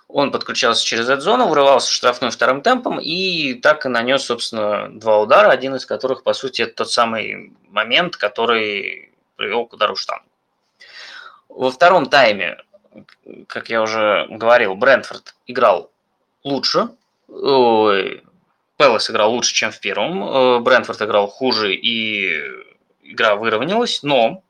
Он 0.08 0.32
подключался 0.32 0.86
через 0.86 1.08
эту 1.10 1.20
зону, 1.20 1.48
врывался 1.48 1.90
в 1.90 1.92
штрафную 1.92 2.32
вторым 2.32 2.62
темпом 2.62 2.98
и 2.98 3.54
так 3.54 3.84
и 3.84 3.90
нанес, 3.90 4.22
собственно, 4.22 4.88
два 4.88 5.18
удара, 5.18 5.50
один 5.50 5.74
из 5.74 5.84
которых, 5.84 6.22
по 6.22 6.32
сути, 6.32 6.62
это 6.62 6.76
тот 6.76 6.90
самый 6.90 7.52
момент, 7.68 8.16
который 8.16 9.12
привел 9.36 9.66
к 9.66 9.74
удару 9.74 9.94
в 9.94 10.00
штангу. 10.00 10.24
Во 11.50 11.70
втором 11.70 12.06
тайме, 12.06 12.56
как 13.48 13.68
я 13.68 13.82
уже 13.82 14.26
говорил, 14.30 14.74
Брентфорд 14.76 15.34
играл 15.46 15.90
лучше, 16.42 16.88
Пелос 18.78 19.10
играл 19.10 19.32
лучше, 19.32 19.52
чем 19.54 19.72
в 19.72 19.80
первом, 19.80 20.22
э, 20.22 20.58
Брентфорд 20.60 21.02
играл 21.02 21.26
хуже 21.26 21.74
и 21.74 22.40
игра 23.02 23.34
выровнялась, 23.34 24.04
но 24.04 24.42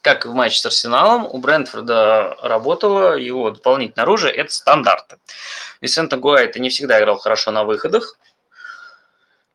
как 0.00 0.24
и 0.24 0.28
в 0.28 0.34
матче 0.34 0.58
с 0.58 0.66
Арсеналом, 0.66 1.26
у 1.26 1.38
Брентфорда 1.38 2.36
работало 2.42 3.16
его 3.16 3.50
дополнительное 3.50 4.04
оружие– 4.04 4.32
это 4.34 4.52
стандарты. 4.52 5.16
Висенто 5.80 6.16
Гуайта 6.16 6.60
не 6.60 6.70
всегда 6.70 6.98
играл 6.98 7.18
хорошо 7.18 7.50
на 7.50 7.64
выходах, 7.64 8.18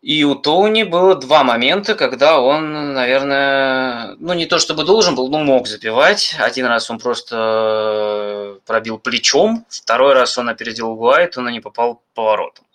и 0.01 0.23
у 0.23 0.35
Тоуни 0.35 0.83
было 0.83 1.15
два 1.15 1.43
момента, 1.43 1.95
когда 1.95 2.39
он, 2.39 2.93
наверное, 2.93 4.15
ну 4.19 4.33
не 4.33 4.45
то 4.45 4.59
чтобы 4.59 4.85
должен 4.85 5.15
был, 5.15 5.29
но 5.29 5.39
мог 5.39 5.67
забивать. 5.67 6.35
Один 6.39 6.67
раз 6.67 6.89
он 6.89 6.99
просто 6.99 8.59
пробил 8.65 8.97
плечом, 8.97 9.65
второй 9.69 10.13
раз 10.13 10.37
он 10.37 10.49
опередил 10.49 10.95
Гуайта, 10.95 11.41
но 11.41 11.49
не 11.49 11.59
попал 11.59 12.01
поворотом. 12.13 12.65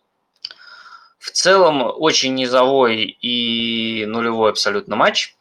В 1.25 1.31
целом 1.31 1.83
очень 1.83 2.35
низовой 2.35 3.05
и 3.05 4.05
нулевой 4.05 4.51
абсолютно 4.51 4.95
матч, 4.95 5.35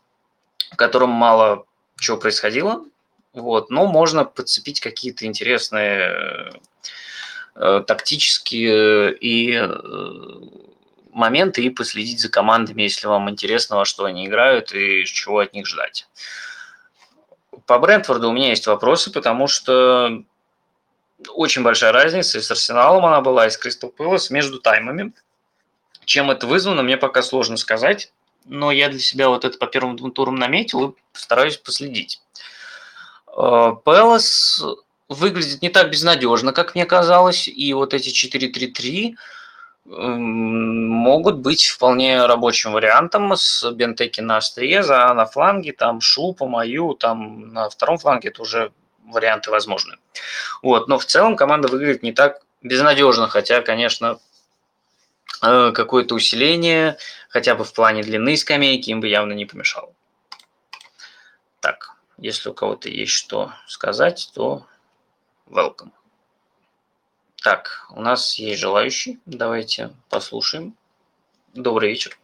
в 0.71 0.77
котором 0.77 1.09
мало 1.09 1.65
что 1.97 2.15
происходило. 2.15 2.85
Вот, 3.33 3.69
но 3.69 3.85
можно 3.85 4.23
подцепить 4.23 4.79
какие-то 4.79 5.25
интересные 5.25 6.53
э, 7.55 7.83
тактические 7.85 9.13
и 9.13 9.57
э, 9.57 9.67
моменты 11.11 11.61
и 11.63 11.69
последить 11.69 12.21
за 12.21 12.29
командами, 12.29 12.83
если 12.83 13.07
вам 13.07 13.29
интересно, 13.29 13.75
во 13.75 13.83
что 13.83 14.05
они 14.05 14.25
играют 14.25 14.73
и 14.73 15.03
чего 15.03 15.39
от 15.39 15.51
них 15.53 15.67
ждать. 15.67 16.07
По 17.65 17.77
Брентфорду 17.77 18.29
у 18.29 18.33
меня 18.33 18.51
есть 18.51 18.67
вопросы, 18.67 19.11
потому 19.11 19.47
что 19.47 20.23
очень 21.27 21.61
большая 21.61 21.91
разница, 21.91 22.37
и 22.37 22.41
с 22.41 22.49
Арсеналом 22.49 23.05
она 23.05 23.19
была, 23.19 23.47
и 23.47 23.49
с 23.49 23.57
Кристал 23.57 23.89
Пэлас 23.89 24.29
между 24.29 24.61
таймами. 24.61 25.11
Чем 26.05 26.31
это 26.31 26.47
вызвано, 26.47 26.83
мне 26.83 26.97
пока 26.97 27.21
сложно 27.21 27.57
сказать 27.57 28.11
но 28.45 28.71
я 28.71 28.89
для 28.89 28.99
себя 28.99 29.29
вот 29.29 29.45
это 29.45 29.57
по 29.57 29.67
первым 29.67 29.95
двум 29.95 30.11
турам 30.11 30.35
наметил 30.35 30.89
и 30.89 30.93
постараюсь 31.13 31.57
последить. 31.57 32.21
Э, 33.27 33.73
Пелос 33.85 34.63
выглядит 35.09 35.61
не 35.61 35.69
так 35.69 35.91
безнадежно, 35.91 36.53
как 36.53 36.75
мне 36.75 36.85
казалось, 36.85 37.47
и 37.47 37.73
вот 37.73 37.93
эти 37.93 38.09
4-3-3 38.09 39.15
эм, 39.85 40.87
могут 40.87 41.37
быть 41.37 41.65
вполне 41.65 42.25
рабочим 42.25 42.73
вариантом 42.73 43.35
с 43.35 43.69
Бентеки 43.71 44.21
на 44.21 44.37
острие, 44.37 44.83
за 44.83 45.13
на 45.13 45.25
фланге, 45.25 45.73
там 45.73 46.01
Шлупа, 46.01 46.47
Мою, 46.47 46.93
там 46.93 47.53
на 47.53 47.69
втором 47.69 47.97
фланге 47.97 48.29
это 48.29 48.41
уже 48.41 48.71
варианты 49.05 49.51
возможны. 49.51 49.97
Вот, 50.61 50.87
но 50.87 50.97
в 50.97 51.05
целом 51.05 51.35
команда 51.35 51.67
выглядит 51.67 52.03
не 52.03 52.13
так 52.13 52.41
безнадежно, 52.61 53.27
хотя, 53.27 53.61
конечно, 53.61 54.19
Э, 55.43 55.73
какое-то 55.73 56.15
усиление, 56.15 56.97
хотя 57.27 57.55
бы 57.55 57.65
в 57.65 57.73
плане 57.73 58.01
длины 58.01 58.37
скамейки, 58.37 58.91
им 58.91 59.01
бы 59.01 59.09
явно 59.09 59.33
не 59.33 59.45
помешало. 59.45 59.93
Так, 61.59 61.97
если 62.17 62.47
у 62.47 62.53
кого-то 62.53 62.87
есть 62.87 63.11
что 63.11 63.51
сказать, 63.67 64.31
то 64.33 64.65
welcome. 65.47 65.91
Так, 67.43 67.85
у 67.89 67.99
нас 67.99 68.39
есть 68.39 68.61
желающий. 68.61 69.19
Давайте 69.25 69.93
послушаем. 70.09 70.77
Добрый 71.53 71.89
вечер. 71.89 72.17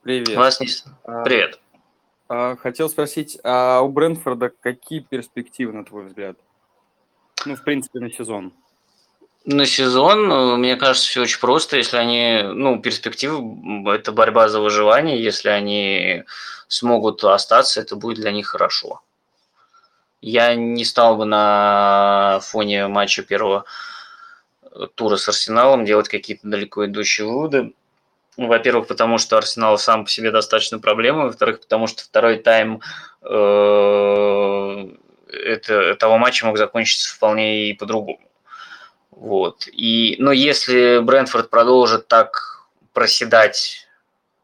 Привет. 0.00 0.38
Вас 0.38 0.58
не... 0.58 0.68
А, 1.04 1.22
Привет. 1.22 1.60
А, 2.28 2.56
хотел 2.56 2.88
спросить, 2.88 3.38
а 3.44 3.82
у 3.82 3.90
Брэнфорда 3.90 4.48
какие 4.48 5.00
перспективы, 5.00 5.74
на 5.74 5.84
твой 5.84 6.06
взгляд? 6.06 6.38
Ну, 7.44 7.56
в 7.56 7.62
принципе, 7.62 8.00
на 8.00 8.10
сезон. 8.10 8.54
На 9.52 9.66
сезон, 9.66 10.30
э, 10.32 10.56
мне 10.56 10.76
кажется, 10.76 11.08
все 11.08 11.22
очень 11.22 11.40
просто. 11.40 11.76
Если 11.76 11.96
они, 11.96 12.42
ну, 12.44 12.80
перспективы, 12.80 13.92
это 13.92 14.12
борьба 14.12 14.48
за 14.48 14.60
выживание. 14.60 15.20
Если 15.20 15.48
они 15.48 16.22
смогут 16.68 17.24
остаться, 17.24 17.80
это 17.80 17.96
будет 17.96 18.18
для 18.18 18.30
них 18.30 18.46
хорошо. 18.46 19.02
Я 20.20 20.54
не 20.54 20.84
стал 20.84 21.16
бы 21.16 21.24
на 21.24 22.38
фоне 22.44 22.86
матча 22.86 23.24
первого 23.24 23.64
э, 24.62 24.86
тура 24.94 25.16
с 25.16 25.28
Арсеналом 25.28 25.84
делать 25.84 26.08
какие-то 26.08 26.46
далеко 26.46 26.86
идущие 26.86 27.26
выводы. 27.26 27.72
Ну, 28.36 28.46
Во-первых, 28.46 28.86
потому 28.86 29.18
что 29.18 29.36
Арсенал 29.36 29.78
сам 29.78 30.04
по 30.04 30.10
себе 30.10 30.30
достаточно 30.30 30.78
проблемы. 30.78 31.24
Во-вторых, 31.24 31.60
потому 31.60 31.88
что 31.88 32.04
второй 32.04 32.36
тайм 32.38 32.80
это, 33.22 33.74
этого 35.74 36.18
матча 36.18 36.46
мог 36.46 36.56
закончиться 36.56 37.12
вполне 37.12 37.70
и 37.70 37.74
по-другому. 37.74 38.29
Вот. 39.20 39.68
И, 39.70 40.16
но 40.18 40.32
если 40.32 40.98
Брентфорд 41.00 41.50
продолжит 41.50 42.08
так 42.08 42.64
проседать 42.94 43.86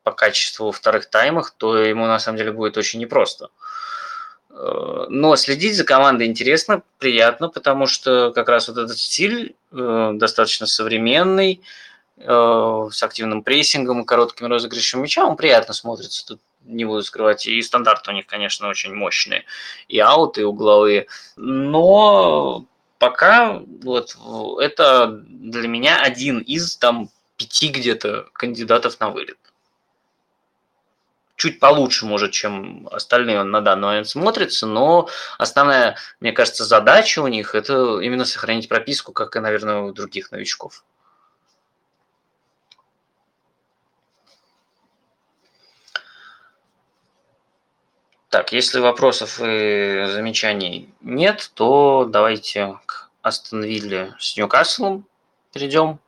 по 0.03 0.13
качеству 0.13 0.67
во 0.67 0.73
вторых 0.73 1.07
таймах, 1.07 1.51
то 1.57 1.79
ему 1.79 2.07
на 2.07 2.19
самом 2.19 2.37
деле 2.37 2.53
будет 2.53 2.77
очень 2.77 3.01
непросто. 3.01 3.49
Э, 4.51 5.07
Но 5.09 5.35
следить 5.37 5.77
за 5.77 5.85
командой 5.85 6.27
интересно, 6.27 6.83
приятно, 6.99 7.49
потому 7.49 7.87
что 7.87 8.33
как 8.35 8.51
раз 8.51 8.69
вот 8.69 8.77
этот 8.77 8.99
стиль 8.99 9.57
э, 9.73 10.11
достаточно 10.13 10.67
современный, 10.67 11.63
э, 12.19 12.89
с 12.93 13.03
активным 13.03 13.43
прессингом 13.43 14.03
и 14.03 14.05
коротким 14.05 14.49
розыгрышем 14.49 15.01
мяча, 15.01 15.25
он 15.25 15.37
приятно 15.37 15.73
смотрится. 15.73 16.27
Тут 16.27 16.41
не 16.65 16.85
буду 16.85 17.03
скрывать. 17.03 17.47
И 17.47 17.63
стандарты 17.63 18.11
у 18.11 18.15
них, 18.15 18.27
конечно, 18.27 18.69
очень 18.69 18.93
мощные. 18.93 19.47
И 19.89 19.99
ауты, 20.01 20.43
и 20.43 20.45
угловые. 20.45 21.07
Но 21.37 22.67
пока 22.99 23.61
вот 23.83 24.17
это 24.61 25.07
для 25.29 25.69
меня 25.69 26.01
один 26.03 26.39
из 26.41 26.77
там 26.77 27.11
пяти 27.37 27.69
где-то 27.69 28.29
кандидатов 28.33 28.99
на 29.01 29.11
вылет. 29.11 29.39
Чуть 31.37 31.61
получше, 31.61 32.07
может, 32.07 32.33
чем 32.33 32.89
остальные 32.91 33.41
он 33.41 33.51
на 33.51 33.61
данный 33.61 33.89
момент 33.89 34.09
смотрится, 34.09 34.67
но 34.67 35.11
основная, 35.37 35.97
мне 36.19 36.33
кажется, 36.33 36.65
задача 36.65 37.21
у 37.21 37.29
них 37.29 37.55
это 37.55 38.01
именно 38.01 38.25
сохранить 38.25 38.71
прописку, 38.71 39.13
как 39.13 39.37
и, 39.37 39.41
наверное, 39.41 39.81
у 39.81 39.93
других 39.93 40.33
новичков. 40.33 40.83
Так, 48.29 48.53
если 48.53 48.81
вопросов 48.81 49.41
и 49.41 50.05
замечаний 50.09 50.93
нет, 51.01 51.51
то 51.55 52.07
давайте 52.09 52.79
к 52.87 53.09
Астон 53.23 53.63
Вилле 53.63 54.15
с 54.19 54.37
Ньюкаслом 54.37 55.07
перейдем. 55.53 56.01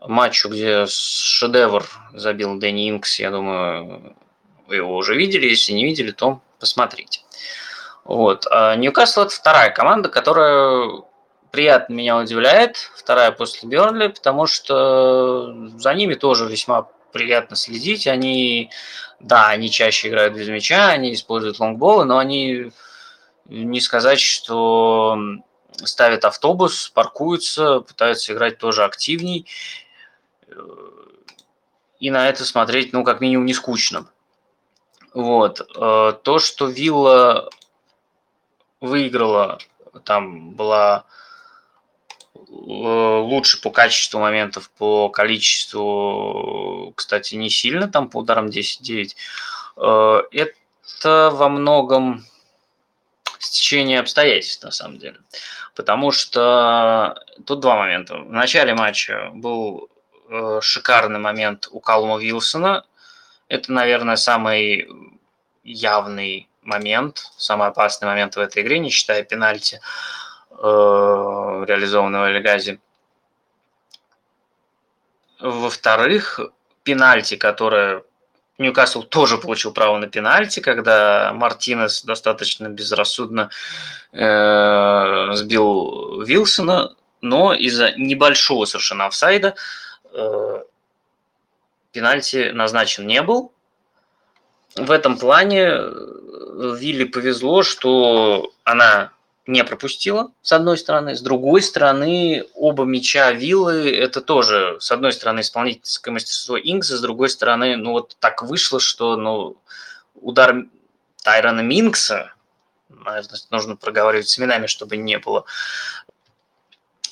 Матчу, 0.00 0.48
где 0.48 0.86
шедевр 0.86 1.84
забил 2.12 2.58
Дэнни 2.58 2.90
Инкс, 2.90 3.18
я 3.18 3.30
думаю, 3.30 4.14
вы 4.66 4.76
его 4.76 4.96
уже 4.96 5.16
видели. 5.16 5.46
Если 5.46 5.72
не 5.72 5.84
видели, 5.84 6.10
то 6.10 6.40
посмотрите. 6.60 7.20
Вот. 8.04 8.46
А 8.50 8.74
Ньюкасл– 8.76 9.20
это 9.22 9.30
вторая 9.30 9.70
команда, 9.70 10.08
которая 10.08 11.02
приятно 11.50 11.94
меня 11.94 12.16
удивляет. 12.16 12.76
Вторая 12.96 13.32
после 13.32 13.68
Бернли, 13.68 14.08
потому 14.08 14.46
что 14.46 15.52
за 15.78 15.94
ними 15.94 16.14
тоже 16.14 16.46
весьма 16.46 16.88
приятно 17.12 17.56
следить. 17.56 18.06
Они, 18.06 18.70
да, 19.20 19.48
они 19.48 19.70
чаще 19.70 20.08
играют 20.08 20.34
без 20.34 20.48
мяча, 20.48 20.88
они 20.88 21.12
используют 21.12 21.58
лонгболы, 21.58 22.04
но 22.04 22.18
они 22.18 22.72
не 23.46 23.80
сказать, 23.80 24.20
что 24.20 25.18
ставят 25.84 26.24
автобус, 26.24 26.90
паркуются, 26.90 27.80
пытаются 27.80 28.32
играть 28.32 28.58
тоже 28.58 28.84
активней. 28.84 29.46
И 32.00 32.10
на 32.10 32.28
это 32.28 32.44
смотреть, 32.44 32.92
ну, 32.92 33.04
как 33.04 33.20
минимум, 33.20 33.46
не 33.46 33.54
скучно. 33.54 34.08
Вот. 35.14 35.66
То, 35.72 36.38
что 36.38 36.66
Вилла 36.66 37.48
выиграла, 38.80 39.58
там 40.04 40.50
была 40.50 41.04
лучше 42.48 43.60
по 43.60 43.70
качеству 43.70 44.20
моментов, 44.20 44.70
по 44.78 45.08
количеству, 45.08 46.92
кстати, 46.96 47.34
не 47.34 47.50
сильно, 47.50 47.88
там 47.88 48.08
по 48.08 48.18
ударам 48.18 48.46
10-9. 48.46 49.14
Это 50.32 51.30
во 51.32 51.48
многом 51.48 52.24
стечение 53.38 54.00
обстоятельств, 54.00 54.64
на 54.64 54.70
самом 54.70 54.98
деле. 54.98 55.18
Потому 55.74 56.10
что 56.10 57.14
тут 57.46 57.60
два 57.60 57.76
момента. 57.76 58.16
В 58.18 58.32
начале 58.32 58.74
матча 58.74 59.30
был 59.32 59.88
шикарный 60.60 61.20
момент 61.20 61.68
у 61.70 61.80
Калума 61.80 62.18
Вилсона. 62.18 62.84
Это, 63.48 63.72
наверное, 63.72 64.16
самый 64.16 64.88
явный 65.62 66.48
момент, 66.62 67.30
самый 67.36 67.68
опасный 67.68 68.08
момент 68.08 68.36
в 68.36 68.40
этой 68.40 68.62
игре, 68.62 68.78
не 68.78 68.90
считая 68.90 69.22
пенальти 69.22 69.80
реализованного 70.60 72.30
Легази. 72.30 72.80
Во-вторых, 75.40 76.40
пенальти, 76.82 77.36
которое 77.36 78.02
Ньюкасл 78.58 79.04
тоже 79.04 79.38
получил 79.38 79.72
право 79.72 79.98
на 79.98 80.08
пенальти, 80.08 80.58
когда 80.60 81.32
Мартинес 81.32 82.02
достаточно 82.02 82.68
безрассудно 82.68 83.50
э, 84.12 85.28
сбил 85.34 86.22
Вилсона, 86.22 86.96
но 87.20 87.54
из-за 87.54 87.92
небольшого 87.92 88.64
совершенно 88.64 89.06
офсайда 89.06 89.54
э, 90.12 90.62
пенальти 91.92 92.50
назначен 92.52 93.06
не 93.06 93.22
был. 93.22 93.52
В 94.74 94.90
этом 94.90 95.18
плане 95.18 95.68
Вилли 95.68 97.04
повезло, 97.04 97.62
что 97.62 98.50
она 98.64 99.12
не 99.48 99.64
пропустила, 99.64 100.30
с 100.42 100.52
одной 100.52 100.76
стороны. 100.76 101.16
С 101.16 101.22
другой 101.22 101.62
стороны, 101.62 102.44
оба 102.54 102.84
мяча 102.84 103.32
Виллы– 103.32 103.90
это 103.96 104.20
тоже, 104.20 104.76
с 104.78 104.92
одной 104.92 105.12
стороны, 105.14 105.40
исполнительское 105.40 106.12
мастерство 106.12 106.58
Инкса, 106.58 106.98
с 106.98 107.00
другой 107.00 107.30
стороны, 107.30 107.76
ну 107.76 107.92
вот 107.92 108.14
так 108.20 108.42
вышло, 108.42 108.78
что 108.78 109.16
ну, 109.16 109.56
удар 110.14 110.66
Тайрона 111.22 111.62
Минкса, 111.62 112.34
нужно 113.50 113.76
проговаривать 113.76 114.28
с 114.28 114.38
именами, 114.38 114.66
чтобы 114.66 114.98
не 114.98 115.18
было 115.18 115.46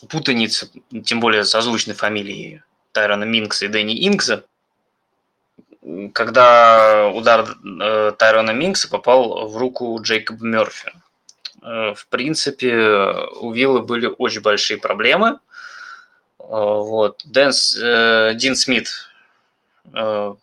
путаницы, 0.07 0.71
тем 1.07 1.21
более 1.21 1.43
с 1.43 1.55
озвучной 1.55 1.95
фамилией 1.95 2.61
Тайрона 2.93 3.25
Минкса 3.25 3.65
и 3.65 3.69
Дэнни 3.69 4.07
Инкса, 4.07 4.45
когда 6.13 7.09
удар 7.09 7.57
э, 7.65 8.13
Тайрона 8.19 8.51
Минкса 8.51 8.91
попал 8.91 9.49
в 9.49 9.57
руку 9.57 9.99
Джейкоба 10.03 10.45
Мерфи. 10.45 10.93
Э, 11.67 11.95
в 11.95 12.07
принципе, 12.07 12.75
у 13.41 13.53
Виллы 13.53 13.83
были 13.83 14.07
очень 14.07 14.41
большие 14.41 14.79
проблемы. 14.79 15.41
Э, 16.39 16.45
вот. 16.49 17.23
Дэн, 17.25 17.51
э, 17.83 18.35
Дин 18.35 18.57
Смит 18.57 18.89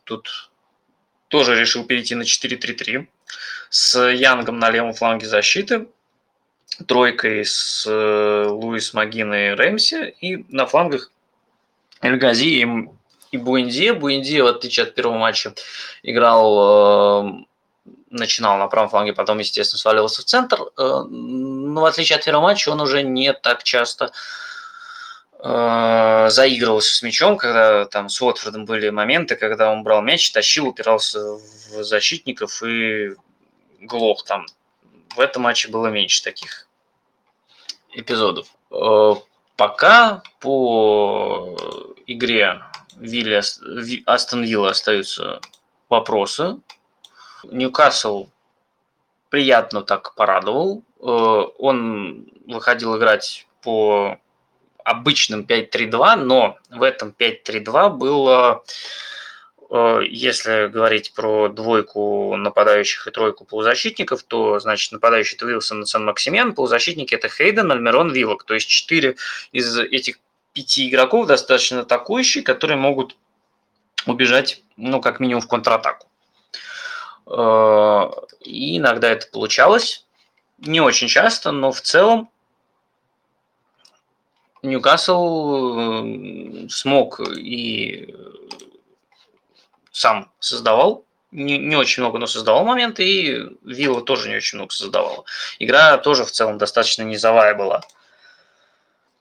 тут 0.06 0.50
тоже 1.28 1.60
решил 1.60 1.84
перейти 1.84 2.16
на 2.16 2.24
4-3-3 2.24 3.08
с 3.70 4.00
Янгом 4.00 4.58
на 4.58 4.70
левом 4.70 4.94
фланге 4.94 5.28
защиты, 5.28 5.88
тройкой 6.88 7.44
с 7.44 7.86
Луис 7.86 8.94
Магиной 8.94 9.50
и 9.50 9.54
Рэмси, 9.54 10.16
и 10.22 10.46
на 10.48 10.66
флангах 10.66 11.12
Эльгази 12.00 12.64
и, 12.64 12.68
и 13.32 13.38
Буэнди. 13.38 13.92
Буэнди, 13.92 14.40
в 14.40 14.48
отличие 14.48 14.86
от 14.86 14.96
первого 14.96 15.18
матча, 15.18 15.54
играл 16.04 17.46
начинал 18.14 18.58
на 18.58 18.68
правом 18.68 18.90
фланге, 18.90 19.14
потом, 19.14 19.40
естественно, 19.40 19.80
сваливался 19.80 20.22
в 20.22 20.26
центр. 20.26 20.60
Но 20.78 21.82
в 21.82 21.86
отличие 21.86 22.18
от 22.18 22.26
первого 22.26 22.44
матча, 22.44 22.70
он 22.70 22.80
уже 22.82 23.04
не 23.04 23.34
так 23.34 23.64
часто 23.64 24.12
заигрывался 25.40 26.96
с 26.96 27.02
мячом, 27.04 27.38
когда 27.38 27.84
там 27.86 28.08
с 28.08 28.22
Уотфордом 28.22 28.64
были 28.64 28.90
моменты, 28.90 29.36
когда 29.36 29.72
он 29.72 29.84
брал 29.84 30.02
мяч, 30.02 30.32
тащил, 30.32 30.68
упирался 30.68 31.20
в 31.20 31.84
защитников 31.84 32.64
и 32.64 33.16
глох 33.82 34.24
там. 34.24 34.46
В 35.16 35.20
этом 35.20 35.42
матче 35.42 35.68
было 35.68 35.88
меньше 35.88 36.24
таких 36.24 36.68
эпизодов. 37.92 38.48
Пока 39.58 40.24
по 40.40 41.58
игре 42.08 42.62
Вилли, 42.96 43.42
Астон 44.06 44.44
Вилла 44.44 44.70
остаются 44.70 45.42
вопросы. 45.90 46.58
Ньюкасл 47.52 48.28
приятно 49.30 49.82
так 49.82 50.14
порадовал. 50.16 50.84
Э, 51.00 51.04
он 51.06 52.28
выходил 52.48 52.98
играть 52.98 53.48
по 53.64 54.20
обычным 54.84 55.42
5-3-2, 55.42 56.16
но 56.18 56.58
в 56.70 56.84
этом 56.84 57.16
5-3-2 57.18 57.90
было 57.90 58.64
э, 59.70 60.02
если 60.08 60.68
говорить 60.68 61.14
про 61.14 61.48
двойку 61.48 62.36
нападающих 62.36 63.08
и 63.08 63.12
тройку 63.12 63.46
полузащитников, 63.46 64.24
то, 64.24 64.60
значит, 64.60 64.92
нападающий 64.92 65.36
это 65.36 65.46
Вилсон 65.46 65.84
и 65.84 65.86
Сан-Максимен, 65.86 66.54
полузащитники 66.54 67.16
это 67.16 67.30
Хейден, 67.30 67.72
Альмерон, 67.72 68.12
Виллок. 68.12 68.44
То 68.44 68.54
есть 68.54 68.68
четыре 68.68 69.16
из 69.52 69.78
этих 69.78 70.20
пяти 70.54 70.90
игроков 70.90 71.28
достаточно 71.28 71.82
атакующие, 71.82 72.44
которые 72.44 72.78
могут 72.78 73.16
убежать, 74.06 74.62
ну, 74.78 75.02
как 75.02 75.20
минимум, 75.20 75.42
в 75.42 75.48
контратаку. 75.48 76.08
Э, 77.28 78.10
и 78.42 78.78
иногда 78.78 79.10
это 79.10 79.28
получалось. 79.28 80.06
Не 80.60 80.82
очень 80.82 81.08
часто, 81.08 81.52
но 81.52 81.72
в 81.72 81.82
целом 81.82 82.30
Ньюкасл 84.62 86.06
э, 86.06 86.68
смог 86.70 87.20
и 87.20 88.16
сам 89.92 90.32
создавал, 90.40 91.06
не, 91.32 91.58
не 91.58 91.76
очень 91.76 92.02
много, 92.02 92.20
но 92.20 92.28
создавал 92.28 92.64
моменты, 92.64 93.04
и 93.04 93.42
Вилла 93.64 94.02
тоже 94.02 94.30
не 94.30 94.36
очень 94.36 94.58
много 94.58 94.72
создавала. 94.72 95.26
Игра 95.60 95.98
тоже 95.98 96.24
в 96.24 96.32
целом 96.32 96.58
достаточно 96.58 97.04
низовая 97.04 97.56
была. 97.56 97.82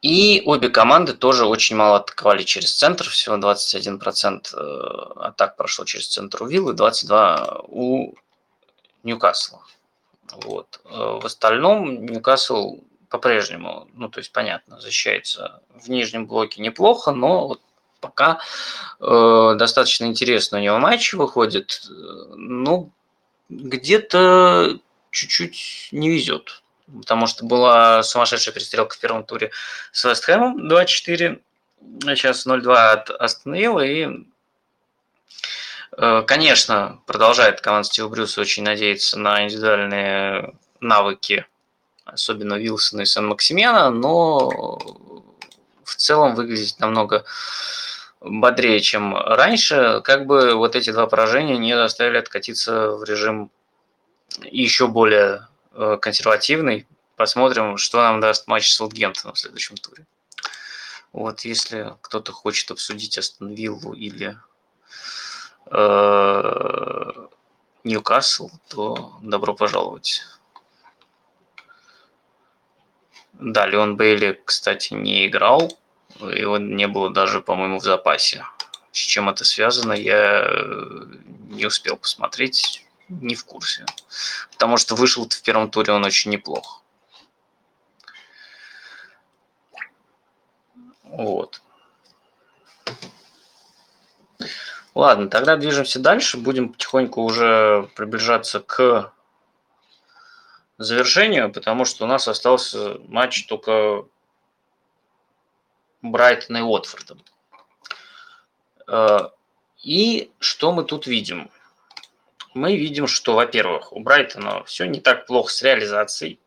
И 0.03 0.43
обе 0.45 0.69
команды 0.69 1.15
тоже 1.15 1.47
очень 1.47 1.77
мало 1.77 1.99
атаковали 1.99 2.43
через 2.43 2.75
центр, 2.75 3.09
всего 3.09 3.37
21% 3.37 4.49
э, 4.53 5.21
атак 5.21 5.57
прошло 5.57 5.85
через 5.85 6.09
центр 6.09 6.43
у 6.43 6.47
Виллы, 6.47 6.75
22% 6.75 7.67
у 7.69 8.15
Ньюкасла. 9.05 9.63
Вот. 10.33 10.81
Э, 10.87 11.21
в 11.23 11.25
остальном 11.25 12.05
Ньюкасл 12.05 12.81
по-прежнему, 13.11 13.89
ну, 13.95 14.09
то 14.09 14.19
есть, 14.19 14.33
понятно, 14.33 14.81
защищается 14.81 15.63
в 15.77 15.89
нижнем 15.89 16.27
блоке 16.27 16.61
неплохо, 16.63 17.13
но 17.13 17.47
вот 17.47 17.61
пока 18.01 18.41
э, 18.99 19.55
достаточно 19.57 20.07
интересно 20.07 20.59
у 20.59 20.61
него 20.61 20.79
матч 20.79 21.13
выходит. 21.13 21.83
Ну, 22.35 22.91
где-то 23.49 24.81
чуть-чуть 25.13 25.91
не 25.93 26.11
везет 26.11 26.62
потому 27.01 27.27
что 27.27 27.45
была 27.45 28.03
сумасшедшая 28.03 28.55
перестрелка 28.55 28.97
в 28.97 28.99
первом 28.99 29.25
туре 29.25 29.51
с 29.93 30.05
Вестхэмом 30.05 30.69
2-4, 30.69 31.41
а 32.07 32.17
сейчас 32.17 32.47
0-2 32.47 32.75
от 33.19 33.47
и 33.47 34.09
э, 35.97 36.23
Конечно, 36.27 37.01
продолжает 37.07 37.61
команда 37.61 37.89
Стива 37.89 38.09
Брюса 38.09 38.41
очень 38.41 38.63
надеяться 38.63 39.19
на 39.19 39.45
индивидуальные 39.45 40.55
навыки, 40.81 41.47
особенно 42.05 42.55
Вилсона 42.55 43.03
и 43.03 43.07
Сан-Максимена, 43.07 43.91
но 43.91 44.79
в 45.85 45.97
целом 45.97 46.35
выглядит 46.35 46.79
намного 46.81 47.25
бодрее, 48.21 48.81
чем 48.81 49.17
раньше. 49.17 50.01
Как 50.05 50.27
бы 50.27 50.55
вот 50.55 50.77
эти 50.77 50.91
два 50.91 51.07
поражения 51.07 51.59
не 51.59 51.75
заставили 51.75 52.19
откатиться 52.19 52.93
в 52.93 53.05
режим 53.05 53.51
еще 54.41 54.87
более 54.89 55.49
консервативный. 56.01 56.87
Посмотрим, 57.17 57.77
что 57.77 57.99
нам 58.03 58.21
даст 58.21 58.47
матч 58.49 58.71
с 58.71 58.77
Саутгемптоном 58.77 59.35
в 59.35 59.39
следующем 59.39 59.77
туре. 59.77 60.07
Вот, 61.13 61.41
если 61.41 61.95
кто-то 62.01 62.33
хочет 62.33 62.71
обсудить 62.71 63.19
Астон 63.19 63.53
Виллу 63.53 63.93
или 63.93 64.39
э, 65.67 67.13
Ньюкасл, 67.85 68.51
то 68.69 69.19
добро 69.23 69.55
пожаловать. 69.55 70.23
Да, 73.35 73.67
Леон 73.67 73.97
Бейли, 73.97 74.41
кстати, 74.45 74.95
не 74.95 75.27
играл. 75.27 75.79
Его 76.21 76.59
не 76.59 76.87
было 76.87 77.11
даже, 77.11 77.41
по-моему, 77.41 77.79
в 77.79 77.85
запасе. 77.85 78.47
С 78.93 78.99
чем 78.99 79.29
это 79.29 79.45
связано, 79.45 79.93
я 79.93 80.49
не 81.51 81.67
успел 81.67 81.97
посмотреть 81.97 82.87
не 83.09 83.35
в 83.35 83.45
курсе. 83.45 83.85
Потому 84.53 84.77
что 84.77 84.95
вышел 84.95 85.29
в 85.29 85.43
первом 85.43 85.71
туре 85.71 85.93
он 85.93 86.05
очень 86.05 86.31
неплох. 86.31 86.83
Вот. 91.05 91.61
Ладно, 94.95 95.29
тогда 95.29 95.57
движемся 95.57 95.99
дальше. 95.99 96.37
Будем 96.37 96.73
потихоньку 96.73 97.23
уже 97.23 97.89
приближаться 97.95 98.61
к 98.61 99.13
завершению, 100.79 101.53
потому 101.53 101.85
что 101.85 102.05
у 102.05 102.09
нас 102.09 102.29
остался 102.29 102.99
матч 103.09 103.47
только 103.47 104.05
Брайтона 106.03 106.59
и 106.59 106.63
Уотфорда. 106.63 107.17
Э, 108.89 109.31
и 109.83 110.31
что 110.39 110.73
мы 110.73 110.85
тут 110.85 111.07
видим? 111.07 111.51
Мы 112.55 112.77
видим, 112.77 113.07
что, 113.07 113.35
во-первых, 113.35 113.93
у 113.93 114.01
Брайтона 114.01 114.65
все 114.65 114.87
не 114.87 115.01
так 115.01 115.27
плохо 115.27 115.51
с 115.51 115.63
реализацией, 115.63 116.39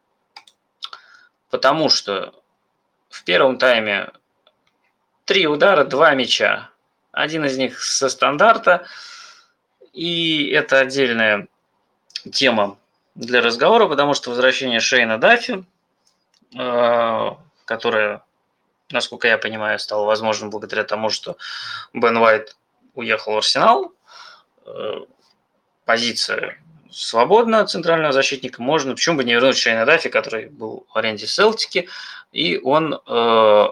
потому 1.50 1.90
что 1.90 2.34
в 3.10 3.24
первом 3.24 3.58
тайме 3.58 4.12
три 5.26 5.48
удара, 5.48 5.84
два 5.84 6.14
мяча. 6.14 6.70
Один 7.12 7.46
из 7.46 7.58
них 7.58 7.82
со 7.82 8.10
стандарта, 8.10 8.86
и 9.94 10.50
это 10.50 10.80
отдельная 10.80 11.48
тема 12.32 12.78
для 13.16 13.42
разговора, 13.42 13.88
потому 13.88 14.14
что 14.14 14.30
возвращение 14.30 14.82
Шейна 14.82 15.18
Даффи, 15.18 15.64
э, 16.58 17.30
которое, 17.64 18.22
насколько 18.92 19.28
я 19.28 19.38
понимаю, 19.38 19.80
стало 19.80 20.06
возможным 20.06 20.50
благодаря 20.50 20.84
тому, 20.84 21.10
что 21.10 21.38
Бен 21.94 22.18
Уайт 22.18 22.58
уехал 22.94 23.34
в 23.34 23.38
Арсенал, 23.38 23.94
э, 24.66 25.06
позиция 25.86 26.58
свободна 26.92 27.66
центрального 27.66 28.14
защитника, 28.14 28.62
можно, 28.62 28.94
почему 28.94 29.18
бы 29.18 29.24
не 29.24 29.34
вернуть 29.34 29.58
Шейна 29.58 29.86
Даффи, 29.86 30.10
который 30.10 30.48
был 30.48 30.86
в 30.90 30.98
аренде 30.98 31.28
Селтики, 31.28 31.90
и 32.32 32.58
он 32.64 33.00
э, 33.08 33.68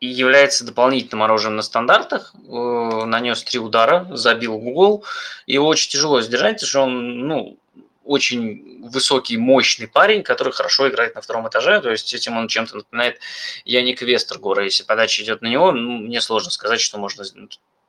является 0.00 0.64
дополнительным 0.64 1.22
оружием 1.22 1.56
на 1.56 1.62
стандартах, 1.62 2.34
э, 2.34 2.48
нанес 2.48 3.42
три 3.42 3.60
удара, 3.60 4.08
забил 4.10 4.58
гол, 4.58 5.04
его 5.46 5.66
очень 5.66 5.90
тяжело 5.90 6.20
сдержать, 6.22 6.54
потому 6.56 6.68
что 6.68 6.80
он, 6.80 7.18
ну, 7.28 7.58
очень 8.04 8.88
высокий, 8.88 9.36
мощный 9.36 9.86
парень, 9.86 10.22
который 10.22 10.52
хорошо 10.52 10.88
играет 10.88 11.14
на 11.14 11.20
втором 11.20 11.48
этаже, 11.48 11.80
то 11.80 11.90
есть 11.90 12.12
этим 12.14 12.36
он 12.36 12.48
чем-то 12.48 12.78
напоминает 12.78 13.20
Яник 13.64 14.02
Вестергора. 14.02 14.64
Если 14.64 14.82
подача 14.82 15.22
идет 15.22 15.42
на 15.42 15.46
него, 15.46 15.72
ну, 15.72 15.98
мне 15.98 16.20
сложно 16.20 16.50
сказать, 16.50 16.80
что 16.80 16.98
можно 16.98 17.24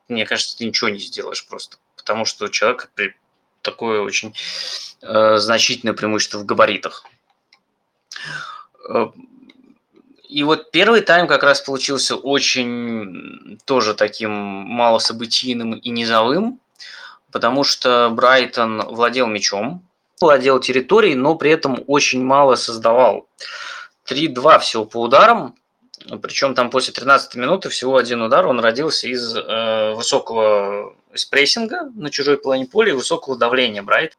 мне 0.08 0.26
кажется, 0.26 0.56
ты 0.56 0.66
ничего 0.66 0.90
не 0.90 0.98
сделаешь 0.98 1.46
просто. 1.46 1.78
Потому 1.96 2.24
что 2.24 2.46
у 2.46 2.48
человека 2.48 2.88
такое 3.62 4.00
очень 4.00 4.34
э, 5.02 5.36
значительное 5.38 5.94
преимущество 5.94 6.38
в 6.38 6.44
габаритах. 6.44 7.06
Э, 8.88 9.06
и 10.28 10.42
вот 10.42 10.70
первый 10.70 11.00
тайм 11.00 11.26
как 11.26 11.42
раз 11.42 11.60
получился 11.60 12.16
очень 12.16 13.58
тоже 13.64 13.94
таким 13.94 14.32
малособытийным 14.32 15.74
и 15.74 15.90
низовым, 15.90 16.60
потому 17.30 17.64
что 17.64 18.10
Брайтон 18.10 18.82
владел 18.82 19.26
мячом, 19.26 19.86
владел 20.20 20.60
территорией, 20.60 21.14
но 21.14 21.36
при 21.36 21.50
этом 21.50 21.82
очень 21.86 22.22
мало 22.24 22.56
создавал. 22.56 23.28
3-2 24.06 24.58
всего 24.60 24.84
по 24.84 25.02
ударам, 25.02 25.54
причем 26.22 26.54
там 26.54 26.70
после 26.70 26.92
13 26.92 27.34
минуты 27.36 27.68
всего 27.68 27.96
один 27.96 28.22
удар, 28.22 28.46
он 28.46 28.60
родился 28.60 29.08
из 29.08 29.36
э, 29.36 29.94
высокого 29.94 30.96
из 31.12 31.24
прессинга 31.24 31.90
на 31.94 32.10
чужой 32.10 32.36
половине 32.36 32.66
поля 32.66 32.90
и 32.90 32.94
высокого 32.94 33.36
давления 33.36 33.82
Брайт. 33.82 34.18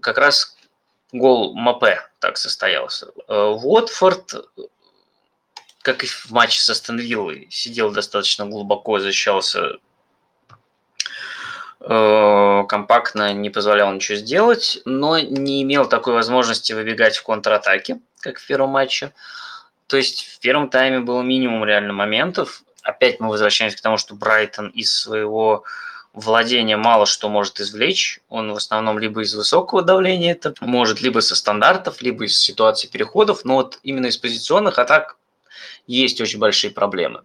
Как 0.00 0.18
раз 0.18 0.56
гол 1.12 1.54
Мапе 1.54 2.00
так 2.20 2.36
состоялся. 2.36 3.10
Э, 3.26 3.54
Уотфорд, 3.62 4.34
как 5.82 6.04
и 6.04 6.06
в 6.06 6.30
матче 6.30 6.60
со 6.60 6.74
Стэнвиллой, 6.74 7.48
сидел 7.50 7.90
достаточно 7.90 8.46
глубоко, 8.46 9.00
защищался 9.00 9.78
э, 11.80 12.64
компактно, 12.68 13.32
не 13.32 13.50
позволял 13.50 13.92
ничего 13.92 14.18
сделать, 14.18 14.80
но 14.84 15.18
не 15.18 15.62
имел 15.62 15.88
такой 15.88 16.14
возможности 16.14 16.72
выбегать 16.72 17.16
в 17.16 17.24
контратаке, 17.24 18.00
как 18.20 18.38
в 18.38 18.46
первом 18.46 18.70
матче. 18.70 19.12
То 19.88 19.96
есть 19.96 20.26
в 20.26 20.38
первом 20.38 20.68
тайме 20.68 21.00
было 21.00 21.22
минимум 21.22 21.64
реально 21.64 21.94
моментов. 21.94 22.62
Опять 22.82 23.20
мы 23.20 23.28
возвращаемся 23.28 23.78
к 23.78 23.80
тому, 23.80 23.96
что 23.96 24.14
Брайтон 24.14 24.68
из 24.68 24.92
своего 24.92 25.64
владения 26.12 26.76
мало 26.76 27.06
что 27.06 27.28
может 27.30 27.58
извлечь. 27.58 28.20
Он 28.28 28.52
в 28.52 28.56
основном 28.56 28.98
либо 28.98 29.22
из 29.22 29.34
высокого 29.34 29.82
давления 29.82 30.32
это 30.32 30.54
может, 30.60 31.00
либо 31.00 31.20
со 31.20 31.34
стандартов, 31.34 32.02
либо 32.02 32.26
из 32.26 32.38
ситуации 32.38 32.86
переходов. 32.86 33.44
Но 33.44 33.54
вот 33.54 33.80
именно 33.82 34.06
из 34.06 34.18
позиционных 34.18 34.78
атак 34.78 35.16
есть 35.86 36.20
очень 36.20 36.38
большие 36.38 36.70
проблемы. 36.70 37.22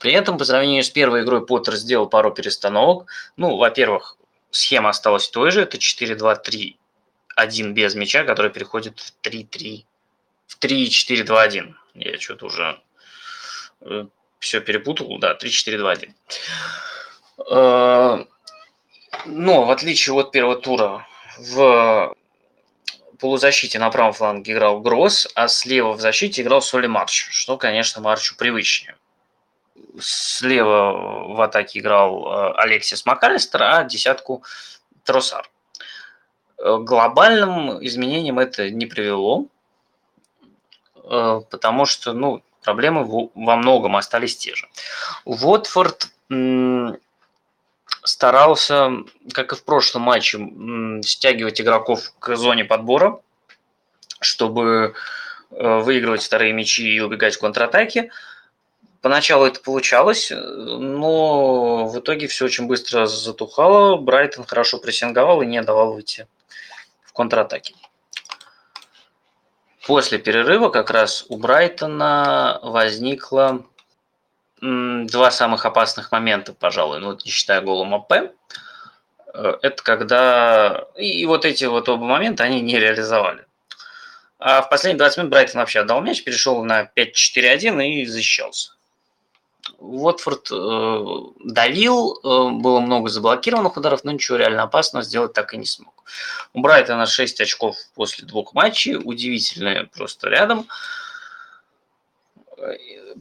При 0.00 0.12
этом, 0.12 0.36
по 0.36 0.44
сравнению 0.44 0.82
с 0.82 0.90
первой 0.90 1.22
игрой, 1.22 1.46
Поттер 1.46 1.76
сделал 1.76 2.08
пару 2.08 2.32
перестановок. 2.32 3.06
Ну, 3.36 3.56
во-первых, 3.56 4.16
схема 4.50 4.88
осталась 4.88 5.28
той 5.28 5.52
же. 5.52 5.62
Это 5.62 5.76
4-2-3-1 5.76 6.74
без 7.70 7.94
мяча, 7.94 8.24
который 8.24 8.50
переходит 8.50 8.98
в 8.98 9.12
3-3 9.24 9.84
в 10.48 10.58
3-4-2-1. 10.58 11.74
Я 11.94 12.18
что-то 12.18 12.46
уже 12.46 12.80
э, 13.82 14.06
все 14.38 14.60
перепутал, 14.60 15.18
да, 15.18 15.36
3-4-2-1. 15.36 16.14
Э, 17.50 18.24
но 19.26 19.64
в 19.64 19.70
отличие 19.70 20.14
от 20.14 20.32
первого 20.32 20.56
тура 20.56 21.06
в 21.38 22.14
полузащите 23.18 23.78
на 23.78 23.90
правом 23.90 24.12
фланге 24.12 24.52
играл 24.52 24.80
Гросс, 24.80 25.28
а 25.34 25.48
слева 25.48 25.92
в 25.92 26.00
защите 26.00 26.42
играл 26.42 26.62
Соли 26.62 26.86
Марч, 26.86 27.28
что, 27.30 27.56
конечно, 27.56 28.00
Марчу 28.00 28.36
привычнее. 28.36 28.96
Слева 29.98 31.34
в 31.34 31.40
атаке 31.40 31.80
играл 31.80 32.26
э, 32.26 32.52
Алексис 32.56 33.04
МакАлистер, 33.04 33.62
а 33.62 33.84
десятку 33.84 34.44
Тросар. 35.04 35.50
Глобальным 36.58 37.84
изменениям 37.84 38.38
это 38.38 38.70
не 38.70 38.84
привело, 38.84 39.46
потому 41.50 41.86
что 41.86 42.12
ну, 42.12 42.42
проблемы 42.62 43.30
во 43.34 43.56
многом 43.56 43.96
остались 43.96 44.36
те 44.36 44.54
же. 44.54 44.68
Уотфорд 45.24 46.10
старался, 48.02 48.90
как 49.32 49.52
и 49.52 49.56
в 49.56 49.64
прошлом 49.64 50.02
матче, 50.02 50.38
стягивать 51.02 51.60
игроков 51.60 52.12
к 52.18 52.36
зоне 52.36 52.64
подбора, 52.64 53.20
чтобы 54.20 54.94
э, 55.50 55.78
выигрывать 55.80 56.22
вторые 56.22 56.52
мячи 56.52 56.84
и 56.84 57.00
убегать 57.00 57.36
в 57.36 57.40
контратаке. 57.40 58.10
Поначалу 59.02 59.46
это 59.46 59.60
получалось, 59.60 60.30
но 60.30 61.86
в 61.86 61.98
итоге 61.98 62.26
все 62.26 62.44
очень 62.44 62.66
быстро 62.66 63.06
затухало. 63.06 63.96
Брайтон 63.96 64.44
хорошо 64.44 64.78
прессинговал 64.78 65.40
и 65.42 65.46
не 65.46 65.62
давал 65.62 65.94
выйти 65.94 66.26
в 67.04 67.12
контратаке. 67.12 67.74
После 69.90 70.18
перерыва 70.18 70.68
как 70.68 70.88
раз 70.90 71.26
у 71.30 71.36
Брайтона 71.36 72.60
возникло 72.62 73.66
два 74.60 75.32
самых 75.32 75.66
опасных 75.66 76.12
момента, 76.12 76.52
пожалуй, 76.52 77.00
ну, 77.00 77.18
не 77.24 77.30
считая 77.32 77.60
голом 77.60 77.96
АП. 77.96 78.12
Э, 78.12 79.54
это 79.62 79.82
когда... 79.82 80.84
И 80.96 81.26
вот 81.26 81.44
эти 81.44 81.64
вот 81.64 81.88
оба 81.88 82.04
момента 82.04 82.44
они 82.44 82.60
не 82.60 82.78
реализовали. 82.78 83.44
А 84.38 84.62
в 84.62 84.70
последние 84.70 84.98
20 84.98 85.18
минут 85.18 85.30
Брайтон 85.32 85.58
вообще 85.58 85.80
отдал 85.80 86.00
мяч, 86.02 86.22
перешел 86.22 86.62
на 86.62 86.88
5-4-1 86.94 87.84
и 87.84 88.06
защищался. 88.06 88.74
Уотфорд 89.80 90.48
э, 90.52 91.04
давил, 91.44 92.20
э, 92.22 92.50
было 92.52 92.80
много 92.80 93.08
заблокированных 93.08 93.76
ударов, 93.76 94.04
но 94.04 94.12
ничего 94.12 94.36
реально 94.36 94.64
опасного 94.64 95.02
сделать 95.02 95.32
так 95.32 95.54
и 95.54 95.56
не 95.56 95.64
смог. 95.64 96.04
У 96.52 96.60
Брайтона 96.60 97.06
6 97.06 97.40
очков 97.40 97.76
после 97.94 98.26
двух 98.26 98.52
матчей, 98.52 98.96
удивительно 98.96 99.88
просто 99.94 100.28
рядом. 100.28 100.66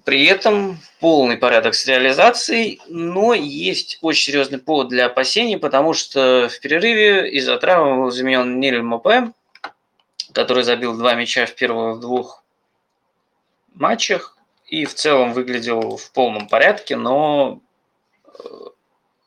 При 0.04 0.26
этом 0.26 0.80
полный 1.00 1.38
порядок 1.38 1.76
с 1.76 1.86
реализацией, 1.88 2.82
но 2.90 3.34
есть 3.34 3.98
очень 4.02 4.26
серьезный 4.26 4.60
повод 4.60 4.90
для 4.90 5.06
опасений, 5.06 5.58
потому 5.58 5.94
что 5.94 6.50
в 6.52 6.60
перерыве 6.60 7.32
из-за 7.32 7.58
травмы 7.58 8.04
был 8.04 8.12
заменен 8.12 8.60
Ниль 8.60 8.82
Мопе, 8.82 9.32
который 10.34 10.64
забил 10.64 10.98
два 10.98 11.14
мяча 11.14 11.46
в 11.46 11.56
первых 11.56 12.02
двух 12.02 12.44
матчах 13.74 14.36
и 14.70 14.86
в 14.86 14.94
целом 14.94 15.34
выглядел 15.34 15.98
в 15.98 16.12
полном 16.12 16.48
порядке, 16.48 16.96
но 16.96 17.60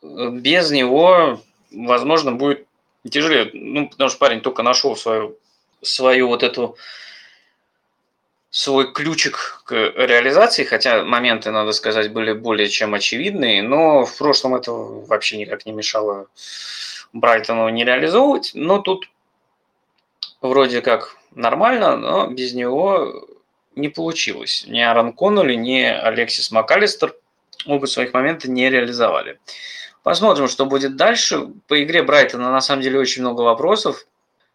э, 0.03 0.31
без 0.31 0.71
него, 0.71 1.41
возможно, 1.71 2.33
будет 2.33 2.67
тяжелее. 3.09 3.51
Ну, 3.53 3.89
потому 3.89 4.09
что 4.09 4.19
парень 4.19 4.41
только 4.41 4.63
нашел 4.63 4.97
свою, 4.97 5.37
свою 5.83 6.29
вот 6.29 6.43
эту 6.43 6.77
свой 8.51 8.93
ключик 8.93 9.63
к 9.65 9.73
реализации, 9.73 10.65
хотя 10.65 11.03
моменты, 11.05 11.51
надо 11.51 11.73
сказать, 11.73 12.13
были 12.13 12.33
более 12.33 12.69
чем 12.69 12.95
очевидные, 12.95 13.63
но 13.63 14.05
в 14.05 14.17
прошлом 14.19 14.55
это 14.55 14.71
вообще 14.73 15.39
никак 15.39 15.67
не 15.67 15.73
мешало 15.73 16.29
Брайтону 17.13 17.69
не 17.71 17.85
реализовывать. 17.85 18.53
Но 18.55 18.79
тут 18.79 19.09
вроде 20.41 20.83
как 20.83 21.17
нормально, 21.35 21.97
но 21.97 22.27
без 22.29 22.53
него 22.53 23.27
не 23.75 23.89
получилось. 23.89 24.65
Ни 24.67 24.81
Аарон 24.81 25.13
Конноли, 25.13 25.55
ни 25.55 25.81
Алексис 25.81 26.51
МакАлистер 26.51 27.15
оба 27.67 27.87
своих 27.87 28.13
момента 28.13 28.51
не 28.51 28.69
реализовали. 28.71 29.39
Посмотрим, 30.03 30.49
что 30.49 30.67
будет 30.67 30.97
дальше. 30.97 31.49
По 31.69 31.83
игре 31.83 32.03
Брайтона 32.03 32.51
на 32.51 32.61
самом 32.61 32.83
деле 32.83 32.99
очень 32.99 33.23
много 33.23 33.43
вопросов. 33.43 34.07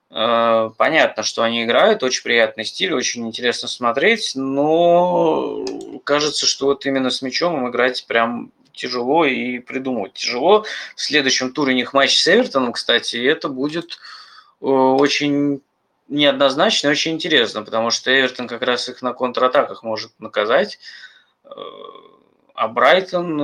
Э, 0.10 0.70
понятно, 0.78 1.24
что 1.24 1.44
они 1.44 1.64
играют, 1.64 2.04
очень 2.04 2.24
приятный 2.24 2.66
стиль, 2.66 2.94
очень 2.94 3.28
интересно 3.28 3.68
смотреть, 3.68 4.34
но 4.36 5.66
кажется, 6.04 6.46
что 6.46 6.68
вот 6.68 6.86
именно 6.86 7.10
с 7.10 7.22
мячом 7.22 7.58
им 7.58 7.70
играть 7.70 8.06
прям 8.08 8.52
тяжело 8.74 9.26
и 9.26 9.60
придумывать 9.60 10.14
тяжело. 10.14 10.66
В 10.96 11.02
следующем 11.02 11.52
туре 11.52 11.74
у 11.74 11.76
них 11.76 11.94
матч 11.94 12.18
с 12.18 12.28
Эвертоном, 12.28 12.74
кстати, 12.74 13.18
и 13.18 13.26
это 13.26 13.50
будет 13.50 14.00
э, 14.62 14.66
очень 14.66 15.62
неоднозначно 16.08 16.88
и 16.88 16.92
очень 16.92 17.14
интересно, 17.14 17.64
потому 17.64 17.92
что 17.92 18.12
Эвертон 18.12 18.48
как 18.48 18.62
раз 18.62 18.90
их 18.90 19.02
на 19.02 19.14
контратаках 19.14 19.84
может 19.84 20.12
наказать, 20.20 20.80
э, 21.44 21.50
а 22.54 22.68
Брайтон 22.68 23.38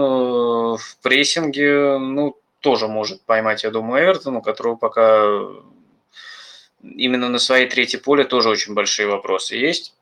в 0.78 0.98
прессинге, 1.02 1.98
ну, 2.00 2.36
тоже 2.62 2.88
может 2.88 3.22
поймать, 3.24 3.64
я 3.64 3.70
думаю, 3.70 4.04
Эвертон, 4.04 4.38
у 4.38 4.42
которого 4.42 4.76
пока 4.76 5.24
именно 6.82 7.30
на 7.30 7.40
своей 7.40 7.68
третьей 7.70 8.00
поле 8.00 8.24
тоже 8.24 8.50
очень 8.50 8.74
большие 8.74 9.08
вопросы 9.08 9.56
есть. 9.56 9.96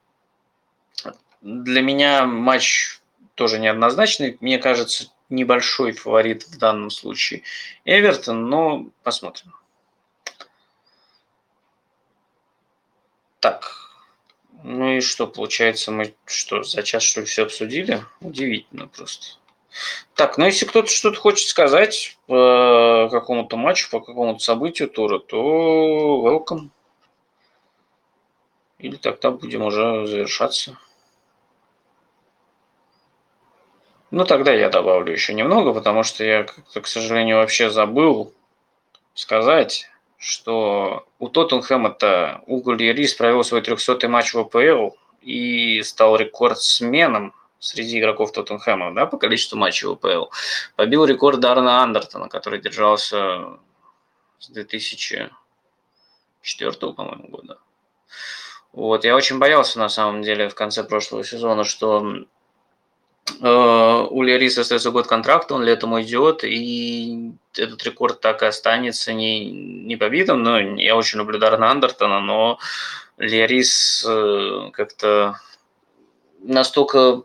Для 1.42 1.82
меня 1.82 2.26
матч 2.26 3.00
тоже 3.36 3.60
неоднозначный. 3.60 4.38
Мне 4.42 4.60
кажется, 4.60 5.12
небольшой 5.30 5.94
фаворит 5.94 6.44
в 6.44 6.58
данном 6.58 6.92
случае 6.92 7.44
Эвертон, 7.86 8.50
но 8.50 8.86
посмотрим. 9.04 9.54
Так, 13.42 13.74
ну 14.64 14.98
и 14.98 15.02
что, 15.02 15.26
получается, 15.26 15.92
мы 15.92 16.14
что, 16.26 16.62
за 16.62 16.84
час 16.84 17.02
что 17.02 17.22
ли 17.22 17.26
все 17.26 17.44
обсудили? 17.44 18.06
Удивительно 18.22 18.88
просто. 18.88 19.38
Так, 20.14 20.38
ну 20.38 20.46
если 20.46 20.66
кто-то 20.66 20.90
что-то 20.90 21.20
хочет 21.20 21.48
сказать 21.48 22.18
по 22.28 23.10
какому-то 23.12 23.58
матчу, 23.58 23.90
по 23.90 24.00
какому-то 24.00 24.40
событию 24.40 24.90
тура, 24.90 25.18
то 25.18 26.22
welcome. 26.24 26.70
Или 28.78 28.96
тогда 28.96 29.32
будем 29.32 29.64
уже 29.64 30.06
завершаться. 30.06 30.78
Ну, 34.12 34.26
тогда 34.26 34.54
я 34.54 34.70
добавлю 34.70 35.14
еще 35.14 35.34
немного, 35.34 35.74
потому 35.74 36.04
что 36.04 36.24
я, 36.24 36.44
к 36.44 36.86
сожалению, 36.86 37.38
вообще 37.38 37.70
забыл 37.70 38.34
сказать, 39.14 39.91
что 40.22 41.08
у 41.18 41.30
Тоттенхэма-то 41.30 42.44
Уголь 42.46 42.78
Рис 42.78 43.16
провел 43.16 43.44
свой 43.44 43.62
300-й 43.62 44.08
матч 44.08 44.36
в 44.36 44.40
АПЛ 44.40 44.96
и 45.22 45.82
стал 45.82 46.16
рекордсменом 46.16 47.34
среди 47.58 48.00
игроков 48.00 48.32
Тоттенхэма, 48.32 48.94
да, 48.94 49.08
по 49.08 49.18
количеству 49.18 49.58
матчей 49.58 49.88
в 49.88 49.94
АПЛ. 49.94 50.26
Побил 50.76 51.06
рекорд 51.06 51.40
Дарна 51.40 51.82
Андертона, 51.82 52.30
который 52.30 52.62
держался 52.62 53.58
с 54.38 54.48
2004, 54.50 56.94
по-моему, 56.94 57.28
года. 57.28 57.58
Вот, 58.74 59.04
я 59.04 59.16
очень 59.16 59.40
боялся, 59.40 59.80
на 59.80 59.90
самом 59.90 60.22
деле, 60.22 60.50
в 60.50 60.56
конце 60.56 60.84
прошлого 60.84 61.24
сезона, 61.24 61.64
что 61.64 62.28
у 63.40 64.22
Лериса 64.24 64.62
остается 64.62 64.92
год 64.92 65.08
контракта, 65.08 65.56
он 65.56 65.64
летом 65.64 65.94
уйдет, 65.94 66.44
и 66.44 67.32
этот 67.56 67.84
рекорд 67.84 68.20
так 68.22 68.44
и 68.44 68.46
останется 68.46 69.14
не, 69.14 69.50
не 69.50 69.96
побитым. 69.96 70.44
Но 70.44 70.60
я 70.60 70.96
очень 70.96 71.20
люблю 71.20 71.40
Дарна 71.40 71.72
Андертона, 71.72 72.20
но 72.20 72.60
Лерис 73.18 74.06
э, 74.08 74.70
как-то 74.74 75.40
настолько 76.40 77.24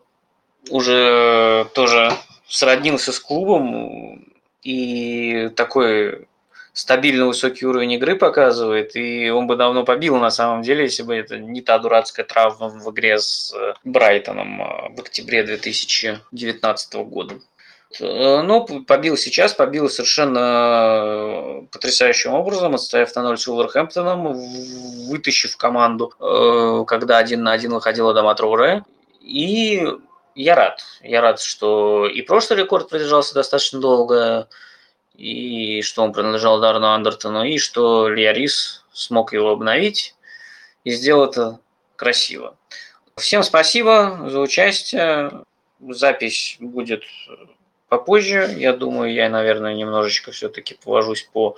уже 0.71 1.69
тоже 1.75 2.13
сроднился 2.49 3.13
с 3.13 3.21
клубом 3.21 4.33
и 4.63 5.51
такой 5.57 6.29
стабильно 6.77 7.27
высокий 7.27 7.65
уровень 7.65 7.93
игры 7.93 8.17
показывает, 8.17 8.97
и 8.97 9.31
он 9.31 9.47
бы 9.47 9.57
давно 9.57 9.83
побил 9.83 10.17
на 10.17 10.31
самом 10.31 10.61
деле, 10.61 10.85
если 10.85 11.03
бы 11.03 11.17
это 11.17 11.39
не 11.39 11.63
та 11.63 11.79
дурацкая 11.79 12.27
травма 12.27 12.69
в 12.69 12.91
игре 12.93 13.19
с 13.19 13.51
э, 13.55 13.73
Брайтоном 13.83 14.61
э, 14.61 14.95
в 14.95 15.01
октябре 15.01 15.43
2019 15.43 16.95
года. 16.97 17.37
Э, 17.99 18.43
но 18.43 18.67
побил 18.67 19.17
сейчас, 19.17 19.55
побил 19.55 19.89
совершенно 19.89 21.67
потрясающим 21.73 22.35
образом, 22.35 22.75
отстояв 22.75 23.15
на 23.17 23.23
0 23.23 23.39
с 23.39 23.49
Уолверхэмптоном, 23.49 24.35
вытащив 25.09 25.57
команду, 25.57 26.13
когда 26.87 27.17
один 27.17 27.43
на 27.43 27.53
один 27.53 27.73
выходила 27.73 28.13
Дома 28.13 28.35
Троуре. 28.35 28.85
И 29.23 29.83
я 30.35 30.55
рад. 30.55 30.85
Я 31.03 31.23
рад, 31.23 31.41
что 31.41 32.07
и 32.07 32.21
прошлый 32.21 32.59
рекорд 32.59 32.91
продержался 32.91 33.33
достаточно 33.33 33.81
долго, 33.81 34.49
и 35.17 35.83
что 35.83 36.03
он 36.03 36.13
принадлежал 36.13 36.61
Дарну 36.61 36.89
Андертону, 36.89 37.45
и 37.45 37.59
что 37.59 38.09
Лиарис 38.09 38.85
смог 38.93 39.33
его 39.33 39.51
обновить 39.51 40.15
и 40.85 40.91
сделал 40.91 41.25
это 41.25 41.59
красиво. 41.97 42.57
Всем 43.17 43.43
спасибо 43.43 44.29
за 44.29 44.41
участие. 44.41 45.45
запись 45.81 46.57
будет 46.61 47.03
попозже. 47.89 48.55
Я 48.57 48.73
думаю, 48.73 49.13
я, 49.13 49.29
наверное, 49.31 49.75
немножечко 49.75 50.33
все-таки 50.33 50.75
повожусь 50.83 51.29
по... 51.33 51.57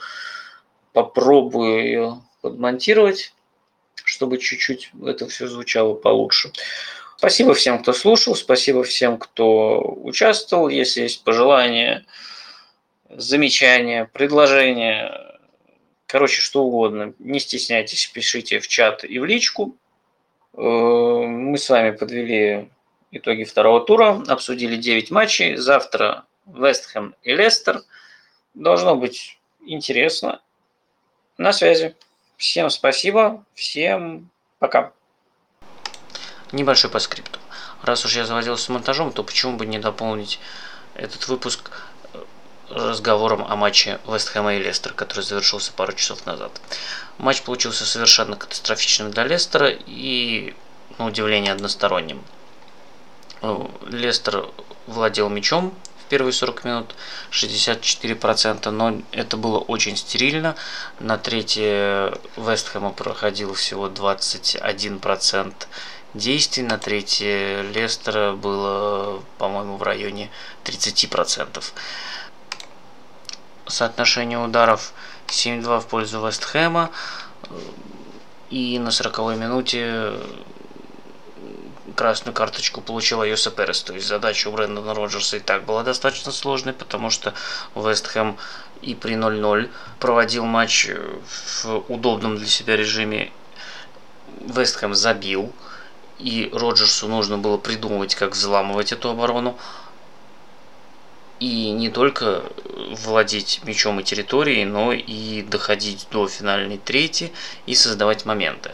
Попробую 0.93 1.85
ее 1.85 2.23
подмонтировать, 2.41 3.33
чтобы 4.05 4.39
чуть-чуть 4.39 4.91
это 5.05 5.29
все 5.29 5.47
звучало 5.47 5.95
получше. 5.95 6.51
Спасибо 7.17 7.55
всем, 7.55 7.83
кто 7.83 7.93
слушал, 7.93 8.35
спасибо 8.35 8.83
всем, 8.85 9.19
кто 9.19 9.81
участвовал. 9.81 10.69
Если 10.69 11.03
есть 11.03 11.25
пожелания, 11.25 12.07
замечания, 13.11 14.05
предложения, 14.13 15.39
короче, 16.07 16.41
что 16.41 16.65
угодно, 16.65 17.15
не 17.19 17.41
стесняйтесь, 17.41 18.07
пишите 18.07 18.61
в 18.61 18.69
чат 18.69 19.05
и 19.05 19.19
в 19.19 19.25
личку. 19.25 19.77
Э, 20.55 20.61
мы 20.61 21.57
с 21.59 21.69
вами 21.69 21.91
подвели 21.91 22.71
итоги 23.11 23.45
второго 23.45 23.81
тура, 23.85 24.23
обсудили 24.27 24.77
9 24.77 25.11
матчей. 25.11 25.57
Завтра 25.57 26.25
Вестхэм 26.47 27.15
и 27.23 27.35
Лестер. 27.35 27.83
Должно 28.55 28.97
быть 28.97 29.39
интересно. 29.67 30.41
На 31.37 31.53
связи. 31.53 31.95
Всем 32.37 32.71
спасибо, 32.71 33.45
всем 33.55 34.31
пока. 34.59 34.93
Небольшой 36.53 36.91
по 36.91 36.99
скрипту. 36.99 37.39
Раз 37.83 38.05
уж 38.05 38.17
я 38.17 38.25
заводился 38.25 38.65
с 38.65 38.69
монтажом, 38.69 39.13
то 39.13 39.23
почему 39.23 39.57
бы 39.57 39.67
не 39.67 39.79
дополнить 39.79 40.41
этот 40.95 41.29
выпуск 41.29 41.71
разговором 42.71 43.45
о 43.49 43.57
матче 43.57 43.99
Вестхэма 44.07 44.55
и 44.55 44.63
Лестер, 44.63 44.93
который 44.93 45.23
завершился 45.23 45.73
пару 45.73 45.93
часов 45.93 46.27
назад. 46.27 46.53
Матч 47.19 47.43
получился 47.43 47.85
совершенно 47.85 48.37
катастрофичным 48.37 49.11
для 49.11 49.25
Лестера 49.25 49.71
и, 49.71 50.55
на 50.99 51.07
удивление, 51.07 51.53
односторонним. 51.53 52.23
Э, 53.43 53.67
Лестер 53.87 54.47
владел 54.87 55.29
мячом 55.29 55.75
в 56.05 56.09
первые 56.09 56.33
40 56.33 56.65
минут 56.65 56.95
64%, 57.31 58.71
но 58.71 59.03
это 59.13 59.37
было 59.37 59.59
очень 59.59 59.97
стерильно. 59.97 60.57
На 61.01 61.19
третье 61.19 62.19
Вестхэма 62.37 62.93
проходил 62.93 63.55
всего 63.55 63.89
21% 63.89 65.53
действий, 66.15 66.63
на 66.63 66.79
третье 66.79 67.63
Лестера 67.63 68.33
было, 68.33 69.23
по-моему, 69.39 69.77
в 69.77 69.83
районе 69.83 70.31
30%. 70.65 71.63
Соотношение 73.69 74.39
ударов 74.39 74.93
7-2 75.27 75.81
в 75.81 75.87
пользу 75.87 76.27
Вестхэма. 76.27 76.91
И 78.51 78.79
на 78.79 78.91
40 78.91 79.37
минуте 79.37 80.15
красную 81.95 82.35
карточку 82.35 82.81
получил 82.81 83.21
Айоса 83.21 83.51
Перес. 83.51 83.83
То 83.83 83.93
есть 83.93 84.07
задача 84.07 84.49
у 84.49 84.53
Брэндона 84.53 84.95
Роджерса 84.95 85.37
и 85.37 85.41
так 85.41 85.65
была 85.65 85.83
достаточно 85.83 86.33
сложной, 86.33 86.73
потому 86.73 87.11
что 87.11 87.35
Вест 87.75 88.07
Хэм 88.07 88.37
и 88.83 88.95
при 88.95 89.17
0-0 89.17 89.69
проводил 89.99 90.45
матч 90.45 90.91
в 91.63 91.85
удобном 91.89 92.37
для 92.37 92.47
себя 92.47 92.77
режиме. 92.77 93.33
Вест 94.41 94.77
Хэм 94.77 94.95
забил, 94.95 95.53
и 96.19 96.51
Роджерсу 96.53 97.09
нужно 97.09 97.37
было 97.37 97.59
придумывать, 97.59 98.15
как 98.15 98.33
взламывать 98.33 98.93
эту 98.93 99.11
оборону. 99.11 99.59
И 101.41 101.71
не 101.71 101.89
только 101.89 102.43
владеть 103.05 103.61
мячом 103.65 104.01
и 104.01 104.03
территорией, 104.03 104.65
но 104.65 104.93
и 104.93 105.43
доходить 105.43 106.09
до 106.11 106.27
финальной 106.27 106.79
трети 106.79 107.33
и 107.67 107.75
создавать 107.75 108.25
моменты. 108.25 108.73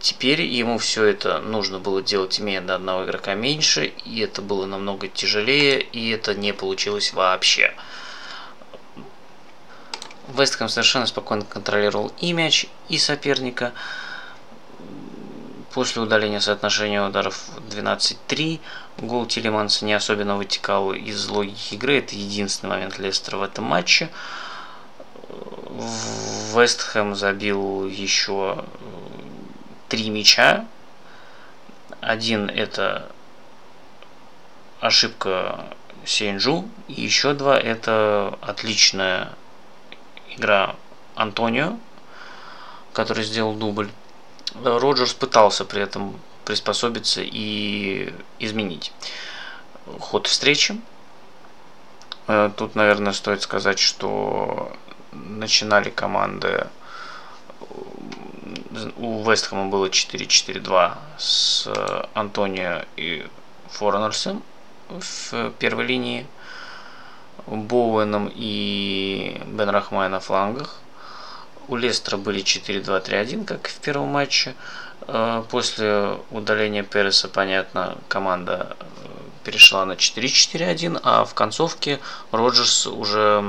Теперь 0.00 0.42
ему 0.42 0.78
все 0.78 1.04
это 1.04 1.40
нужно 1.40 1.80
было 1.80 2.00
делать, 2.00 2.38
имея 2.38 2.60
до 2.60 2.76
одного 2.76 3.04
игрока 3.04 3.34
меньше, 3.34 3.86
и 4.04 4.20
это 4.20 4.42
было 4.42 4.64
намного 4.64 5.08
тяжелее, 5.08 5.80
и 5.80 6.10
это 6.10 6.34
не 6.34 6.52
получилось 6.52 7.12
вообще. 7.12 7.74
Вестхэм 10.28 10.68
совершенно 10.68 11.06
спокойно 11.06 11.44
контролировал 11.44 12.12
и 12.20 12.32
мяч, 12.32 12.66
и 12.88 12.98
соперника. 12.98 13.72
После 15.78 16.02
удаления 16.02 16.40
соотношения 16.40 17.00
ударов 17.00 17.50
12-3 17.70 18.58
гол 18.98 19.26
Тилеманса 19.26 19.84
не 19.84 19.92
особенно 19.92 20.36
вытекал 20.36 20.92
из 20.92 21.28
логики 21.28 21.74
игры. 21.74 21.98
Это 21.98 22.16
единственный 22.16 22.70
момент 22.70 22.98
Лестера 22.98 23.36
в 23.36 23.42
этом 23.44 23.66
матче. 23.66 24.10
Вестхэм 26.52 27.14
забил 27.14 27.86
еще 27.86 28.64
три 29.88 30.10
мяча. 30.10 30.66
Один 32.00 32.50
это 32.50 33.12
ошибка 34.80 35.64
Сенджу, 36.04 36.68
и 36.88 37.02
еще 37.02 37.34
два 37.34 37.56
это 37.56 38.36
отличная 38.40 39.28
игра 40.30 40.74
Антонио, 41.14 41.78
который 42.92 43.22
сделал 43.22 43.54
дубль. 43.54 43.88
Роджерс 44.62 45.14
пытался 45.14 45.64
при 45.64 45.82
этом 45.82 46.18
приспособиться 46.44 47.20
и 47.22 48.12
изменить 48.38 48.92
ход 50.00 50.26
встречи. 50.26 50.80
Э, 52.26 52.50
тут, 52.56 52.74
наверное, 52.74 53.12
стоит 53.12 53.42
сказать, 53.42 53.78
что 53.78 54.72
начинали 55.12 55.90
команды 55.90 56.66
у 58.96 59.22
Вестхэма 59.28 59.66
было 59.66 59.86
4-4-2 59.86 60.94
с 61.18 61.66
э, 61.66 62.04
Антонио 62.14 62.84
и 62.96 63.26
Форнерсом 63.70 64.42
в 64.88 65.50
первой 65.58 65.86
линии, 65.86 66.26
Боуэном 67.46 68.30
и 68.34 69.40
Бен 69.46 69.68
Рахмай 69.70 70.08
на 70.08 70.20
флангах. 70.20 70.80
У 71.68 71.76
Лестера 71.76 72.16
были 72.16 72.42
4-2-3-1, 72.42 73.44
как 73.44 73.68
и 73.68 73.70
в 73.70 73.76
первом 73.76 74.08
матче. 74.08 74.54
Э, 75.06 75.44
после 75.50 76.18
удаления 76.30 76.82
Переса, 76.82 77.28
понятно, 77.28 77.98
команда 78.08 78.76
э, 78.80 78.84
перешла 79.44 79.84
на 79.84 79.92
4-4-1, 79.92 81.00
а 81.02 81.24
в 81.24 81.34
концовке 81.34 82.00
Роджерс 82.32 82.86
уже 82.86 83.44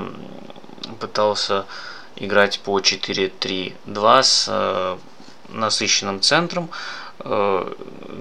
пытался 0.99 1.65
играть 2.17 2.59
по 2.59 2.79
4-3-2 2.79 4.23
с 4.23 4.99
насыщенным 5.49 6.21
центром, 6.21 6.69
э, 7.19 7.73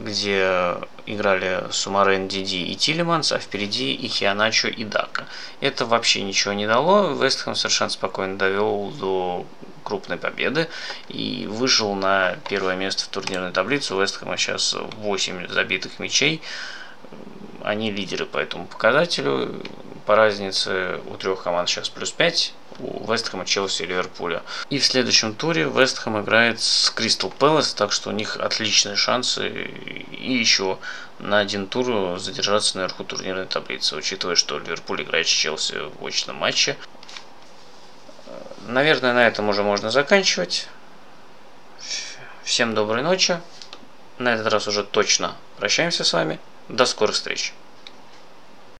где 0.04 0.78
играли 1.14 1.64
Сумарен, 1.70 2.28
Диди 2.28 2.56
и 2.56 2.74
Тилеманс, 2.74 3.32
а 3.32 3.38
впереди 3.38 3.94
и 3.94 4.08
Хианачо 4.08 4.68
и 4.68 4.84
Дака. 4.84 5.26
Это 5.60 5.86
вообще 5.86 6.22
ничего 6.22 6.54
не 6.54 6.66
дало. 6.66 7.12
Вестхэм 7.12 7.54
совершенно 7.54 7.90
спокойно 7.90 8.36
довел 8.36 8.90
до 8.90 9.46
крупной 9.84 10.18
победы 10.18 10.68
и 11.08 11.46
вышел 11.48 11.94
на 11.94 12.36
первое 12.48 12.76
место 12.76 13.04
в 13.04 13.08
турнирной 13.08 13.52
таблице. 13.52 13.94
У 13.94 14.00
Вестхэма 14.00 14.36
сейчас 14.36 14.74
8 14.74 15.48
забитых 15.48 15.98
мячей. 15.98 16.42
Они 17.62 17.90
лидеры 17.90 18.26
по 18.26 18.38
этому 18.38 18.66
показателю. 18.66 19.62
По 20.04 20.14
разнице 20.14 21.00
у 21.06 21.16
трех 21.16 21.42
команд 21.42 21.68
сейчас 21.68 21.88
плюс 21.88 22.12
5 22.12 22.54
у 22.78 23.10
Вестхэма, 23.10 23.44
Челси 23.44 23.82
и 23.82 23.86
Ливерпуля. 23.86 24.42
И 24.70 24.78
в 24.78 24.84
следующем 24.84 25.34
туре 25.34 25.64
Вестхэм 25.64 26.20
играет 26.20 26.60
с 26.60 26.90
Кристал 26.90 27.30
Пэлас, 27.30 27.74
так 27.74 27.92
что 27.92 28.10
у 28.10 28.12
них 28.12 28.36
отличные 28.36 28.96
шансы 28.96 29.48
и 29.48 30.32
еще 30.32 30.78
на 31.18 31.38
один 31.38 31.66
тур 31.66 32.18
задержаться 32.18 32.76
наверху 32.76 33.04
турнирной 33.04 33.46
таблицы, 33.46 33.96
учитывая, 33.96 34.36
что 34.36 34.58
Ливерпуль 34.58 35.02
играет 35.02 35.26
с 35.26 35.30
Челси 35.30 35.90
в 35.98 36.06
очном 36.06 36.36
матче. 36.36 36.76
Наверное, 38.66 39.14
на 39.14 39.26
этом 39.26 39.48
уже 39.48 39.62
можно 39.62 39.90
заканчивать. 39.90 40.68
Всем 42.44 42.74
доброй 42.74 43.02
ночи. 43.02 43.40
На 44.18 44.34
этот 44.34 44.52
раз 44.52 44.66
уже 44.68 44.84
точно 44.84 45.34
прощаемся 45.58 46.04
с 46.04 46.12
вами. 46.12 46.38
До 46.68 46.84
скорых 46.84 47.14
встреч. 47.14 47.54